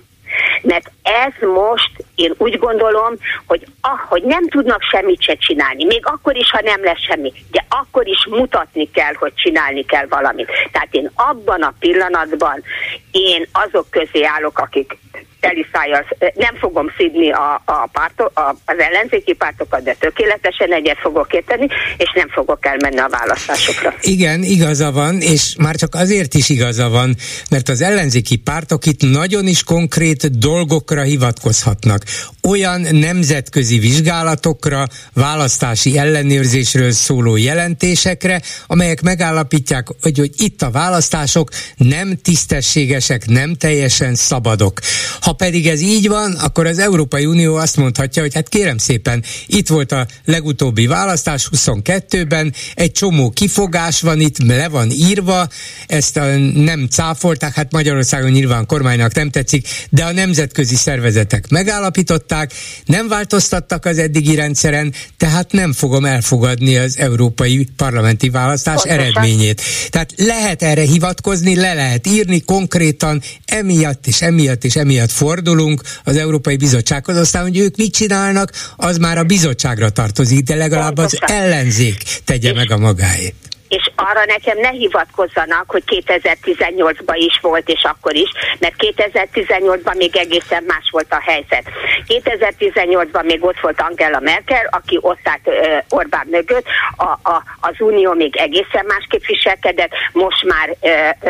[0.61, 3.13] Mert ez most, én úgy gondolom,
[3.45, 7.33] hogy, ah, hogy nem tudnak semmit se csinálni, még akkor is, ha nem lesz semmi,
[7.51, 10.51] de akkor is mutatni kell, hogy csinálni kell valamit.
[10.71, 12.63] Tehát én abban a pillanatban
[13.11, 14.97] én azok közé állok, akik
[15.39, 16.05] teliszájjal
[16.35, 21.67] nem fogom szidni a, a párto, a, az ellenzéki pártokat, de tökéletesen egyet fogok érteni,
[21.97, 23.93] és nem fogok elmenni a választásokra.
[24.01, 27.15] Igen, igaza van, és már csak azért is igaza van,
[27.49, 32.03] mert az ellenzéki pártok itt nagyon is konkrét dolgokra hivatkozhatnak.
[32.41, 42.17] Olyan nemzetközi vizsgálatokra, választási ellenőrzésről szóló jelentésekre, amelyek megállapítják, hogy, hogy itt a választások nem
[42.21, 44.79] tisztességesek, nem teljesen szabadok.
[45.21, 49.23] Ha pedig ez így van, akkor az Európai Unió azt mondhatja, hogy hát kérem szépen,
[49.47, 55.47] itt volt a legutóbbi választás 22-ben, egy csomó kifogás van itt, le van írva,
[55.87, 61.49] ezt a, nem cáfolták, hát Magyarországon nyilván kormánynak nem tetszik, de a nemzetközi szervezetek
[61.95, 62.53] megállapították,
[62.85, 68.99] nem változtattak az eddigi rendszeren, tehát nem fogom elfogadni az európai parlamenti választás Pontosan.
[68.99, 69.61] eredményét.
[69.89, 76.17] Tehát lehet erre hivatkozni, le lehet írni konkrétan, emiatt és emiatt és emiatt fordulunk az
[76.17, 81.17] Európai Bizottsághoz, aztán, hogy ők mit csinálnak, az már a bizottságra tartozik, de legalább az
[81.19, 87.83] ellenzék tegye meg a magáét és arra nekem ne hivatkozzanak, hogy 2018-ban is volt, és
[87.83, 88.29] akkor is,
[88.59, 91.63] mert 2018-ban még egészen más volt a helyzet.
[92.07, 95.49] 2018-ban még ott volt Angela Merkel, aki ott állt
[95.89, 96.65] Orbán mögött,
[96.95, 100.89] a, a, az Unió még egészen másképp viselkedett, most már ö,
[101.19, 101.29] ö,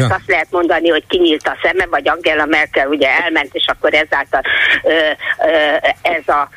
[0.00, 3.94] hát azt lehet mondani, hogy kinyílt a szeme, vagy Angela Merkel ugye elment, és akkor
[3.94, 4.40] ezáltal
[6.02, 6.48] ez a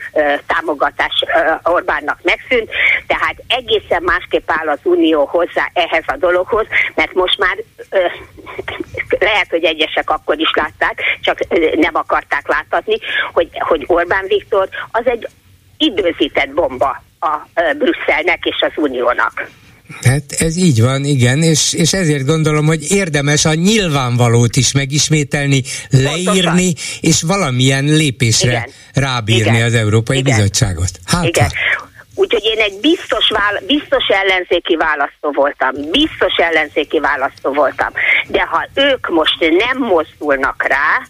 [0.47, 1.23] támogatás
[1.63, 2.69] Orbánnak megszűnt,
[3.07, 7.57] tehát egészen másképp áll az Unió hozzá ehhez a dologhoz, mert most már
[7.90, 7.98] ö,
[9.20, 11.40] lehet, hogy egyesek akkor is látták, csak
[11.76, 12.98] nem akarták láthatni,
[13.34, 15.28] hogy, hogy Orbán Viktor az egy
[15.78, 17.38] időzített bomba a
[17.78, 19.49] Brüsszelnek és az Uniónak.
[20.02, 25.64] Hát ez így van, igen, és, és ezért gondolom, hogy érdemes a nyilvánvalót is megismételni,
[25.90, 28.70] leírni, és valamilyen lépésre igen.
[28.94, 29.66] rábírni igen.
[29.66, 30.36] az Európai igen.
[30.36, 30.91] Bizottságot.
[31.06, 31.49] Hát, igen.
[32.19, 37.89] Úgyhogy én egy biztos, vála- biztos ellenzéki választó voltam, biztos ellenzéki választó voltam.
[38.27, 41.01] De ha ők most nem mozdulnak rá,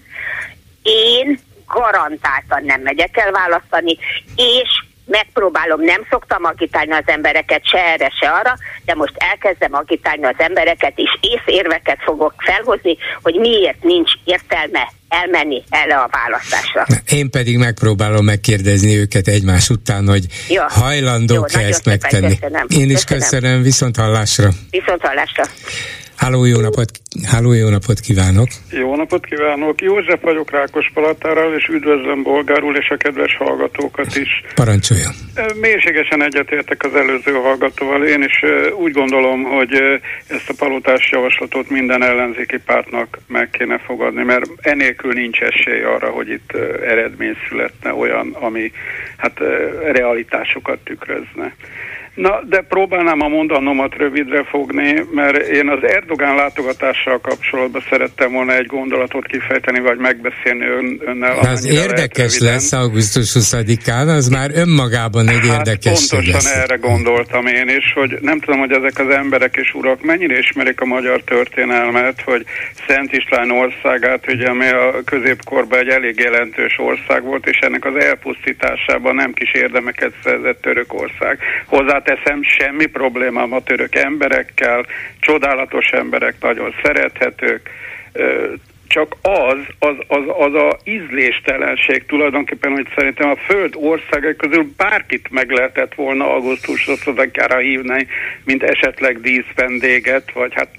[0.84, 3.98] én garantáltan nem megyek el választani,
[4.36, 10.26] és megpróbálom, nem szoktam agitálni az embereket se erre, se arra, de most elkezdem agitálni
[10.26, 16.86] az embereket, és észérveket fogok felhozni, hogy miért nincs értelme elmenni erre a választásra.
[17.20, 20.66] Én pedig megpróbálom megkérdezni őket egymás után, hogy ja.
[20.70, 22.40] hajlandók-e ezt megtenni.
[22.40, 22.66] Köszönöm.
[22.70, 24.50] Én is köszönöm, köszönöm viszont hallásra.
[24.70, 25.44] Viszont hallásra.
[26.20, 26.92] Háló, jó napot,
[27.32, 28.48] háló, jó napot kívánok!
[28.72, 29.82] Jó napot kívánok!
[29.82, 34.44] József vagyok Rákos Palatáról, és üdvözlöm Bolgárul és a kedves hallgatókat is.
[34.56, 35.14] Parancsoljon!
[35.62, 38.06] Mélységesen egyetértek az előző hallgatóval.
[38.06, 38.44] Én is
[38.78, 39.74] úgy gondolom, hogy
[40.28, 46.10] ezt a palotás javaslatot minden ellenzéki pártnak meg kéne fogadni, mert enélkül nincs esély arra,
[46.10, 46.52] hogy itt
[46.86, 48.72] eredmény születne olyan, ami
[49.18, 49.40] hát
[49.92, 51.54] realitásokat tükrözne.
[52.20, 58.54] Na, de próbálnám a mondanomat rövidre fogni, mert én az Erdogán látogatással kapcsolatban szerettem volna
[58.56, 61.40] egy gondolatot kifejteni, vagy megbeszélni ön, önnel.
[61.42, 66.56] De az érdekes lesz augusztus 20-án, az már önmagában egy hát érdekes pontosan lesz.
[66.56, 70.82] erre gondoltam én is, hogy nem tudom, hogy ezek az emberek és urak mennyire ismerik
[70.82, 72.46] a magyar történelmet, hogy
[72.88, 77.96] Szent István országát, ugye, ami a középkorban egy elég jelentős ország volt, és ennek az
[77.96, 81.40] elpusztításában nem kis érdemeket szerzett Törökország.
[81.66, 84.86] Hozzá hozzáteszem, semmi problémám a török emberekkel,
[85.20, 87.70] csodálatos emberek, nagyon szerethetők,
[88.90, 95.30] csak az, az, az, az a ízléstelenség tulajdonképpen, hogy szerintem a föld országai közül bárkit
[95.32, 98.08] meg lehetett volna augusztus 20-ára hívni,
[98.44, 100.70] mint esetleg díszvendéget, vagy hát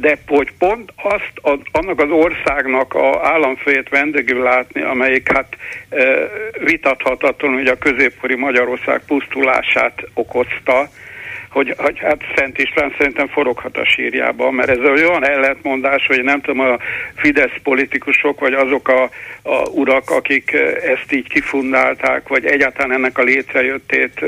[0.00, 5.56] de hogy pont azt az, annak az országnak a államfőjét vendégül látni, amelyik hát
[6.64, 10.88] vitathatatlan, hogy a középkori Magyarország pusztulását okozta,
[11.50, 16.40] hogy, hogy hát Szent István szerintem foroghat a sírjába, mert ez olyan ellentmondás, hogy nem
[16.40, 16.78] tudom, a
[17.14, 19.02] Fidesz politikusok, vagy azok a,
[19.42, 20.52] a urak, akik
[20.94, 24.20] ezt így kifundálták, vagy egyáltalán ennek a létrejöttét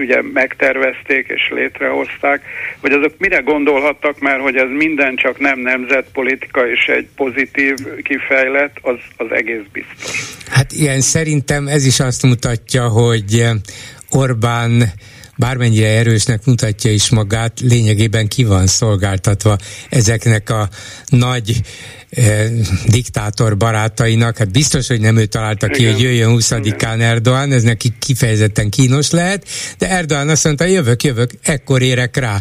[0.00, 2.42] ugye megtervezték és létrehozták,
[2.80, 8.70] hogy azok mire gondolhattak, mert hogy ez minden csak nem nemzetpolitika és egy pozitív kifejlet,
[8.82, 10.36] az, az egész biztos.
[10.50, 13.44] Hát ilyen szerintem ez is azt mutatja, hogy
[14.10, 14.82] Orbán
[15.36, 19.56] bármennyire erősnek mutatja is magát, lényegében ki van szolgáltatva
[19.90, 20.68] ezeknek a
[21.06, 21.60] nagy
[22.10, 22.50] eh,
[22.86, 25.92] diktátor barátainak, hát biztos, hogy nem ő találta ki, Igen.
[25.92, 29.46] hogy jöjjön 20-án Erdoğan, ez neki kifejezetten kínos lehet,
[29.78, 32.40] de Erdoğan azt mondta, jövök, jövök, ekkor érek rá.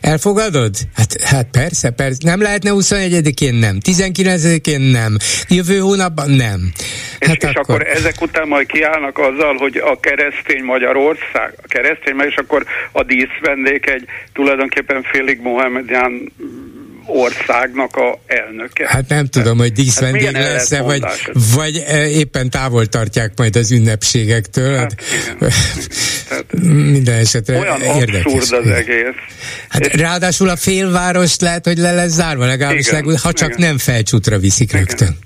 [0.00, 0.76] Elfogadod?
[0.94, 5.16] Hát, hát persze, persze, nem lehetne 21-én nem, 19-én nem,
[5.48, 6.72] jövő hónapban nem.
[7.20, 7.50] Hát és, akkor...
[7.50, 12.64] és akkor ezek után majd kiállnak azzal, hogy a keresztény Magyarország, a keresztény, és akkor
[12.92, 16.32] a díszvendék egy tulajdonképpen félig Mohamedján
[17.06, 18.88] országnak a elnöke.
[18.88, 21.02] Hát nem tudom, hogy díszvendég hát lesz-e, vagy,
[21.54, 24.76] vagy e, éppen távol tartják majd az ünnepségektől.
[24.76, 24.94] Hát,
[26.28, 26.44] hát,
[26.92, 28.32] minden esetre olyan érdekes.
[28.32, 29.14] abszurd az egész.
[29.68, 30.00] Hát és...
[30.00, 33.68] ráadásul a félváros lehet, hogy le lesz zárva, legalábbis igen, legúl, ha csak igen.
[33.68, 34.84] nem felcsútra viszik igen.
[34.84, 35.16] rögtön.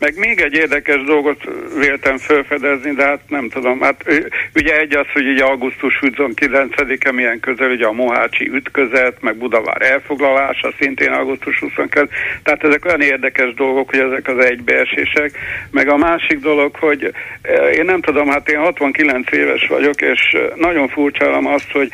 [0.00, 1.44] Meg még egy érdekes dolgot
[1.78, 3.80] véltem felfedezni, de hát nem tudom.
[3.80, 4.04] Hát
[4.54, 9.82] ugye egy az, hogy ugye augusztus 29-e milyen közel, ugye a Mohácsi ütközet, meg Budavár
[9.82, 12.08] elfoglalása, szintén augusztus 22
[12.42, 15.30] Tehát ezek olyan érdekes dolgok, hogy ezek az egybeesések.
[15.70, 17.12] Meg a másik dolog, hogy
[17.76, 21.90] én nem tudom, hát én 69 éves vagyok, és nagyon furcsálom azt, hogy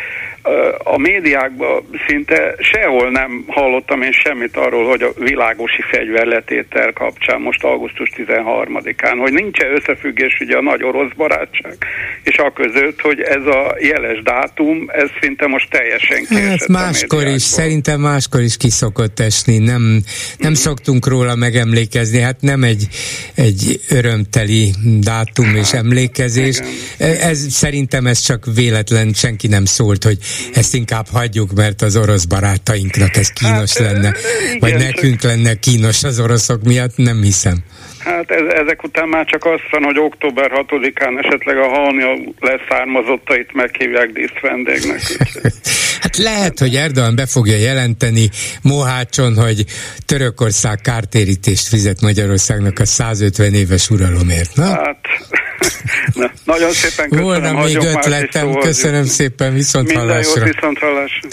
[0.79, 7.65] a médiákban szinte sehol nem hallottam én semmit arról, hogy a világosi fegyverletétel kapcsán most
[7.65, 11.77] augusztus 13-án, hogy nincs összefüggés ugye a nagy orosz barátság,
[12.23, 17.27] és a között, hogy ez a jeles dátum, ez szinte most teljesen kiesett Hát máskor
[17.27, 20.03] is, szerintem máskor is kiszokott esni, nem,
[20.39, 20.55] nem mm.
[20.55, 22.87] szoktunk róla megemlékezni, hát nem egy,
[23.35, 26.59] egy örömteli dátum és hát, emlékezés.
[26.99, 27.17] Igen.
[27.21, 30.19] Ez szerintem ez csak véletlen, senki nem szólt, hogy
[30.55, 34.15] ezt inkább hagyjuk, mert az orosz barátainknak ez kínos hát, lenne,
[34.47, 37.63] igen, vagy nekünk lenne kínos az oroszok miatt, nem hiszem.
[38.07, 43.53] Hát ez, ezek után már csak azt van, hogy október 6-án esetleg a halnia leszármazottait
[43.53, 45.01] meghívják díszvendégnek.
[46.03, 48.31] hát lehet, hogy Erdogan be fogja jelenteni
[48.63, 49.65] Mohácson, hogy
[50.07, 54.55] Törökország kártérítést fizet Magyarországnak a 150 éves uralomért.
[54.55, 54.67] Na?
[54.67, 54.99] Hát,
[56.21, 57.25] na, nagyon szépen köszönöm.
[57.25, 60.45] Volna még ötletem, köszönöm szépen, viszont Minden hallásra.
[60.45, 61.29] Jót, viszont hallásra.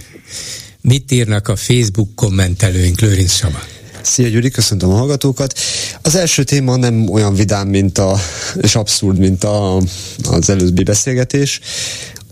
[0.81, 3.59] Mit írnak a Facebook kommentelőink, Lőrinc Saba?
[4.03, 5.59] Szia Gyuri, köszöntöm a hallgatókat.
[6.01, 8.19] Az első téma nem olyan vidám, mint a,
[8.55, 9.81] és abszurd, mint a,
[10.29, 11.59] az előbbi beszélgetés.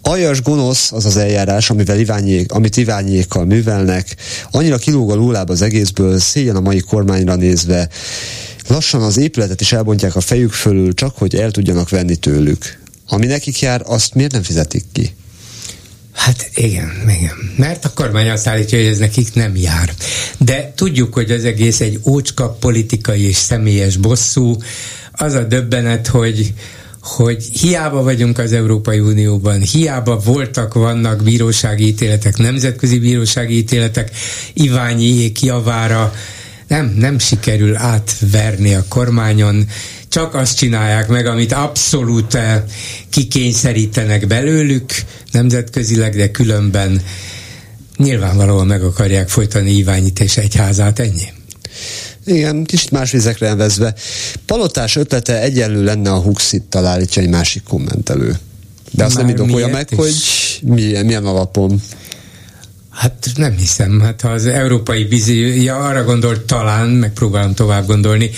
[0.01, 4.15] Aljas gonosz az az eljárás, amivel Iványék, amit Iványékkal művelnek,
[4.51, 7.89] annyira kilóg a lóláb az egészből, szégyen a mai kormányra nézve,
[8.67, 12.79] lassan az épületet is elbontják a fejük fölül, csak hogy el tudjanak venni tőlük.
[13.07, 15.15] Ami nekik jár, azt miért nem fizetik ki?
[16.13, 17.53] Hát igen, igen.
[17.57, 19.93] Mert a kormány azt állítja, hogy ez nekik nem jár.
[20.37, 24.57] De tudjuk, hogy az egész egy ócska politikai és személyes bosszú.
[25.11, 26.53] Az a döbbenet, hogy
[27.01, 34.11] hogy hiába vagyunk az Európai Unióban, hiába voltak, vannak bírósági ítéletek, nemzetközi bírósági ítéletek,
[34.53, 36.13] Iványiék javára,
[36.67, 39.67] nem, nem sikerül átverni a kormányon,
[40.11, 42.63] csak azt csinálják meg, amit abszolút eh,
[43.09, 44.91] kikényszerítenek belőlük
[45.31, 47.01] nemzetközileg, de különben
[47.97, 51.27] nyilvánvalóan meg akarják folytani Iványit és egyházát, ennyi.
[52.25, 53.93] Igen, kicsit más vizekre elvezve.
[54.45, 58.39] Palotás ötlete egyenlő lenne a Huxit állítja egy másik kommentelő.
[58.91, 59.97] De azt Már nem indokolja meg, is?
[59.97, 60.13] hogy
[60.61, 61.81] milyen, milyen alapon.
[62.91, 68.29] Hát nem hiszem, hát ha az Európai Bizottság, ja, arra gondolt talán, megpróbálom tovább gondolni,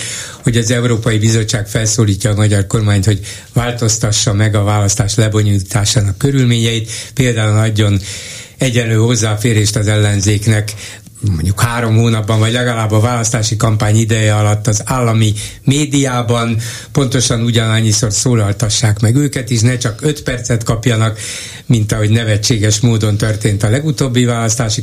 [0.42, 3.20] hogy az Európai Bizottság felszólítja a magyar kormányt, hogy
[3.52, 8.00] változtassa meg a választás lebonyolításának körülményeit, például adjon
[8.58, 10.72] egyenlő hozzáférést az ellenzéknek
[11.20, 15.32] mondjuk három hónapban, vagy legalább a választási kampány ideje alatt az állami
[15.64, 16.56] médiában
[16.92, 21.18] pontosan ugyanannyiszor szólaltassák meg őket is, ne csak öt percet kapjanak,
[21.66, 24.82] mint ahogy nevetséges módon történt a legutóbbi választási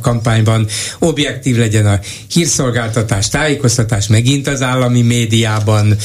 [0.00, 0.66] kampányban.
[0.98, 1.98] Objektív legyen a
[2.32, 5.96] hírszolgáltatás, tájékoztatás megint az állami médiában,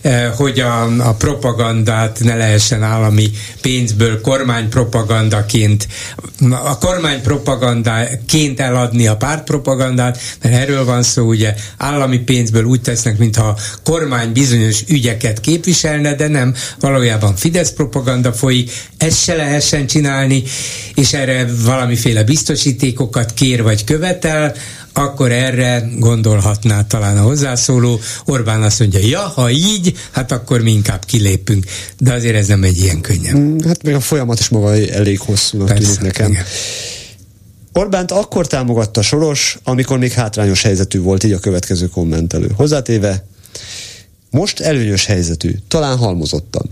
[0.00, 3.30] eh, hogy a, a propagandát ne lehessen állami
[3.60, 5.88] pénzből kormánypropagandaként,
[6.50, 13.44] a kormánypropagandaként eladni a pártpropagandát, mert erről van szó, ugye állami pénzből úgy tesznek, mintha
[13.44, 20.42] a kormány bizonyos ügyeket képviselne, de nem, valójában Fidesz propaganda folyik, ezt se lehessen csinálni,
[20.94, 24.54] és erre valamiféle biztosítékokat kér vagy követel,
[24.92, 28.00] akkor erre gondolhatná talán a hozzászóló.
[28.24, 31.64] Orbán azt mondja, ja, ha így, hát akkor mi inkább kilépünk.
[31.98, 33.36] De azért ez nem egy ilyen könnyen.
[33.36, 36.30] Mm, hát még a folyamat is maga elég hosszúnak tűnik nekem.
[36.30, 36.44] Igen.
[37.72, 42.50] Orbánt akkor támogatta Soros, amikor még hátrányos helyzetű volt, így a következő kommentelő.
[42.56, 43.24] Hozzátéve,
[44.30, 46.70] most előnyös helyzetű, talán halmozottan.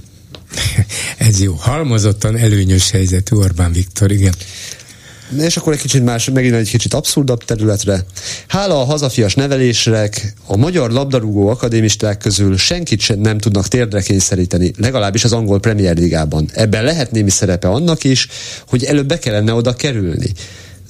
[1.18, 4.34] Ez jó, halmozottan előnyös helyzetű Orbán Viktor, igen.
[5.38, 8.04] És akkor egy kicsit más, megint egy kicsit abszurdabb területre.
[8.46, 14.72] Hála a hazafias nevelések, a magyar labdarúgó akadémisták közül senkit sem nem tudnak térdre kényszeríteni,
[14.76, 16.50] legalábbis az angol Premier Ligában.
[16.54, 18.28] Ebben lehet némi szerepe annak is,
[18.68, 20.32] hogy előbb be kellene oda kerülni.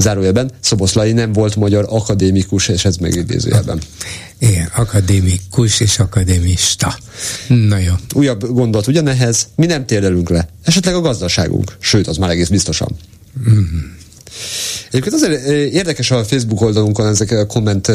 [0.00, 3.80] Zárójelben, Szoboszlai nem volt magyar akadémikus, és ez megidézőjelben.
[4.38, 6.98] Igen, akadémikus és akadémista.
[7.48, 7.92] Na jó.
[8.14, 10.48] Újabb gondolat ugyanehez, mi nem térdelünk le.
[10.64, 11.76] Esetleg a gazdaságunk.
[11.80, 12.96] Sőt, az már egész biztosan.
[13.50, 13.62] Mm.
[14.88, 17.92] Egyébként azért érdekes a Facebook oldalunkon ezek a komment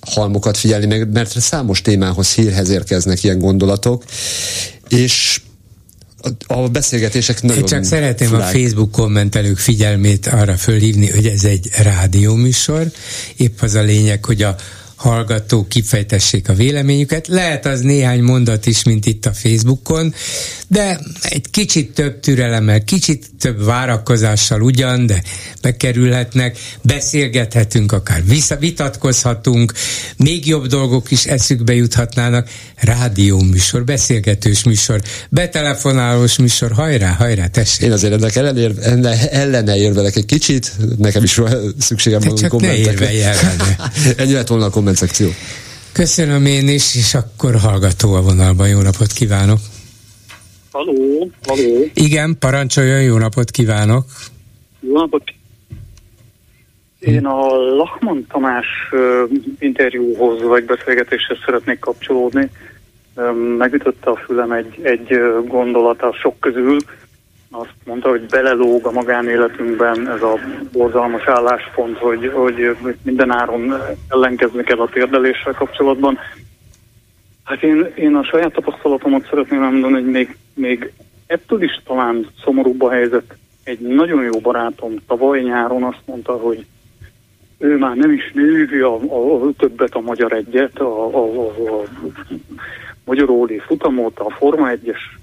[0.00, 4.04] halmokat figyelni meg, mert számos témához hírhez érkeznek ilyen gondolatok,
[4.88, 5.40] és
[6.46, 8.48] a beszélgetések nagyon Én csak szeretném furák.
[8.48, 12.90] a Facebook kommentelők figyelmét arra fölhívni, hogy ez egy rádióműsor.
[13.36, 14.56] Épp az a lényeg, hogy a
[15.00, 17.28] hallgatók kifejtessék a véleményüket.
[17.28, 20.14] Lehet az néhány mondat is, mint itt a Facebookon,
[20.68, 25.22] de egy kicsit több türelemmel, kicsit több várakozással ugyan, de
[25.62, 29.72] bekerülhetnek, beszélgethetünk, akár visszavitatkozhatunk,
[30.16, 32.48] még jobb dolgok is eszükbe juthatnának.
[32.76, 37.80] Rádió műsor, beszélgetős műsor, betelefonálós műsor, hajrá, hajrá, tessék.
[37.80, 38.74] Én azért ennek ellenér,
[39.30, 41.40] ellene érvelek egy kicsit, nekem is
[41.78, 43.08] szükségem van kommentekre.
[44.16, 45.28] Ennyi lett volna a komment szekció.
[45.92, 48.68] Köszönöm én is, és akkor hallgató a vonalban.
[48.68, 49.58] Jó napot kívánok!
[50.72, 51.84] Haló, haló.
[51.94, 54.04] Igen, parancsoljon, jó napot kívánok.
[54.80, 55.22] Jó napot.
[56.98, 57.46] Én a
[57.76, 58.66] Lachman Tamás
[59.58, 62.50] interjúhoz vagy beszélgetéshez szeretnék kapcsolódni.
[63.58, 65.08] Megütötte a fülem egy, egy
[65.46, 66.76] gondolata sok közül.
[67.50, 70.38] Azt mondta, hogy belelóg a magánéletünkben ez a
[70.72, 73.74] borzalmas álláspont, hogy, hogy minden áron
[74.08, 76.18] ellenkezni kell a térdeléssel kapcsolatban.
[77.44, 80.92] Hát én, én a saját tapasztalatomat szeretném elmondani, hogy még, még
[81.26, 83.36] ettől is talán szomorúbb a helyzet.
[83.64, 86.66] Egy nagyon jó barátom tavaly nyáron azt mondta, hogy
[87.58, 91.46] ő már nem is nézi a, a, a többet a Magyar Egyet, a, a, a,
[91.46, 91.84] a
[93.04, 95.19] Magyaróli futamot, a Forma 1-es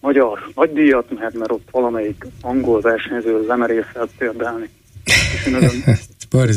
[0.00, 4.66] magyar nagydíjat, mert, mert ott valamelyik angol versenyző lemerészelt például.
[5.04, 5.58] És én,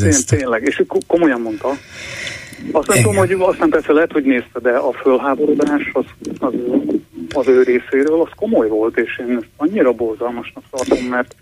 [0.05, 1.69] én tényleg, és komolyan mondta,
[2.71, 6.05] azt nem tudom, hogy aztán persze lehet, hogy nézte, de a fölháborodás az,
[6.39, 6.53] az,
[7.33, 11.35] az ő részéről az komoly volt, és én ezt annyira borzalmasnak tartom, mert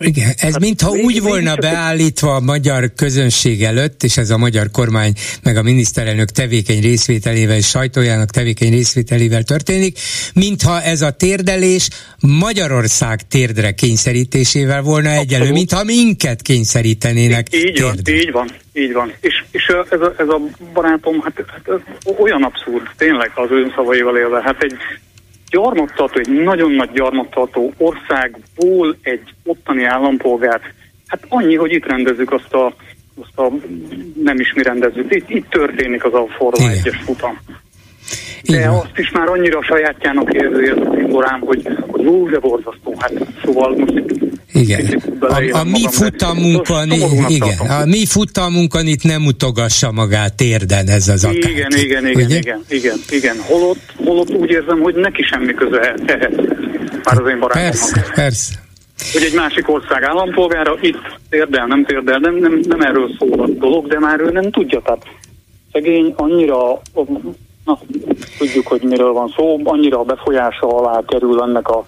[0.00, 4.70] igen, ez hát mintha úgy volna beállítva a magyar közönség előtt, és ez a magyar
[4.70, 5.12] kormány
[5.42, 9.98] meg a miniszterelnök tevékeny részvételével és sajtójának tevékeny részvételével történik,
[10.34, 11.88] mintha ez a térdelés
[12.20, 17.82] Magyarország térdre kényszerítésével volna egyelő, mintha minket kényszerítenének Így térdre.
[17.92, 19.12] van, így van, így van.
[19.20, 20.40] És, és ez, a, ez a
[20.72, 21.80] barátom, hát, hát
[22.18, 24.74] olyan abszurd, tényleg az ön szavaival élve, hát egy
[25.50, 30.62] gyarmattartó, egy nagyon nagy gyarmattartó országból egy ottani állampolgárt,
[31.06, 32.74] hát annyi, hogy itt rendezzük azt a,
[33.20, 33.52] azt a
[34.22, 37.38] nem is mi rendezzük, itt, itt történik az a Forma 1-es futam.
[38.42, 38.70] De Igen.
[38.70, 42.94] azt is már annyira sajátjának érzi ez a hogy, hogy jó, de borzasztó.
[42.98, 43.12] Hát
[43.44, 43.92] szóval most
[44.52, 45.02] igen.
[45.20, 46.90] A, a mi futamunkon,
[47.28, 51.36] igen, a mi futamunkon itt nem utogassa magát érden ez az akár.
[51.36, 53.36] Igen, igen, igen, igen, igen, igen.
[53.40, 56.34] Holott, holott úgy érzem, hogy neki semmi köze ehhez.
[57.04, 57.52] Már az én barátomnak.
[57.52, 58.66] Persze, persze.
[59.12, 63.46] Hogy egy másik ország állampolgára itt térdel, nem térdel, nem, nem, nem erről szól a
[63.46, 64.80] dolog, de már ő nem tudja.
[64.84, 65.02] Tehát
[65.72, 66.80] szegény annyira,
[67.64, 67.78] na,
[68.38, 71.84] tudjuk, hogy miről van szó, annyira a befolyása alá kerül ennek a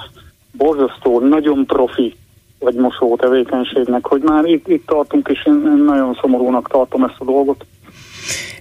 [0.53, 2.15] borzasztó, nagyon profi
[2.61, 7.19] vagy mosó tevékenységnek, hogy már itt, itt tartunk, és én, én nagyon szomorúnak tartom ezt
[7.19, 7.65] a dolgot.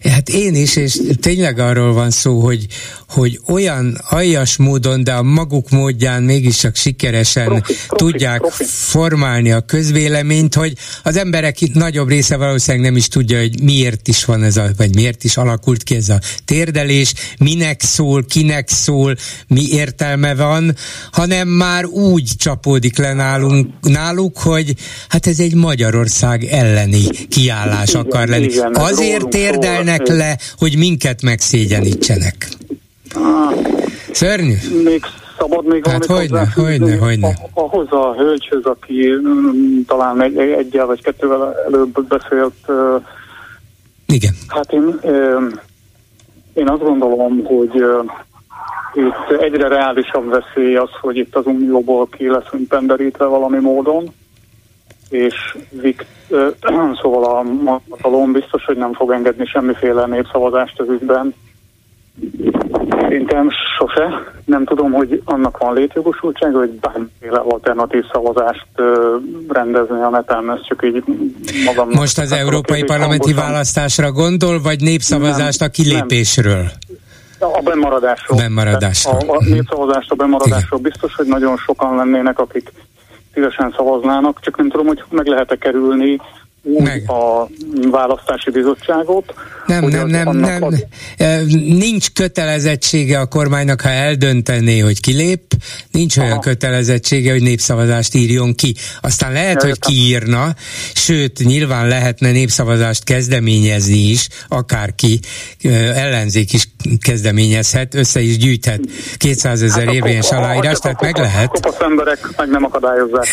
[0.03, 2.65] Hát én is, és tényleg arról van szó, hogy,
[3.07, 8.64] hogy olyan aljas módon, de a maguk módján mégiscsak sikeresen profi, profi, tudják profi.
[8.68, 10.73] formálni a közvéleményt, hogy
[11.03, 14.95] az emberek nagyobb része valószínűleg nem is tudja, hogy miért is van ez a, vagy
[14.95, 19.15] miért is alakult ki ez a térdelés, minek szól, kinek szól,
[19.48, 20.76] mi értelme van,
[21.11, 24.73] hanem már úgy csapódik le nálunk, náluk, hogy
[25.10, 28.57] hát ez egy Magyarország elleni kiállás akar lenni.
[28.73, 32.47] Azért térdelnek le, hogy minket megszégyenítsenek.
[34.11, 34.55] Szörnyű.
[34.84, 35.01] Még
[35.38, 37.38] szabad még hát hogyne, hogyne, hogyne.
[37.53, 42.53] Ahhoz a hölgyhöz, aki mm, talán egy, egyel vagy kettővel előbb beszélt.
[44.05, 44.34] Igen.
[44.47, 44.99] Hát én,
[46.53, 47.84] én azt gondolom, hogy
[48.93, 54.13] itt egyre reálisabb veszély az, hogy itt az Unióból ki leszünk penderítve valami módon,
[55.10, 56.06] és Vik,
[57.02, 57.45] szóval a
[57.90, 61.34] hatalom biztos, hogy nem fog engedni semmiféle népszavazást az ügyben,
[63.02, 64.10] Szerintem sose.
[64.45, 69.15] Nem tudom, hogy annak van létjogosultsága, hogy bármiféle alternatív szavazást ö,
[69.48, 71.03] rendezni a neten, ez csak így
[71.65, 71.90] magam.
[71.90, 73.52] Most az európai parlamenti hangosan.
[73.52, 76.65] választásra gondol, vagy népszavazást nem, a kilépésről?
[77.40, 77.49] Nem.
[77.53, 78.38] A bemaradásról.
[78.38, 79.23] A bemaradásról.
[79.27, 80.91] A, a népszavazást a bemaradásról Igen.
[80.91, 82.72] biztos, hogy nagyon sokan lennének, akik
[83.40, 86.20] szívesen szavaznának, csak nem tudom, hogy meg lehet-e kerülni
[86.64, 87.10] meg.
[87.10, 87.48] a
[87.91, 89.34] választási bizottságot.
[89.65, 90.64] Nem, nem, nem, nem.
[90.64, 90.88] Ad...
[91.65, 95.41] Nincs kötelezettsége a kormánynak, ha eldöntené, hogy kilép,
[95.91, 96.26] nincs Aha.
[96.26, 98.76] olyan kötelezettsége, hogy népszavazást írjon ki.
[99.02, 99.69] Aztán lehet, Értem.
[99.69, 100.56] hogy kiírna,
[100.94, 105.19] sőt, nyilván lehetne népszavazást kezdeményezni is, akárki,
[105.94, 106.69] ellenzék is
[106.99, 108.80] kezdeményezhet, össze is gyűjthet
[109.18, 111.48] 200 ezer hát érvényes aláírás, tehát meg lehet.
[111.48, 113.27] Kopasz emberek meg nem akadályozzák.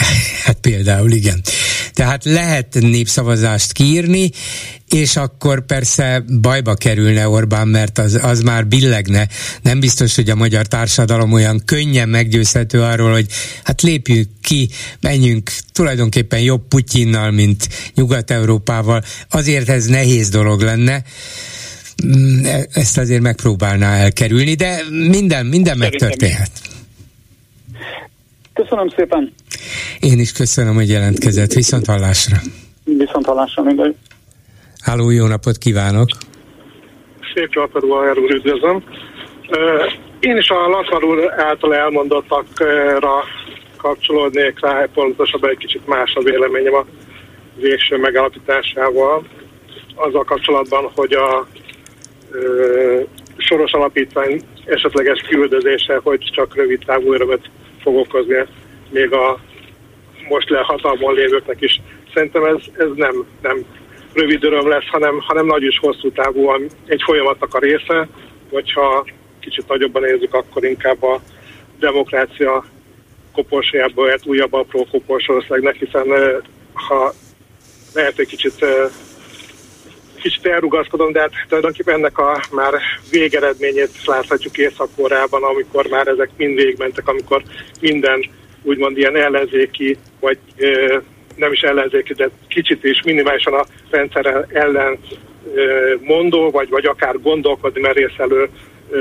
[0.44, 1.40] Hát például, igen.
[1.92, 3.15] Tehát lehet népszavazást
[3.72, 4.30] kiírni,
[4.88, 9.28] és akkor persze bajba kerülne Orbán, mert az, az már billegne.
[9.62, 13.26] Nem biztos, hogy a magyar társadalom olyan könnyen meggyőzhető arról, hogy
[13.64, 14.68] hát lépjünk ki,
[15.00, 19.02] menjünk tulajdonképpen jobb Putyinnal, mint Nyugat-Európával.
[19.30, 21.02] Azért ez nehéz dolog lenne
[22.06, 26.50] mm, e, ezt azért megpróbálná elkerülni, de minden, minden megtörténhet.
[28.56, 29.32] Köszönöm szépen.
[30.00, 31.52] Én is köszönöm, hogy jelentkezett.
[31.52, 32.40] Viszont hallásra.
[32.86, 33.94] Viszont hallásra mindegy.
[34.80, 36.08] Háló, jó napot kívánok!
[37.34, 38.84] Szép napot, Vajer úr, üdvözlöm!
[40.20, 43.24] Én is a Latvar úr által elmondottakra
[43.76, 46.84] kapcsolódnék rá, pontosabban egy kicsit más a véleményem a
[47.56, 49.26] végső megállapításával.
[49.94, 51.46] Azzal kapcsolatban, hogy a
[52.30, 53.00] ö,
[53.36, 57.50] soros alapítvány esetleges küldözése, hogy csak rövid távú örömet
[57.82, 58.46] fog okozni
[58.90, 59.38] még a
[60.28, 61.80] most le hatalmon lévőknek is.
[62.16, 63.64] Szerintem ez, ez nem, nem
[64.12, 68.08] rövid öröm lesz, hanem, hanem nagy és hosszú távúan egy folyamatnak a része,
[68.50, 69.06] hogyha
[69.40, 71.20] kicsit nagyobban nézzük, akkor inkább a
[71.78, 72.64] demokrácia
[73.32, 76.06] koporsójából egy újabb apró koporsországnak, hiszen
[76.72, 77.12] ha
[77.94, 78.64] lehet egy kicsit
[80.20, 82.74] kicsit elrugaszkodom, de hát tulajdonképpen ennek a már
[83.10, 84.88] végeredményét láthatjuk észak
[85.30, 87.42] amikor már ezek mind végmentek, amikor
[87.80, 88.30] minden
[88.62, 90.38] úgymond ilyen ellenzéki, vagy
[91.36, 94.98] nem is ellenzéki, de kicsit is minimálisan a rendszer ellen
[96.00, 98.48] mondó, vagy, vagy akár gondolkodni merészelő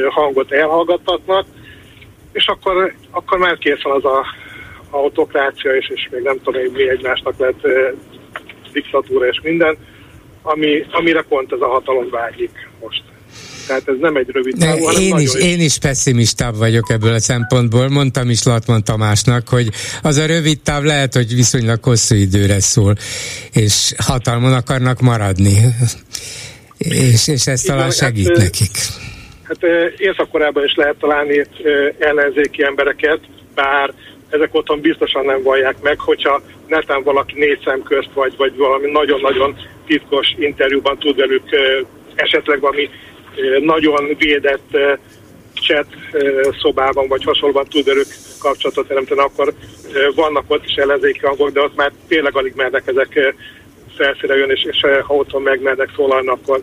[0.10, 1.46] hangot elhallgattatnak,
[2.32, 4.26] és akkor, akkor már kész van az a
[4.90, 7.90] autokrácia, és, és még nem tudom, hogy mi egymásnak lett ö,
[8.72, 9.78] diktatúra és minden,
[10.42, 13.04] ami, amire pont ez a hatalom vágyik most.
[13.68, 17.90] Tehát ez nem egy rövid távú, én is, én is pessimistább vagyok ebből a szempontból.
[17.90, 19.70] Mondtam is Latman Tamásnak, hogy
[20.02, 22.96] az a rövid táv lehet, hogy viszonylag hosszú időre szól,
[23.54, 25.58] és hatalmon akarnak maradni.
[26.78, 28.72] És, és ez talán segít hát, nekik.
[29.44, 29.64] Hát
[29.98, 30.30] észak
[30.66, 31.46] is lehet találni
[32.00, 33.20] ellenzéki embereket,
[33.56, 33.94] bár
[34.30, 38.92] ezek otthon biztosan nem vallják meg, hogyha netán valaki négy szem közt, vagy, vagy valami
[38.92, 39.56] nagyon-nagyon
[39.86, 41.44] titkos interjúban tud velük
[42.16, 42.90] esetleg valami
[43.60, 44.78] nagyon védett
[45.54, 45.88] chat
[46.62, 48.08] szobában, vagy hasonlóan tud velük
[48.40, 49.54] kapcsolatot teremteni, akkor
[50.16, 53.36] vannak ott is ellenzéki hangok, de ott már tényleg alig mernek ezek
[53.98, 56.62] felszíre jön, és, és ha otthon megmernek szólalni, akkor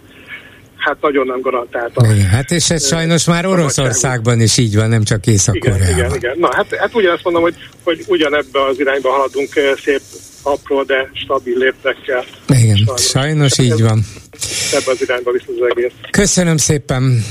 [0.84, 2.12] hát nagyon nem garantálta.
[2.12, 6.14] Igen, hát és ez sajnos már Oroszországban is így van, nem csak észak igen, igen,
[6.14, 6.36] igen.
[6.38, 7.54] Na hát, hát ugyanazt mondom, hogy,
[7.84, 9.48] hogy ugyanebbe az irányba haladunk
[9.84, 10.00] szép
[10.42, 12.24] apró, de stabil léptekkel.
[12.48, 14.04] Igen, sajnos, sajnos így van.
[14.72, 15.92] ebbe az irányba visz az egész.
[16.10, 17.24] Köszönöm szépen.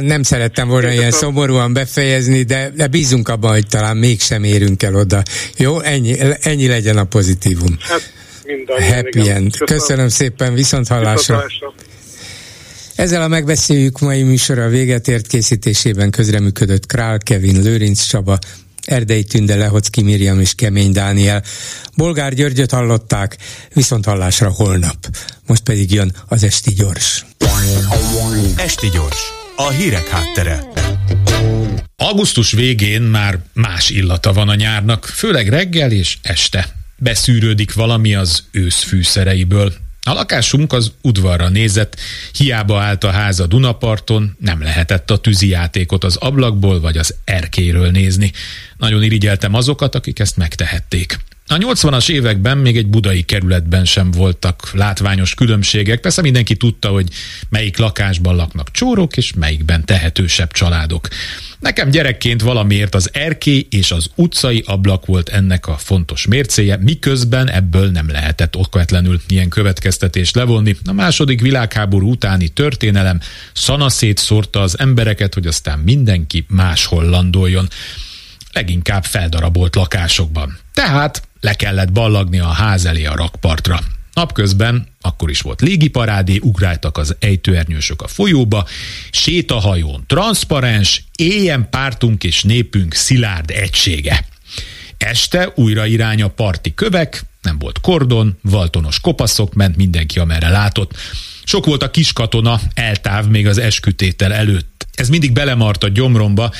[0.00, 1.34] Nem szerettem volna Én ilyen köszönöm.
[1.34, 5.22] szomorúan befejezni, de, de bízunk abban, hogy talán mégsem érünk el oda.
[5.56, 7.76] Jó, ennyi, ennyi legyen a pozitívum.
[7.80, 8.12] Hát
[8.66, 9.50] Happy end.
[9.56, 9.78] Köszönöm.
[9.78, 11.14] Köszönöm szépen, viszont hallásra.
[11.16, 11.93] Viszont hallásra.
[12.94, 18.38] Ezzel a megbeszéljük mai műsora véget ért készítésében közreműködött Král Kevin, Lőrinc Csaba,
[18.84, 21.42] Erdei Tünde, Lehocki Miriam és Kemény Dániel.
[21.96, 23.36] Bolgár Györgyöt hallották,
[23.72, 24.96] viszont hallásra holnap.
[25.46, 27.26] Most pedig jön az Esti Gyors.
[28.56, 29.20] Esti Gyors,
[29.56, 30.64] a hírek háttere.
[31.96, 36.76] Augusztus végén már más illata van a nyárnak, főleg reggel és este.
[36.96, 39.74] Beszűrődik valami az ősz fűszereiből.
[40.06, 42.00] A lakásunk az udvarra nézett,
[42.32, 47.90] hiába állt a ház a Dunaparton, nem lehetett a tűzijátékot az ablakból vagy az erkéről
[47.90, 48.32] nézni.
[48.76, 51.18] Nagyon irigyeltem azokat, akik ezt megtehették.
[51.46, 56.00] A 80-as években még egy budai kerületben sem voltak látványos különbségek.
[56.00, 57.08] Persze mindenki tudta, hogy
[57.48, 61.08] melyik lakásban laknak csórok, és melyikben tehetősebb családok.
[61.64, 67.50] Nekem gyerekként valamiért az erkély és az utcai ablak volt ennek a fontos mércéje, miközben
[67.50, 70.76] ebből nem lehetett okvetlenül ilyen következtetést levonni.
[70.84, 73.20] A második világháború utáni történelem
[73.52, 77.68] szanaszét szórta az embereket, hogy aztán mindenki máshol landoljon
[78.52, 80.58] leginkább feldarabolt lakásokban.
[80.74, 83.80] Tehát le kellett ballagni a ház elé a rakpartra.
[84.14, 88.66] Napközben, akkor is volt légiparádé, ugráltak az ejtőernyősök a folyóba,
[89.10, 94.26] sétahajón transzparens, éljen pártunk és népünk szilárd egysége.
[94.98, 100.96] Este újra irány a parti kövek, nem volt kordon, valtonos kopaszok, ment mindenki amerre látott.
[101.44, 106.52] Sok volt a kiskatona, eltáv még az eskütétel előtt ez mindig belemart a gyomromba,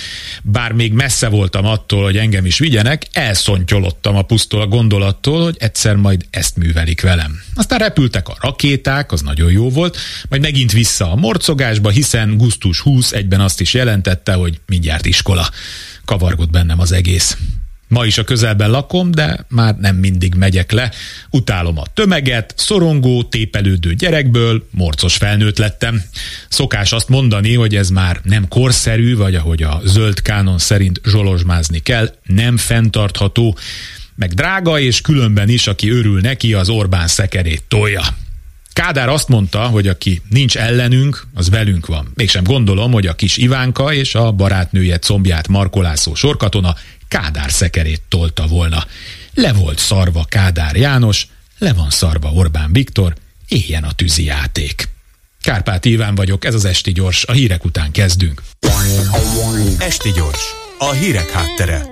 [0.43, 5.57] bár még messze voltam attól, hogy engem is vigyenek, elszontyolottam a pusztól a gondolattól, hogy
[5.59, 7.43] egyszer majd ezt művelik velem.
[7.55, 9.97] Aztán repültek a rakéták, az nagyon jó volt,
[10.29, 15.51] majd megint vissza a morcogásba, hiszen Gusztus 20 egyben azt is jelentette, hogy mindjárt iskola.
[16.05, 17.37] Kavargott bennem az egész.
[17.95, 20.91] Ma is a közelben lakom, de már nem mindig megyek le.
[21.31, 26.03] Utálom a tömeget, szorongó, tépelődő gyerekből, morcos felnőtt lettem.
[26.49, 31.79] Szokás azt mondani, hogy ez már nem korszerű, vagy ahogy a zöld kánon szerint zsolozsmázni
[31.79, 33.59] kell, nem fenntartható,
[34.15, 38.03] meg drága, és különben is, aki örül neki, az Orbán szekerét tolja.
[38.73, 42.13] Kádár azt mondta, hogy aki nincs ellenünk, az velünk van.
[42.15, 46.75] Mégsem gondolom, hogy a kis Ivánka és a barátnője combját markolászó sorkatona
[47.09, 48.87] Kádár szekerét tolta volna.
[49.35, 51.27] Le volt szarva Kádár János,
[51.59, 53.15] le van szarva Orbán Viktor,
[53.49, 54.89] éljen a tűzi játék.
[55.41, 58.43] Kárpát Iván vagyok, ez az Esti Gyors, a hírek után kezdünk.
[59.79, 60.43] Esti Gyors,
[60.79, 61.87] a hírek háttere.